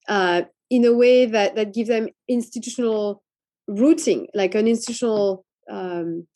uh, 0.08 0.44
in 0.70 0.86
a 0.86 0.94
way 0.94 1.26
that 1.26 1.56
that 1.56 1.74
gives 1.74 1.90
them 1.90 2.08
institutional 2.28 3.22
rooting, 3.68 4.28
like 4.34 4.56
an 4.56 4.68
institutional 4.68 5.46
um, 5.70 6.28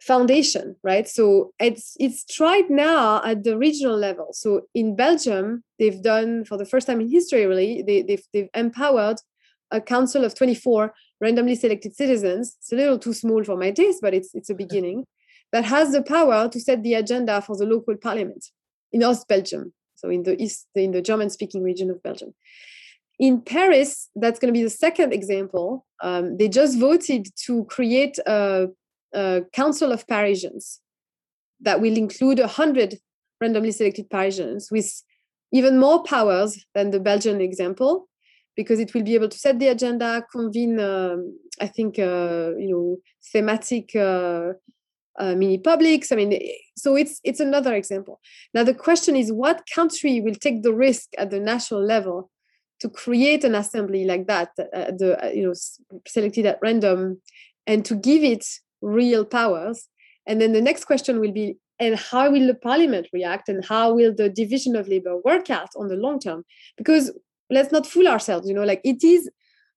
foundation, 0.00 0.76
right? 0.82 1.06
So 1.06 1.52
it's 1.58 1.96
it's 2.00 2.24
tried 2.24 2.70
now 2.70 3.22
at 3.24 3.44
the 3.44 3.56
regional 3.56 3.96
level. 3.96 4.28
So 4.32 4.62
in 4.74 4.96
Belgium, 4.96 5.62
they've 5.78 6.02
done 6.02 6.44
for 6.44 6.56
the 6.56 6.64
first 6.64 6.86
time 6.86 7.00
in 7.00 7.10
history, 7.10 7.46
really, 7.46 7.82
they, 7.82 8.02
they've 8.02 8.24
they've 8.32 8.48
empowered 8.54 9.18
a 9.70 9.80
council 9.80 10.24
of 10.24 10.34
24 10.34 10.92
randomly 11.20 11.54
selected 11.54 11.94
citizens. 11.94 12.56
It's 12.58 12.72
a 12.72 12.76
little 12.76 12.98
too 12.98 13.12
small 13.12 13.44
for 13.44 13.56
my 13.56 13.70
taste, 13.70 14.00
but 14.02 14.14
it's 14.14 14.34
it's 14.34 14.50
a 14.50 14.54
beginning 14.54 15.06
that 15.52 15.64
has 15.64 15.92
the 15.92 16.02
power 16.02 16.48
to 16.48 16.60
set 16.60 16.82
the 16.82 16.94
agenda 16.94 17.42
for 17.42 17.56
the 17.56 17.66
local 17.66 17.96
parliament 17.96 18.46
in 18.92 19.02
East 19.02 19.26
Belgium, 19.28 19.72
so 19.96 20.08
in 20.08 20.22
the 20.22 20.40
east, 20.40 20.66
in 20.74 20.92
the 20.92 21.02
German-speaking 21.02 21.62
region 21.62 21.90
of 21.90 22.02
Belgium. 22.02 22.34
In 23.18 23.42
Paris, 23.42 24.08
that's 24.16 24.38
going 24.38 24.52
to 24.52 24.58
be 24.58 24.62
the 24.62 24.70
second 24.70 25.12
example. 25.12 25.86
Um, 26.02 26.38
they 26.38 26.48
just 26.48 26.78
voted 26.78 27.26
to 27.46 27.64
create 27.66 28.18
a, 28.26 28.68
a 29.12 29.42
council 29.52 29.92
of 29.92 30.06
Parisians 30.06 30.80
that 31.60 31.80
will 31.80 31.96
include 31.96 32.38
100 32.38 32.98
randomly 33.40 33.72
selected 33.72 34.08
Parisians 34.08 34.70
with 34.70 35.02
even 35.52 35.78
more 35.78 36.02
powers 36.02 36.64
than 36.74 36.90
the 36.90 37.00
Belgian 37.00 37.40
example 37.40 38.08
because 38.56 38.80
it 38.80 38.92
will 38.94 39.02
be 39.02 39.14
able 39.14 39.28
to 39.28 39.38
set 39.38 39.58
the 39.58 39.68
agenda, 39.68 40.24
convene, 40.30 40.78
um, 40.80 41.38
I 41.60 41.66
think, 41.66 41.98
uh, 41.98 42.52
you 42.58 42.70
know, 42.70 42.96
thematic 43.32 43.94
uh, 43.94 44.52
uh, 45.18 45.34
mini 45.34 45.58
publics. 45.58 46.12
I 46.12 46.16
mean, 46.16 46.38
so 46.76 46.96
it's 46.96 47.20
it's 47.24 47.40
another 47.40 47.74
example. 47.74 48.20
Now 48.54 48.64
the 48.64 48.74
question 48.74 49.16
is, 49.16 49.32
what 49.32 49.68
country 49.74 50.20
will 50.20 50.34
take 50.34 50.62
the 50.62 50.74
risk 50.74 51.08
at 51.18 51.30
the 51.30 51.40
national 51.40 51.84
level 51.84 52.30
to 52.80 52.88
create 52.88 53.44
an 53.44 53.54
assembly 53.54 54.04
like 54.04 54.26
that, 54.26 54.50
uh, 54.58 54.92
the 54.96 55.18
uh, 55.22 55.28
you 55.30 55.46
know 55.46 55.54
selected 56.06 56.46
at 56.46 56.58
random, 56.62 57.20
and 57.66 57.84
to 57.84 57.94
give 57.94 58.22
it 58.22 58.46
real 58.80 59.24
powers? 59.24 59.88
And 60.26 60.40
then 60.40 60.52
the 60.52 60.62
next 60.62 60.84
question 60.84 61.18
will 61.18 61.32
be, 61.32 61.56
and 61.78 61.96
how 61.96 62.30
will 62.30 62.46
the 62.46 62.54
parliament 62.54 63.08
react, 63.12 63.48
and 63.48 63.64
how 63.64 63.94
will 63.94 64.14
the 64.14 64.28
division 64.28 64.76
of 64.76 64.88
labor 64.88 65.16
work 65.24 65.50
out 65.50 65.70
on 65.76 65.88
the 65.88 65.96
long 65.96 66.18
term? 66.20 66.44
Because 66.76 67.10
let's 67.50 67.72
not 67.72 67.86
fool 67.86 68.08
ourselves 68.08 68.48
you 68.48 68.54
know 68.54 68.64
like 68.64 68.80
it 68.84 69.02
is 69.04 69.28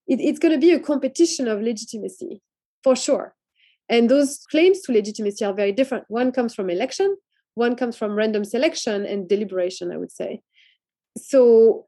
it, 0.07 0.19
it's 0.19 0.39
going 0.39 0.53
to 0.53 0.59
be 0.59 0.71
a 0.71 0.79
competition 0.79 1.47
of 1.47 1.61
legitimacy 1.61 2.41
for 2.83 2.95
sure. 2.95 3.35
And 3.87 4.09
those 4.09 4.45
claims 4.51 4.81
to 4.81 4.91
legitimacy 4.91 5.45
are 5.45 5.53
very 5.53 5.71
different. 5.71 6.03
One 6.09 6.31
comes 6.33 6.53
from 6.53 6.69
election 6.69 7.15
one 7.55 7.75
comes 7.75 7.95
from 7.95 8.15
random 8.15 8.43
selection 8.43 9.05
and 9.05 9.29
deliberation 9.29 9.91
i 9.91 9.97
would 9.97 10.11
say. 10.11 10.41
So 11.17 11.87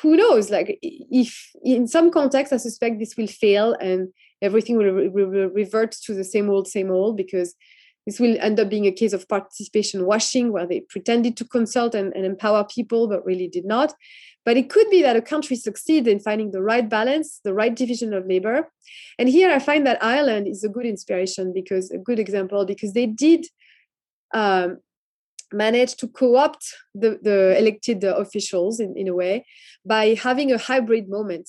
who 0.00 0.16
knows 0.16 0.50
like 0.50 0.78
if 0.82 1.50
in 1.64 1.86
some 1.88 2.10
context 2.10 2.52
i 2.52 2.56
suspect 2.56 2.98
this 2.98 3.16
will 3.16 3.26
fail 3.26 3.74
and 3.80 4.08
everything 4.40 4.76
will, 4.76 4.92
re- 4.92 5.08
will 5.08 5.48
revert 5.50 5.92
to 5.92 6.14
the 6.14 6.24
same 6.24 6.48
old 6.48 6.68
same 6.68 6.90
old 6.90 7.16
because 7.16 7.54
this 8.06 8.20
will 8.20 8.36
end 8.40 8.60
up 8.60 8.68
being 8.68 8.86
a 8.86 8.92
case 8.92 9.12
of 9.12 9.28
participation 9.28 10.06
washing 10.06 10.52
where 10.52 10.66
they 10.66 10.80
pretended 10.80 11.36
to 11.38 11.44
consult 11.44 11.94
and, 11.94 12.14
and 12.14 12.24
empower 12.24 12.64
people 12.64 13.08
but 13.08 13.24
really 13.24 13.48
did 13.48 13.64
not 13.64 13.94
but 14.44 14.56
it 14.56 14.68
could 14.68 14.88
be 14.90 15.02
that 15.02 15.16
a 15.16 15.22
country 15.22 15.56
succeeds 15.56 16.06
in 16.06 16.20
finding 16.20 16.50
the 16.50 16.62
right 16.62 16.88
balance, 16.88 17.40
the 17.44 17.54
right 17.54 17.74
division 17.74 18.12
of 18.12 18.26
labor. 18.26 18.70
And 19.18 19.28
here 19.28 19.50
I 19.50 19.58
find 19.58 19.86
that 19.86 20.02
Ireland 20.02 20.46
is 20.46 20.62
a 20.64 20.68
good 20.68 20.86
inspiration 20.86 21.52
because 21.52 21.90
a 21.90 21.98
good 21.98 22.18
example 22.18 22.64
because 22.66 22.92
they 22.92 23.06
did 23.06 23.46
um, 24.34 24.78
manage 25.52 25.96
to 25.96 26.08
co-opt 26.08 26.74
the, 26.94 27.18
the 27.22 27.56
elected 27.58 28.04
officials 28.04 28.80
in, 28.80 28.96
in 28.96 29.08
a 29.08 29.14
way 29.14 29.46
by 29.86 30.14
having 30.14 30.52
a 30.52 30.58
hybrid 30.58 31.08
moment. 31.08 31.48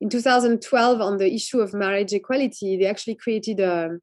In 0.00 0.08
2012, 0.08 1.00
on 1.00 1.18
the 1.18 1.32
issue 1.32 1.60
of 1.60 1.72
marriage 1.72 2.12
equality, 2.12 2.76
they 2.76 2.86
actually 2.86 3.14
created 3.14 3.60
a, 3.60 3.98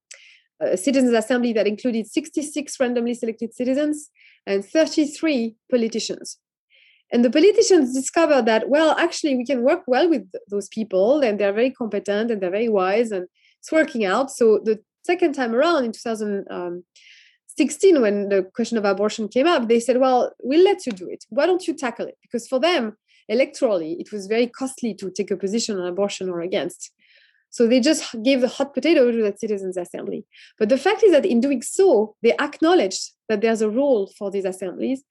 a 0.61 0.77
citizens' 0.77 1.13
assembly 1.13 1.51
that 1.53 1.67
included 1.67 2.07
66 2.07 2.79
randomly 2.79 3.13
selected 3.13 3.53
citizens 3.53 4.09
and 4.47 4.63
33 4.63 5.55
politicians 5.69 6.37
and 7.11 7.25
the 7.25 7.29
politicians 7.29 7.93
discovered 7.93 8.45
that 8.45 8.69
well 8.69 8.95
actually 8.97 9.35
we 9.35 9.45
can 9.45 9.63
work 9.63 9.83
well 9.87 10.09
with 10.09 10.27
those 10.49 10.69
people 10.69 11.21
and 11.21 11.39
they're 11.39 11.53
very 11.53 11.71
competent 11.71 12.31
and 12.31 12.41
they're 12.41 12.49
very 12.49 12.69
wise 12.69 13.11
and 13.11 13.27
it's 13.59 13.71
working 13.71 14.05
out. 14.05 14.31
So 14.31 14.59
the 14.63 14.79
second 15.03 15.33
time 15.33 15.53
around 15.53 15.85
in 15.85 15.91
2016 15.91 17.95
um, 17.95 18.01
when 18.01 18.29
the 18.29 18.43
question 18.55 18.77
of 18.77 18.85
abortion 18.85 19.27
came 19.27 19.47
up 19.47 19.67
they 19.67 19.79
said 19.79 19.97
well 19.97 20.31
we'll 20.41 20.63
let 20.63 20.85
you 20.85 20.93
do 20.93 21.09
it. 21.09 21.25
Why 21.29 21.45
don't 21.45 21.67
you 21.67 21.75
tackle 21.75 22.07
it? 22.07 22.17
Because 22.21 22.47
for 22.47 22.59
them 22.59 22.97
electorally 23.29 23.99
it 23.99 24.11
was 24.11 24.27
very 24.27 24.47
costly 24.47 24.93
to 24.95 25.11
take 25.11 25.31
a 25.31 25.37
position 25.37 25.77
on 25.77 25.87
abortion 25.87 26.29
or 26.29 26.41
against. 26.41 26.91
So 27.49 27.67
they 27.67 27.81
just 27.81 28.15
gave 28.23 28.39
the 28.39 28.47
hot 28.47 28.73
potato 28.73 29.11
to 29.11 29.23
that 29.23 29.41
citizens 29.41 29.75
assembly. 29.75 30.25
But 30.57 30.69
the 30.69 30.77
fact 30.77 31.03
is 31.03 31.11
that 31.11 31.25
in 31.25 31.41
doing 31.41 31.61
so 31.61 32.15
they 32.23 32.31
acknowledged 32.37 33.11
that 33.27 33.41
there's 33.41 33.61
a 33.61 33.69
role 33.69 34.09
for 34.17 34.31
these 34.31 34.45
assemblies 34.45 35.03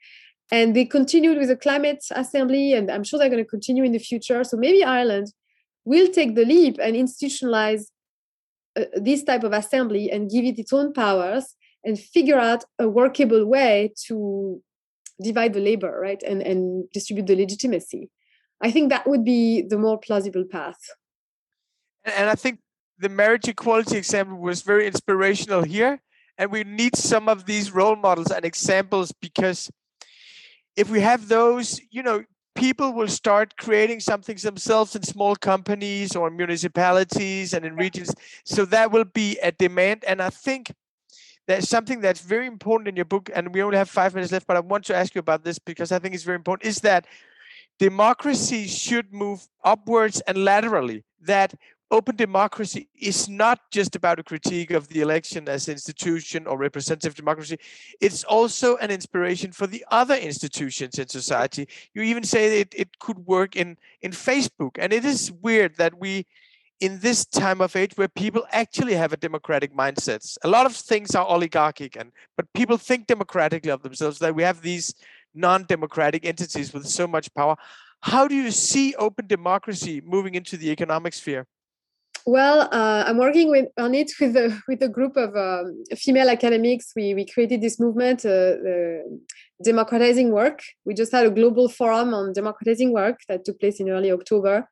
and 0.51 0.75
they 0.75 0.85
continued 0.85 1.39
with 1.39 1.49
the 1.49 1.57
climate 1.57 2.05
assembly 2.13 2.73
and 2.73 2.91
i'm 2.91 3.05
sure 3.05 3.19
they're 3.19 3.29
going 3.29 3.45
to 3.45 3.49
continue 3.49 3.85
in 3.85 3.93
the 3.93 3.99
future. 3.99 4.45
So 4.45 4.57
maybe 4.57 4.85
ireland 4.85 5.33
will 5.85 6.09
take 6.09 6.35
the 6.35 6.45
leap 6.45 6.79
and 6.83 6.95
institutionalize 6.95 7.85
uh, 8.79 8.85
this 8.95 9.23
type 9.25 9.45
of 9.45 9.53
assembly 9.53 10.11
and 10.11 10.31
give 10.31 10.45
it 10.45 10.59
its 10.59 10.73
own 10.73 10.93
powers 10.93 11.57
and 11.85 11.99
figure 11.99 12.39
out 12.39 12.65
a 12.79 12.89
workable 12.89 13.47
way 13.47 13.93
to 14.07 14.63
divide 15.23 15.55
the 15.55 15.61
labor 15.61 15.99
right 16.01 16.23
and 16.23 16.43
and 16.43 16.91
distribute 16.93 17.27
the 17.27 17.37
legitimacy. 17.37 18.11
I 18.63 18.71
think 18.71 18.91
that 18.91 19.07
would 19.07 19.25
be 19.25 19.63
the 19.63 19.79
more 19.79 19.99
plausible 19.99 20.45
path. 20.51 20.81
And 22.05 22.29
i 22.29 22.35
think 22.35 22.61
the 23.01 23.09
marriage 23.09 23.49
equality 23.49 23.97
example 23.97 24.37
was 24.37 24.63
very 24.63 24.87
inspirational 24.87 25.63
here. 25.63 26.03
And 26.39 26.51
we 26.53 26.65
need 26.65 26.97
some 26.97 27.29
of 27.29 27.47
these 27.47 27.73
role 27.73 27.97
models 27.97 28.31
and 28.31 28.45
examples 28.45 29.13
because 29.13 29.71
if 30.77 30.91
we 30.91 31.01
have 31.01 31.29
those, 31.29 31.81
you 31.91 32.03
know, 32.03 32.25
people 32.55 32.93
will 32.93 33.09
start 33.09 33.57
creating 33.57 34.01
something 34.01 34.37
themselves 34.37 34.97
in 34.97 35.03
small 35.03 35.37
companies 35.37 36.17
or 36.17 36.31
municipalities 36.31 37.55
and 37.55 37.65
in 37.65 37.77
regions. 37.77 38.15
So 38.45 38.65
that 38.67 38.91
will 38.91 39.05
be 39.05 39.39
a 39.43 39.53
demand. 39.53 40.05
And 40.07 40.21
I 40.21 40.31
think 40.31 40.73
there's 41.47 41.69
something 41.69 42.01
that's 42.01 42.21
very 42.21 42.47
important 42.47 42.89
in 42.89 42.97
your 42.97 43.05
book, 43.05 43.31
and 43.35 43.55
we 43.55 43.63
only 43.63 43.77
have 43.77 43.91
five 43.91 44.15
minutes 44.15 44.33
left, 44.33 44.47
but 44.47 44.57
I 44.57 44.61
want 44.61 44.85
to 44.87 44.95
ask 44.95 45.15
you 45.15 45.19
about 45.19 45.43
this 45.43 45.59
because 45.59 45.91
I 45.91 45.99
think 45.99 46.15
it's 46.15 46.25
very 46.25 46.37
important, 46.37 46.69
is 46.69 46.79
that 46.81 47.07
democracy 47.79 48.67
should 48.67 49.13
move 49.13 49.49
upwards 49.65 50.21
and 50.29 50.45
laterally. 50.45 51.03
That 51.23 51.55
open 51.91 52.17
democracy 52.17 52.89
is 52.99 53.29
not 53.29 53.59
just 53.71 53.97
about 53.97 54.19
a 54.19 54.23
critique 54.23 54.71
of 54.71 54.89
the 54.89 55.01
election 55.01 55.49
as 55.49 55.69
institution 55.69 56.47
or 56.47 56.57
representative 56.57 57.15
democracy. 57.15 57.59
It's 58.01 58.25
also 58.25 58.77
an 58.77 58.91
inspiration 58.91 59.53
for 59.53 59.67
the 59.67 59.85
other 59.91 60.15
institutions 60.15 60.99
in 60.99 61.09
society. 61.09 61.69
You 61.95 62.03
even 62.03 62.25
say 62.25 62.61
it, 62.61 62.75
it 62.77 62.99
could 62.99 63.19
work 63.27 63.57
in 63.57 63.77
in 64.03 64.13
facebook. 64.13 64.77
And 64.79 64.93
it 64.93 65.05
is 65.05 65.33
weird 65.33 65.77
that 65.77 65.99
we 65.99 66.27
in 66.81 66.99
this 67.01 67.27
time 67.27 67.61
of 67.61 67.77
age 67.77 67.93
where 67.97 68.09
people 68.09 68.47
actually 68.53 68.95
have 68.95 69.13
a 69.13 69.17
democratic 69.19 69.77
mindset 69.77 70.39
a 70.45 70.49
lot 70.49 70.65
of 70.65 70.75
things 70.75 71.15
are 71.15 71.27
oligarchic 71.27 71.95
and 71.95 72.11
but 72.39 72.51
people 72.55 72.79
think 72.79 73.07
democratically 73.07 73.71
of 73.71 73.83
themselves 73.83 74.19
that 74.19 74.35
we 74.35 74.43
have 74.43 74.63
these 74.63 74.95
non-democratic 75.35 76.25
entities 76.25 76.73
with 76.73 76.87
so 76.87 77.07
much 77.07 77.33
power. 77.35 77.57
How 78.01 78.27
do 78.27 78.35
you 78.35 78.51
see 78.51 78.95
open 78.95 79.27
democracy 79.27 80.01
moving 80.05 80.35
into 80.35 80.57
the 80.57 80.71
economic 80.71 81.13
sphere 81.15 81.47
well, 82.27 82.69
uh, 82.73 83.05
I'm 83.07 83.19
working 83.19 83.51
with 83.51 83.69
on 83.79 83.95
it 83.95 84.11
with 84.21 84.37
a 84.37 84.61
with 84.69 84.83
a 84.83 84.89
group 84.89 85.17
of 85.17 85.37
um, 85.37 85.85
female 85.97 86.29
academics. 86.29 86.93
We 86.95 87.15
we 87.15 87.27
created 87.27 87.61
this 87.61 87.81
movement, 87.81 88.25
uh, 88.25 88.57
democratizing 89.63 90.31
work. 90.33 90.63
We 90.85 90.95
just 90.95 91.13
had 91.13 91.27
a 91.27 91.31
global 91.31 91.69
forum 91.69 92.15
on 92.15 92.33
democratizing 92.33 92.93
work 92.93 93.21
that 93.29 93.45
took 93.45 93.61
place 93.61 93.81
in 93.81 93.91
early 93.91 94.13
October, 94.13 94.69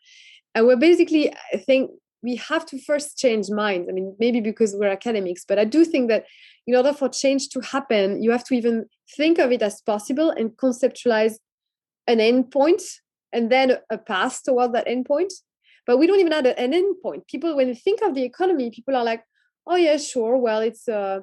and 0.55 0.67
we're 0.67 0.77
basically 0.77 1.33
I 1.53 1.59
think 1.59 1.91
we 2.23 2.37
have 2.37 2.67
to 2.67 2.79
first 2.81 3.17
change 3.17 3.49
minds. 3.49 3.89
I 3.89 3.93
mean, 3.93 4.17
maybe 4.19 4.41
because 4.41 4.75
we're 4.75 4.89
academics, 4.89 5.45
but 5.47 5.59
I 5.59 5.65
do 5.65 5.85
think 5.85 6.09
that 6.09 6.27
in 6.67 6.75
order 6.75 6.93
for 6.93 7.09
change 7.09 7.49
to 7.51 7.61
happen, 7.61 8.23
you 8.23 8.31
have 8.33 8.45
to 8.45 8.55
even 8.55 8.87
think 9.17 9.39
of 9.39 9.53
it 9.53 9.63
as 9.63 9.81
possible 9.83 10.31
and 10.31 10.51
conceptualize 10.51 11.35
an 12.07 12.19
endpoint 12.19 12.83
and 13.33 13.51
then 13.51 13.77
a 13.91 13.99
path 13.99 14.43
towards 14.45 14.73
that 14.73 14.87
endpoint 14.87 15.33
but 15.89 15.99
we 15.99 16.07
don't 16.07 16.21
even 16.21 16.31
have 16.31 16.45
an 16.45 16.73
end 16.75 16.95
point 17.03 17.27
people 17.27 17.57
when 17.57 17.67
they 17.67 17.75
think 17.75 18.01
of 18.03 18.15
the 18.15 18.23
economy 18.23 18.71
people 18.71 18.95
are 18.95 19.03
like 19.03 19.25
oh 19.67 19.75
yeah 19.75 19.97
sure 19.97 20.37
well 20.37 20.61
it's 20.61 20.89
uh 20.89 21.19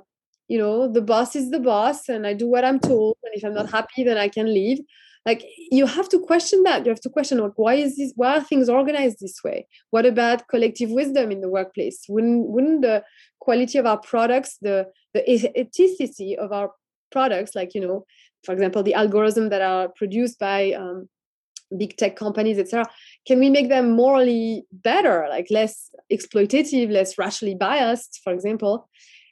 you 0.50 0.58
know 0.58 0.92
the 0.92 1.02
boss 1.02 1.36
is 1.36 1.52
the 1.52 1.60
boss 1.60 2.10
and 2.10 2.28
i 2.28 2.34
do 2.34 2.48
what 2.48 2.66
i'm 2.66 2.80
told 2.80 3.16
and 3.24 3.34
if 3.36 3.46
i'm 3.46 3.54
not 3.54 3.72
happy 3.72 4.04
then 4.04 4.18
i 4.18 4.28
can 4.28 4.54
leave. 4.54 4.80
Like 5.26 5.44
you 5.72 5.88
have 5.88 6.08
to 6.10 6.20
question 6.20 6.62
that. 6.64 6.86
You 6.86 6.92
have 6.92 7.02
to 7.02 7.10
question 7.10 7.40
like 7.40 7.54
why 7.56 7.74
is 7.74 7.98
this 7.98 8.14
why 8.16 8.38
are 8.38 8.42
things 8.42 8.70
organized 8.70 9.18
this 9.20 9.44
way? 9.44 9.66
What 9.90 10.06
about 10.06 10.48
collective 10.48 10.92
wisdom 10.92 11.32
in 11.32 11.42
the 11.42 11.50
workplace? 11.50 12.06
Wouldn't 12.08 12.48
wouldn't 12.48 12.84
the 12.84 13.04
quality 13.40 13.80
of 13.80 13.88
our 13.88 13.98
products 13.98 14.58
the 14.62 14.88
the 15.16 15.24
ethicity 15.58 16.36
of 16.36 16.52
our 16.52 16.72
products 17.12 17.56
like 17.56 17.74
you 17.74 17.82
know 17.82 18.06
for 18.46 18.54
example 18.54 18.84
the 18.84 18.94
algorithms 18.94 19.50
that 19.50 19.64
are 19.64 19.90
produced 19.90 20.38
by 20.38 20.74
um, 20.74 21.10
big 21.78 21.96
tech 21.98 22.16
companies 22.16 22.58
etc 22.58 22.86
can 23.28 23.40
we 23.40 23.50
make 23.50 23.70
them 23.70 23.92
morally 23.92 24.64
better 24.72 25.28
like 25.30 25.48
less 25.50 25.90
exploitative 26.12 26.92
less 26.92 27.18
racially 27.18 27.56
biased 27.56 28.22
for 28.24 28.34
example 28.34 28.88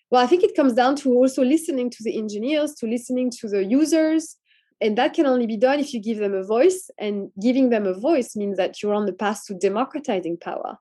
well 0.10 0.24
i 0.24 0.28
think 0.28 0.44
it 0.44 0.56
comes 0.56 0.74
down 0.74 0.96
to 0.96 1.14
also 1.14 1.44
listening 1.44 1.90
to 1.90 2.04
the 2.04 2.18
engineers 2.18 2.74
to 2.74 2.88
listening 2.88 3.30
to 3.30 3.48
the 3.48 3.64
users 3.64 4.38
and 4.82 4.98
that 4.98 5.14
can 5.14 5.26
only 5.26 5.48
be 5.48 5.56
done 5.56 5.80
if 5.80 5.94
you 5.94 6.02
give 6.02 6.18
them 6.18 6.34
a 6.34 6.44
voice 6.44 6.90
and 6.98 7.30
giving 7.42 7.70
them 7.70 7.86
a 7.86 7.94
voice 7.94 8.36
means 8.36 8.58
that 8.58 8.82
you're 8.82 8.94
on 8.94 9.06
the 9.06 9.14
path 9.14 9.42
to 9.46 9.54
democratizing 9.54 10.38
power 10.38 10.78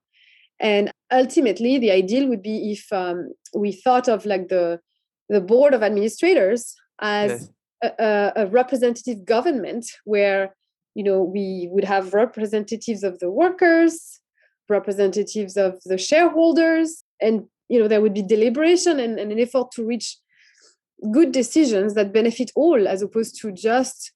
and 0.58 0.90
ultimately 1.10 1.78
the 1.78 1.90
ideal 1.90 2.28
would 2.28 2.42
be 2.42 2.72
if 2.72 2.90
um, 2.92 3.32
we 3.54 3.72
thought 3.72 4.08
of 4.08 4.24
like 4.24 4.48
the 4.48 4.80
the 5.28 5.40
board 5.40 5.74
of 5.74 5.82
administrators 5.82 6.74
as 7.00 7.50
yes. 7.82 7.92
a, 7.98 8.32
a, 8.36 8.46
representative 8.46 9.24
government 9.24 9.86
where 10.04 10.54
you 10.94 11.02
know 11.02 11.22
we 11.22 11.68
would 11.70 11.84
have 11.84 12.14
representatives 12.14 13.02
of 13.02 13.18
the 13.18 13.30
workers 13.30 14.20
representatives 14.68 15.56
of 15.56 15.80
the 15.84 15.98
shareholders 15.98 17.04
and 17.20 17.44
you 17.68 17.78
know 17.78 17.88
there 17.88 18.00
would 18.00 18.14
be 18.14 18.22
deliberation 18.22 19.00
and, 19.00 19.18
and 19.18 19.32
an 19.32 19.38
effort 19.38 19.70
to 19.72 19.84
reach 19.84 20.18
good 21.10 21.32
decisions 21.32 21.94
that 21.94 22.12
benefit 22.12 22.50
all 22.54 22.86
as 22.86 23.02
opposed 23.02 23.40
to 23.40 23.50
just 23.50 24.12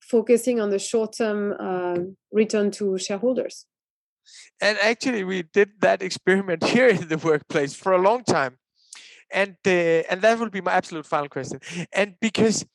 focusing 0.00 0.60
on 0.60 0.70
the 0.70 0.78
short-term 0.78 1.54
uh, 1.60 1.98
return 2.32 2.70
to 2.70 2.98
shareholders. 2.98 3.66
And 4.60 4.78
actually 4.82 5.24
we 5.24 5.42
did 5.42 5.70
that 5.80 6.02
experiment 6.02 6.64
here 6.76 6.88
in 6.88 7.08
the 7.08 7.18
workplace 7.18 7.74
for 7.74 7.92
a 7.92 7.98
long 7.98 8.24
time. 8.24 8.56
And 9.32 9.56
uh, 9.64 10.10
and 10.10 10.22
that 10.22 10.40
will 10.40 10.50
be 10.50 10.60
my 10.60 10.72
absolute 10.72 11.06
final 11.06 11.28
question. 11.28 11.60
And 11.92 12.14
because 12.20 12.66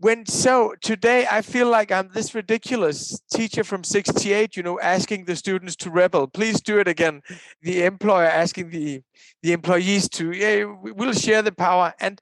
when 0.00 0.24
so 0.24 0.74
today 0.80 1.26
i 1.30 1.42
feel 1.42 1.68
like 1.68 1.92
i'm 1.92 2.08
this 2.14 2.34
ridiculous 2.34 3.20
teacher 3.30 3.62
from 3.62 3.84
68 3.84 4.56
you 4.56 4.62
know 4.62 4.80
asking 4.80 5.26
the 5.26 5.36
students 5.36 5.76
to 5.76 5.90
rebel. 5.90 6.26
Please 6.26 6.60
do 6.60 6.78
it 6.78 6.88
again. 6.88 7.22
The 7.62 7.84
employer 7.84 8.24
asking 8.24 8.70
the 8.70 9.02
the 9.42 9.52
employees 9.52 10.08
to 10.10 10.32
yeah 10.32 10.64
we'll 10.64 11.12
share 11.12 11.42
the 11.42 11.52
power. 11.52 11.94
And 12.00 12.20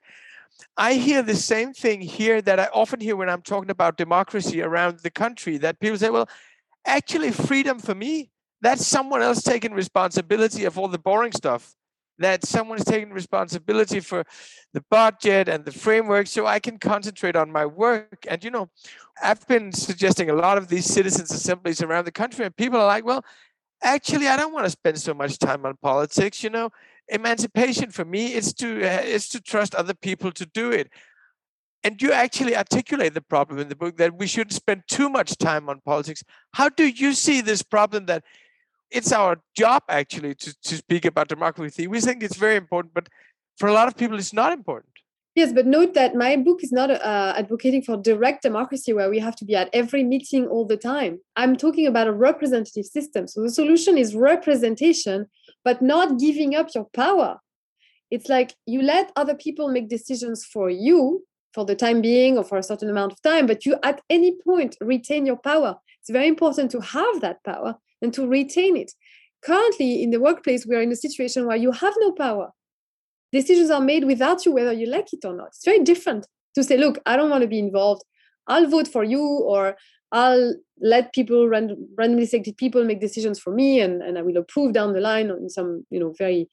i 0.75 0.93
hear 0.93 1.21
the 1.21 1.35
same 1.35 1.73
thing 1.73 2.01
here 2.01 2.41
that 2.41 2.59
i 2.59 2.67
often 2.73 2.99
hear 2.99 3.15
when 3.15 3.29
i'm 3.29 3.41
talking 3.41 3.69
about 3.69 3.95
democracy 3.95 4.61
around 4.61 4.99
the 4.99 5.09
country 5.09 5.57
that 5.57 5.79
people 5.79 5.97
say 5.97 6.09
well 6.09 6.27
actually 6.85 7.31
freedom 7.31 7.79
for 7.79 7.95
me 7.95 8.29
that's 8.61 8.85
someone 8.85 9.21
else 9.21 9.41
taking 9.41 9.73
responsibility 9.73 10.65
of 10.65 10.77
all 10.77 10.89
the 10.89 10.99
boring 10.99 11.31
stuff 11.31 11.73
that 12.19 12.45
someone's 12.45 12.85
taking 12.85 13.11
responsibility 13.11 13.99
for 13.99 14.23
the 14.73 14.83
budget 14.91 15.49
and 15.49 15.65
the 15.65 15.71
framework 15.71 16.27
so 16.27 16.45
I 16.45 16.59
can 16.59 16.77
concentrate 16.77 17.35
on 17.35 17.51
my 17.51 17.65
work. 17.65 18.25
And, 18.27 18.43
you 18.43 18.51
know, 18.51 18.69
I've 19.23 19.45
been 19.47 19.71
suggesting 19.71 20.29
a 20.29 20.35
lot 20.35 20.57
of 20.57 20.67
these 20.67 20.85
citizens' 20.85 21.31
assemblies 21.31 21.81
around 21.81 22.05
the 22.05 22.11
country, 22.11 22.45
and 22.45 22.55
people 22.55 22.79
are 22.79 22.87
like, 22.87 23.05
well, 23.05 23.25
actually, 23.81 24.27
I 24.27 24.37
don't 24.37 24.53
want 24.53 24.65
to 24.65 24.69
spend 24.69 24.99
so 24.99 25.13
much 25.13 25.39
time 25.39 25.65
on 25.65 25.75
politics. 25.81 26.43
You 26.43 26.49
know, 26.49 26.69
emancipation 27.07 27.91
for 27.91 28.05
me 28.05 28.33
is 28.33 28.53
to 28.55 28.83
uh, 28.83 29.01
is 29.01 29.27
to 29.29 29.41
trust 29.41 29.75
other 29.75 29.93
people 29.93 30.31
to 30.33 30.45
do 30.45 30.71
it. 30.71 30.89
And 31.83 32.01
you 32.01 32.11
actually 32.11 32.57
articulate 32.57 33.13
the 33.13 33.21
problem 33.21 33.57
in 33.57 33.69
the 33.69 33.75
book 33.75 33.95
that 33.97 34.17
we 34.17 34.27
shouldn't 34.27 34.53
spend 34.53 34.83
too 34.87 35.09
much 35.09 35.37
time 35.37 35.69
on 35.69 35.79
politics. 35.85 36.23
How 36.53 36.67
do 36.67 36.85
you 36.85 37.13
see 37.13 37.39
this 37.39 37.63
problem 37.63 38.05
that 38.07 38.23
it's 38.91 39.11
our 39.11 39.39
job 39.55 39.83
actually 39.89 40.35
to, 40.35 40.53
to 40.61 40.75
speak 40.75 41.05
about 41.05 41.27
democracy. 41.27 41.87
We 41.87 42.01
think 42.01 42.23
it's 42.23 42.37
very 42.37 42.55
important, 42.55 42.93
but 42.93 43.07
for 43.57 43.67
a 43.67 43.73
lot 43.73 43.87
of 43.87 43.95
people, 43.97 44.17
it's 44.17 44.33
not 44.33 44.53
important. 44.53 44.93
Yes, 45.35 45.53
but 45.53 45.67
note 45.67 45.93
that 45.93 46.15
my 46.15 46.35
book 46.35 46.63
is 46.63 46.71
not 46.71 46.89
uh, 46.89 47.33
advocating 47.37 47.81
for 47.81 47.95
direct 47.95 48.41
democracy 48.41 48.93
where 48.93 49.09
we 49.09 49.19
have 49.19 49.35
to 49.37 49.45
be 49.45 49.55
at 49.55 49.69
every 49.73 50.03
meeting 50.03 50.47
all 50.47 50.65
the 50.65 50.75
time. 50.75 51.19
I'm 51.35 51.55
talking 51.55 51.87
about 51.87 52.07
a 52.07 52.11
representative 52.11 52.85
system. 52.85 53.27
So 53.27 53.41
the 53.41 53.51
solution 53.51 53.97
is 53.97 54.15
representation, 54.15 55.27
but 55.63 55.81
not 55.81 56.19
giving 56.19 56.55
up 56.55 56.69
your 56.73 56.87
power. 56.93 57.37
It's 58.11 58.27
like 58.27 58.55
you 58.65 58.81
let 58.81 59.11
other 59.15 59.35
people 59.35 59.69
make 59.69 59.87
decisions 59.87 60.43
for 60.43 60.69
you 60.69 61.23
for 61.53 61.63
the 61.63 61.75
time 61.75 62.01
being 62.01 62.37
or 62.37 62.43
for 62.43 62.57
a 62.57 62.63
certain 62.63 62.89
amount 62.89 63.13
of 63.13 63.21
time, 63.21 63.45
but 63.45 63.65
you 63.65 63.77
at 63.83 64.01
any 64.09 64.35
point 64.43 64.75
retain 64.81 65.25
your 65.25 65.37
power. 65.37 65.75
It's 66.01 66.09
very 66.09 66.27
important 66.27 66.71
to 66.71 66.81
have 66.81 67.21
that 67.21 67.43
power 67.43 67.77
and 68.01 68.13
to 68.13 68.27
retain 68.27 68.77
it. 68.77 68.91
Currently, 69.41 70.03
in 70.03 70.11
the 70.11 70.19
workplace, 70.19 70.65
we 70.65 70.75
are 70.75 70.81
in 70.81 70.91
a 70.91 70.95
situation 70.95 71.45
where 71.45 71.57
you 71.57 71.71
have 71.71 71.93
no 71.99 72.11
power. 72.11 72.51
Decisions 73.31 73.69
are 73.69 73.81
made 73.81 74.05
without 74.05 74.45
you, 74.45 74.51
whether 74.51 74.73
you 74.73 74.87
like 74.87 75.13
it 75.13 75.23
or 75.23 75.33
not. 75.33 75.47
It's 75.47 75.65
very 75.65 75.79
different 75.79 76.27
to 76.55 76.63
say, 76.63 76.77
look, 76.77 76.99
I 77.05 77.15
don't 77.15 77.29
want 77.29 77.43
to 77.43 77.47
be 77.47 77.59
involved. 77.59 78.03
I'll 78.47 78.67
vote 78.67 78.87
for 78.87 79.03
you, 79.03 79.21
or 79.21 79.75
I'll 80.11 80.55
let 80.81 81.13
people, 81.13 81.47
random, 81.47 81.87
randomly 81.97 82.25
selected 82.25 82.57
people, 82.57 82.83
make 82.83 82.99
decisions 82.99 83.39
for 83.39 83.53
me, 83.53 83.79
and, 83.79 84.01
and 84.01 84.17
I 84.17 84.23
will 84.23 84.37
approve 84.37 84.73
down 84.73 84.93
the 84.93 85.01
line 85.01 85.29
in 85.29 85.49
some, 85.49 85.85
you 85.89 85.99
know, 85.99 86.13
very 86.17 86.49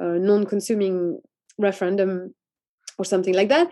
uh, 0.00 0.18
non-consuming 0.18 1.20
referendum 1.58 2.34
or 2.98 3.04
something 3.04 3.34
like 3.34 3.48
that 3.48 3.70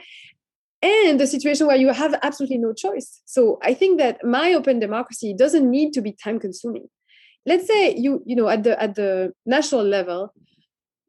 and 0.82 1.20
the 1.20 1.26
situation 1.26 1.66
where 1.66 1.76
you 1.76 1.92
have 1.92 2.14
absolutely 2.22 2.58
no 2.58 2.72
choice. 2.72 3.22
So 3.24 3.58
I 3.62 3.72
think 3.72 3.98
that 3.98 4.24
my 4.24 4.52
open 4.52 4.80
democracy 4.80 5.32
doesn't 5.32 5.70
need 5.70 5.92
to 5.92 6.02
be 6.02 6.12
time 6.12 6.40
consuming 6.40 6.88
let's 7.46 7.66
say 7.66 7.94
you 7.96 8.22
you 8.26 8.36
know 8.36 8.48
at 8.48 8.62
the 8.62 8.80
at 8.82 8.94
the 8.94 9.32
national 9.46 9.84
level 9.84 10.32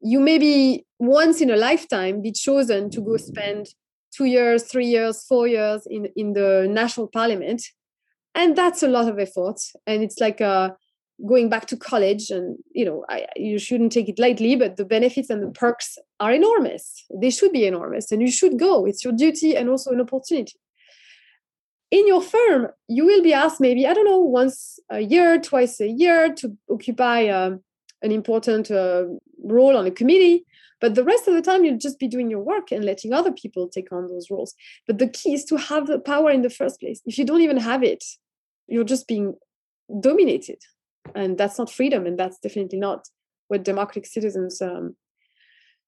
you 0.00 0.20
maybe 0.20 0.84
once 0.98 1.40
in 1.40 1.50
a 1.50 1.56
lifetime 1.56 2.20
be 2.20 2.32
chosen 2.32 2.90
to 2.90 3.00
go 3.00 3.16
spend 3.16 3.68
two 4.14 4.26
years 4.26 4.64
three 4.64 4.86
years 4.86 5.24
four 5.24 5.46
years 5.46 5.86
in 5.86 6.06
in 6.16 6.32
the 6.32 6.66
national 6.70 7.08
parliament. 7.08 7.62
And 8.36 8.56
that's 8.56 8.82
a 8.82 8.88
lot 8.88 9.08
of 9.08 9.20
effort. 9.20 9.60
And 9.86 10.02
it's 10.02 10.18
like 10.18 10.40
uh, 10.40 10.70
going 11.24 11.48
back 11.48 11.66
to 11.66 11.76
college 11.76 12.30
and 12.30 12.58
you 12.72 12.84
know 12.84 13.04
I, 13.08 13.26
you 13.36 13.58
shouldn't 13.58 13.92
take 13.92 14.08
it 14.08 14.18
lightly 14.18 14.56
but 14.56 14.76
the 14.76 14.84
benefits 14.84 15.30
and 15.30 15.42
the 15.42 15.50
perks 15.50 15.96
are 16.20 16.32
enormous. 16.32 17.04
They 17.14 17.30
should 17.30 17.52
be 17.52 17.66
enormous 17.66 18.12
and 18.12 18.20
you 18.20 18.30
should 18.30 18.58
go. 18.58 18.84
It's 18.84 19.04
your 19.04 19.12
duty 19.12 19.56
and 19.56 19.68
also 19.68 19.92
an 19.92 20.00
opportunity 20.00 20.54
in 21.90 22.06
your 22.06 22.22
firm, 22.22 22.68
you 22.88 23.04
will 23.04 23.22
be 23.22 23.32
asked 23.32 23.60
maybe, 23.60 23.86
I 23.86 23.94
don't 23.94 24.04
know, 24.04 24.18
once 24.18 24.78
a 24.90 25.00
year, 25.00 25.40
twice 25.40 25.80
a 25.80 25.88
year 25.88 26.32
to 26.34 26.56
occupy 26.70 27.28
um, 27.28 27.62
an 28.02 28.10
important 28.10 28.70
uh, 28.70 29.04
role 29.44 29.76
on 29.76 29.86
a 29.86 29.90
committee. 29.90 30.44
But 30.80 30.96
the 30.96 31.04
rest 31.04 31.28
of 31.28 31.34
the 31.34 31.42
time, 31.42 31.64
you'll 31.64 31.78
just 31.78 31.98
be 31.98 32.08
doing 32.08 32.30
your 32.30 32.40
work 32.40 32.70
and 32.72 32.84
letting 32.84 33.12
other 33.12 33.32
people 33.32 33.68
take 33.68 33.92
on 33.92 34.08
those 34.08 34.30
roles. 34.30 34.54
But 34.86 34.98
the 34.98 35.08
key 35.08 35.34
is 35.34 35.44
to 35.46 35.56
have 35.56 35.86
the 35.86 35.98
power 35.98 36.30
in 36.30 36.42
the 36.42 36.50
first 36.50 36.80
place. 36.80 37.00
If 37.06 37.16
you 37.16 37.24
don't 37.24 37.40
even 37.40 37.56
have 37.56 37.82
it, 37.82 38.04
you're 38.66 38.84
just 38.84 39.06
being 39.06 39.34
dominated. 40.00 40.58
And 41.14 41.38
that's 41.38 41.58
not 41.58 41.70
freedom. 41.70 42.06
And 42.06 42.18
that's 42.18 42.38
definitely 42.38 42.78
not 42.78 43.08
what 43.48 43.62
democratic 43.62 44.06
citizens 44.06 44.60
um, 44.60 44.96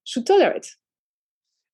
should 0.05 0.26
tolerate. 0.26 0.76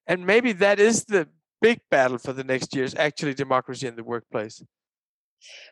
And 0.06 0.26
maybe 0.26 0.52
that 0.54 0.80
is 0.80 1.04
the 1.04 1.28
big 1.62 1.80
battle 1.90 2.18
for 2.18 2.32
the 2.32 2.44
next 2.44 2.76
years 2.76 2.94
actually 2.96 3.34
democracy 3.34 3.86
in 3.86 3.96
the 3.96 4.04
workplace. 4.04 4.62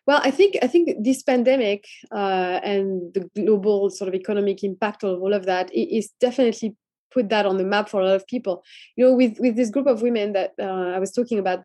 Well 0.06 0.20
i 0.24 0.30
think 0.30 0.56
i 0.62 0.66
think 0.66 1.04
this 1.08 1.22
pandemic 1.22 1.84
uh, 2.12 2.58
and 2.72 3.14
the 3.14 3.28
global 3.36 3.90
sort 3.90 4.08
of 4.08 4.14
economic 4.14 4.64
impact 4.64 5.04
of 5.04 5.22
all 5.22 5.34
of 5.34 5.44
that 5.46 5.70
is 5.72 6.10
definitely 6.20 6.74
put 7.14 7.28
that 7.28 7.46
on 7.46 7.56
the 7.56 7.64
map 7.64 7.88
for 7.88 8.00
a 8.00 8.04
lot 8.04 8.16
of 8.16 8.26
people. 8.26 8.64
You 8.96 9.04
know 9.04 9.14
with 9.14 9.38
with 9.38 9.54
this 9.56 9.70
group 9.70 9.86
of 9.86 10.02
women 10.02 10.32
that 10.32 10.52
uh, 10.58 10.90
i 10.96 10.98
was 10.98 11.12
talking 11.12 11.38
about 11.38 11.60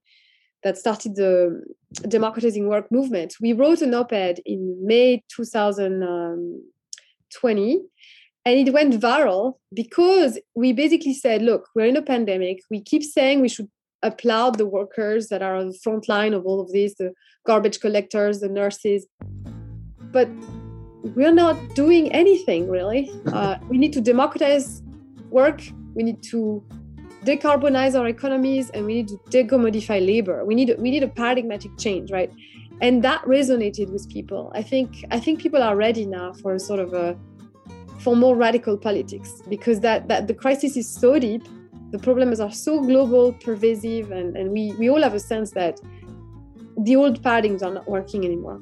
that 0.63 0.77
started 0.77 1.15
the 1.15 1.63
democratizing 2.17 2.67
work 2.67 2.91
movement 2.91 3.35
we 3.39 3.53
wrote 3.53 3.81
an 3.81 3.93
op-ed 3.93 4.39
in 4.45 4.59
may 4.91 5.23
2020 5.29 7.81
and 8.45 8.59
it 8.59 8.71
went 8.71 8.93
viral 8.93 9.55
because 9.73 10.39
we 10.53 10.71
basically 10.71 11.13
said 11.13 11.41
look 11.41 11.69
we're 11.75 11.87
in 11.87 11.97
a 11.97 12.01
pandemic. 12.01 12.59
We 12.69 12.81
keep 12.81 13.03
saying 13.03 13.41
we 13.41 13.49
should 13.49 13.69
applaud 14.05 14.57
the 14.57 14.65
workers 14.65 15.27
that 15.29 15.41
are 15.41 15.55
on 15.55 15.69
the 15.69 15.79
front 15.83 16.07
line 16.07 16.33
of 16.33 16.45
all 16.45 16.59
of 16.61 16.71
this 16.71 16.95
the 16.95 17.11
garbage 17.45 17.79
collectors 17.79 18.39
the 18.39 18.49
nurses. 18.49 19.07
But 20.11 20.29
we're 21.15 21.33
not 21.33 21.57
doing 21.75 22.11
anything 22.11 22.69
really. 22.69 23.11
Uh, 23.35 23.57
we 23.69 23.77
need 23.77 23.91
to 23.91 24.01
democratize 24.01 24.81
work. 25.29 25.61
We 25.93 26.03
need 26.03 26.23
to 26.31 26.63
decarbonize 27.25 27.99
our 27.99 28.07
economies 28.07 28.69
and 28.69 28.85
we 28.85 28.93
need 28.93 29.09
to 29.09 29.17
decommodify 29.29 29.99
labor. 30.05 30.45
We 30.45 30.55
need 30.55 30.75
we 30.79 30.89
need 30.91 31.03
a 31.03 31.07
paradigmatic 31.23 31.71
change 31.77 32.11
right? 32.11 32.31
And 32.81 33.03
that 33.03 33.21
resonated 33.23 33.89
with 33.89 34.09
people. 34.09 34.51
I 34.53 34.61
think 34.71 34.89
i 35.11 35.19
think 35.19 35.41
people 35.45 35.61
are 35.67 35.75
ready 35.75 36.05
now 36.05 36.27
for 36.41 36.53
a 36.53 36.59
sort 36.59 36.79
of 36.85 36.93
a 36.93 37.17
for 37.99 38.15
more 38.15 38.35
radical 38.35 38.77
politics 38.77 39.29
because 39.49 39.79
that 39.79 40.07
that 40.07 40.27
the 40.27 40.33
crisis 40.43 40.77
is 40.77 40.87
so 40.87 41.17
deep 41.27 41.43
the 41.91 41.99
problems 41.99 42.39
are 42.39 42.51
so 42.51 42.81
global, 42.81 43.33
pervasive, 43.33 44.11
and, 44.11 44.35
and 44.35 44.51
we, 44.51 44.73
we 44.73 44.89
all 44.89 45.01
have 45.01 45.13
a 45.13 45.19
sense 45.19 45.51
that 45.51 45.79
the 46.77 46.95
old 46.95 47.21
paradigms 47.23 47.63
are 47.63 47.73
not 47.73 47.87
working 47.87 48.25
anymore. 48.25 48.59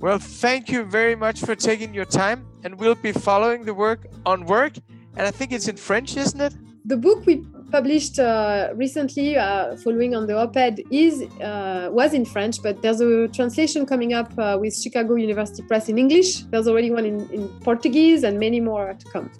Well, 0.00 0.18
thank 0.18 0.70
you 0.70 0.84
very 0.84 1.14
much 1.14 1.40
for 1.40 1.54
taking 1.54 1.92
your 1.92 2.06
time, 2.06 2.46
and 2.64 2.78
we'll 2.78 2.94
be 2.94 3.12
following 3.12 3.64
the 3.64 3.74
work 3.74 4.06
on 4.24 4.46
work. 4.46 4.74
And 5.16 5.26
I 5.26 5.30
think 5.30 5.52
it's 5.52 5.68
in 5.68 5.76
French, 5.76 6.16
isn't 6.16 6.40
it? 6.40 6.54
The 6.86 6.96
book 6.96 7.26
we 7.26 7.44
published 7.70 8.18
uh, 8.18 8.70
recently, 8.74 9.36
uh, 9.36 9.76
following 9.76 10.14
on 10.16 10.26
the 10.26 10.36
op-ed, 10.36 10.80
is 10.90 11.22
uh, 11.40 11.88
was 11.92 12.14
in 12.14 12.24
French, 12.24 12.62
but 12.62 12.80
there's 12.82 13.00
a 13.00 13.28
translation 13.28 13.84
coming 13.84 14.14
up 14.14 14.32
uh, 14.38 14.56
with 14.58 14.74
Chicago 14.74 15.14
University 15.16 15.62
Press 15.62 15.88
in 15.88 15.98
English. 15.98 16.44
There's 16.44 16.66
already 16.66 16.90
one 16.90 17.04
in, 17.04 17.28
in 17.30 17.48
Portuguese, 17.60 18.22
and 18.22 18.38
many 18.38 18.60
more 18.60 18.94
to 18.94 19.06
come. 19.10 19.30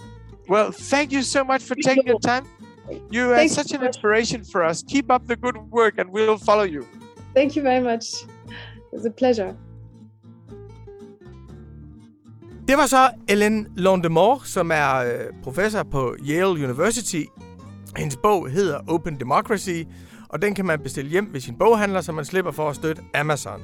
Well, 0.51 0.72
thank 0.72 1.12
you 1.12 1.22
so 1.22 1.44
much 1.44 1.62
for 1.62 1.76
taking 1.76 2.07
your 2.09 2.18
time. 2.18 2.44
You 3.12 3.32
are 3.32 3.48
such 3.48 3.72
an 3.72 3.84
inspiration 3.84 4.44
for 4.53 4.64
us. 4.64 4.82
Keep 4.82 5.12
up 5.12 5.28
the 5.28 5.36
good 5.36 5.57
work, 5.70 5.94
and 5.98 6.11
we'll 6.11 6.38
follow 6.38 6.64
you. 6.64 6.82
Thank 7.36 7.57
you 7.57 7.62
very 7.62 7.80
much. 7.80 8.05
It 8.92 8.96
was 8.96 9.07
a 9.07 9.11
pleasure. 9.11 9.57
Det 12.68 12.78
var 12.78 12.86
så 12.86 13.11
Ellen 13.28 13.66
Londemore, 13.76 14.40
som 14.44 14.70
er 14.70 14.96
øh, 14.96 15.32
professor 15.42 15.82
på 15.82 16.16
Yale 16.28 16.64
University. 16.64 17.24
Hendes 17.96 18.16
bog 18.16 18.51
hedder 18.51 18.80
Open 18.88 19.20
Democracy, 19.20 19.82
og 20.28 20.42
den 20.42 20.55
kan 20.55 20.64
man 20.64 20.80
bestille 20.80 21.11
hjem 21.11 21.32
ved 21.32 21.40
sin 21.40 21.59
boghandler, 21.59 22.01
så 22.01 22.12
man 22.12 22.24
slipper 22.24 22.51
for 22.53 22.70
at 22.70 22.76
støtte 22.76 23.03
Amazon. 23.14 23.61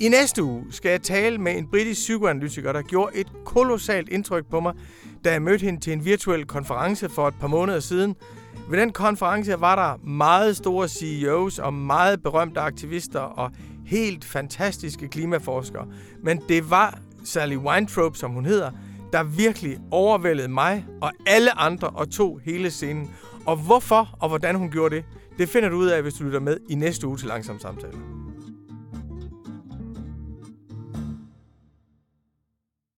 I 0.00 0.08
næste 0.08 0.42
uge 0.42 0.64
skal 0.70 0.90
jeg 0.90 1.02
tale 1.02 1.38
med 1.38 1.58
en 1.58 1.66
britisk 1.70 2.00
psykoanalytiker, 2.00 2.72
der 2.72 2.82
gjorde 2.82 3.16
et 3.16 3.26
kolossalt 3.44 4.08
indtryk 4.08 4.44
på 4.50 4.60
mig, 4.60 4.74
da 5.26 5.32
jeg 5.32 5.42
mødte 5.42 5.64
hende 5.64 5.80
til 5.80 5.92
en 5.92 6.04
virtuel 6.04 6.46
konference 6.46 7.08
for 7.08 7.28
et 7.28 7.34
par 7.40 7.46
måneder 7.46 7.80
siden. 7.80 8.16
Ved 8.70 8.80
den 8.80 8.92
konference 8.92 9.60
var 9.60 9.76
der 9.76 10.06
meget 10.06 10.56
store 10.56 10.88
CEOs 10.88 11.58
og 11.58 11.74
meget 11.74 12.22
berømte 12.22 12.60
aktivister 12.60 13.20
og 13.20 13.50
helt 13.86 14.24
fantastiske 14.24 15.08
klimaforskere. 15.08 15.86
Men 16.22 16.42
det 16.48 16.70
var 16.70 16.98
Sally 17.24 17.56
Weintraub, 17.56 18.16
som 18.16 18.30
hun 18.30 18.44
hedder, 18.44 18.70
der 19.12 19.22
virkelig 19.22 19.78
overvældede 19.90 20.48
mig 20.48 20.86
og 21.02 21.12
alle 21.26 21.58
andre 21.58 21.88
og 21.88 22.10
tog 22.10 22.40
hele 22.44 22.70
scenen. 22.70 23.10
Og 23.46 23.56
hvorfor 23.56 24.16
og 24.20 24.28
hvordan 24.28 24.54
hun 24.54 24.70
gjorde 24.70 24.96
det, 24.96 25.04
det 25.38 25.48
finder 25.48 25.68
du 25.68 25.76
ud 25.76 25.86
af, 25.86 26.02
hvis 26.02 26.14
du 26.14 26.24
lytter 26.24 26.40
med 26.40 26.56
i 26.68 26.74
næste 26.74 27.06
uge 27.06 27.16
til 27.16 27.28
Langsom 27.28 27.58
Samtale. 27.58 28.25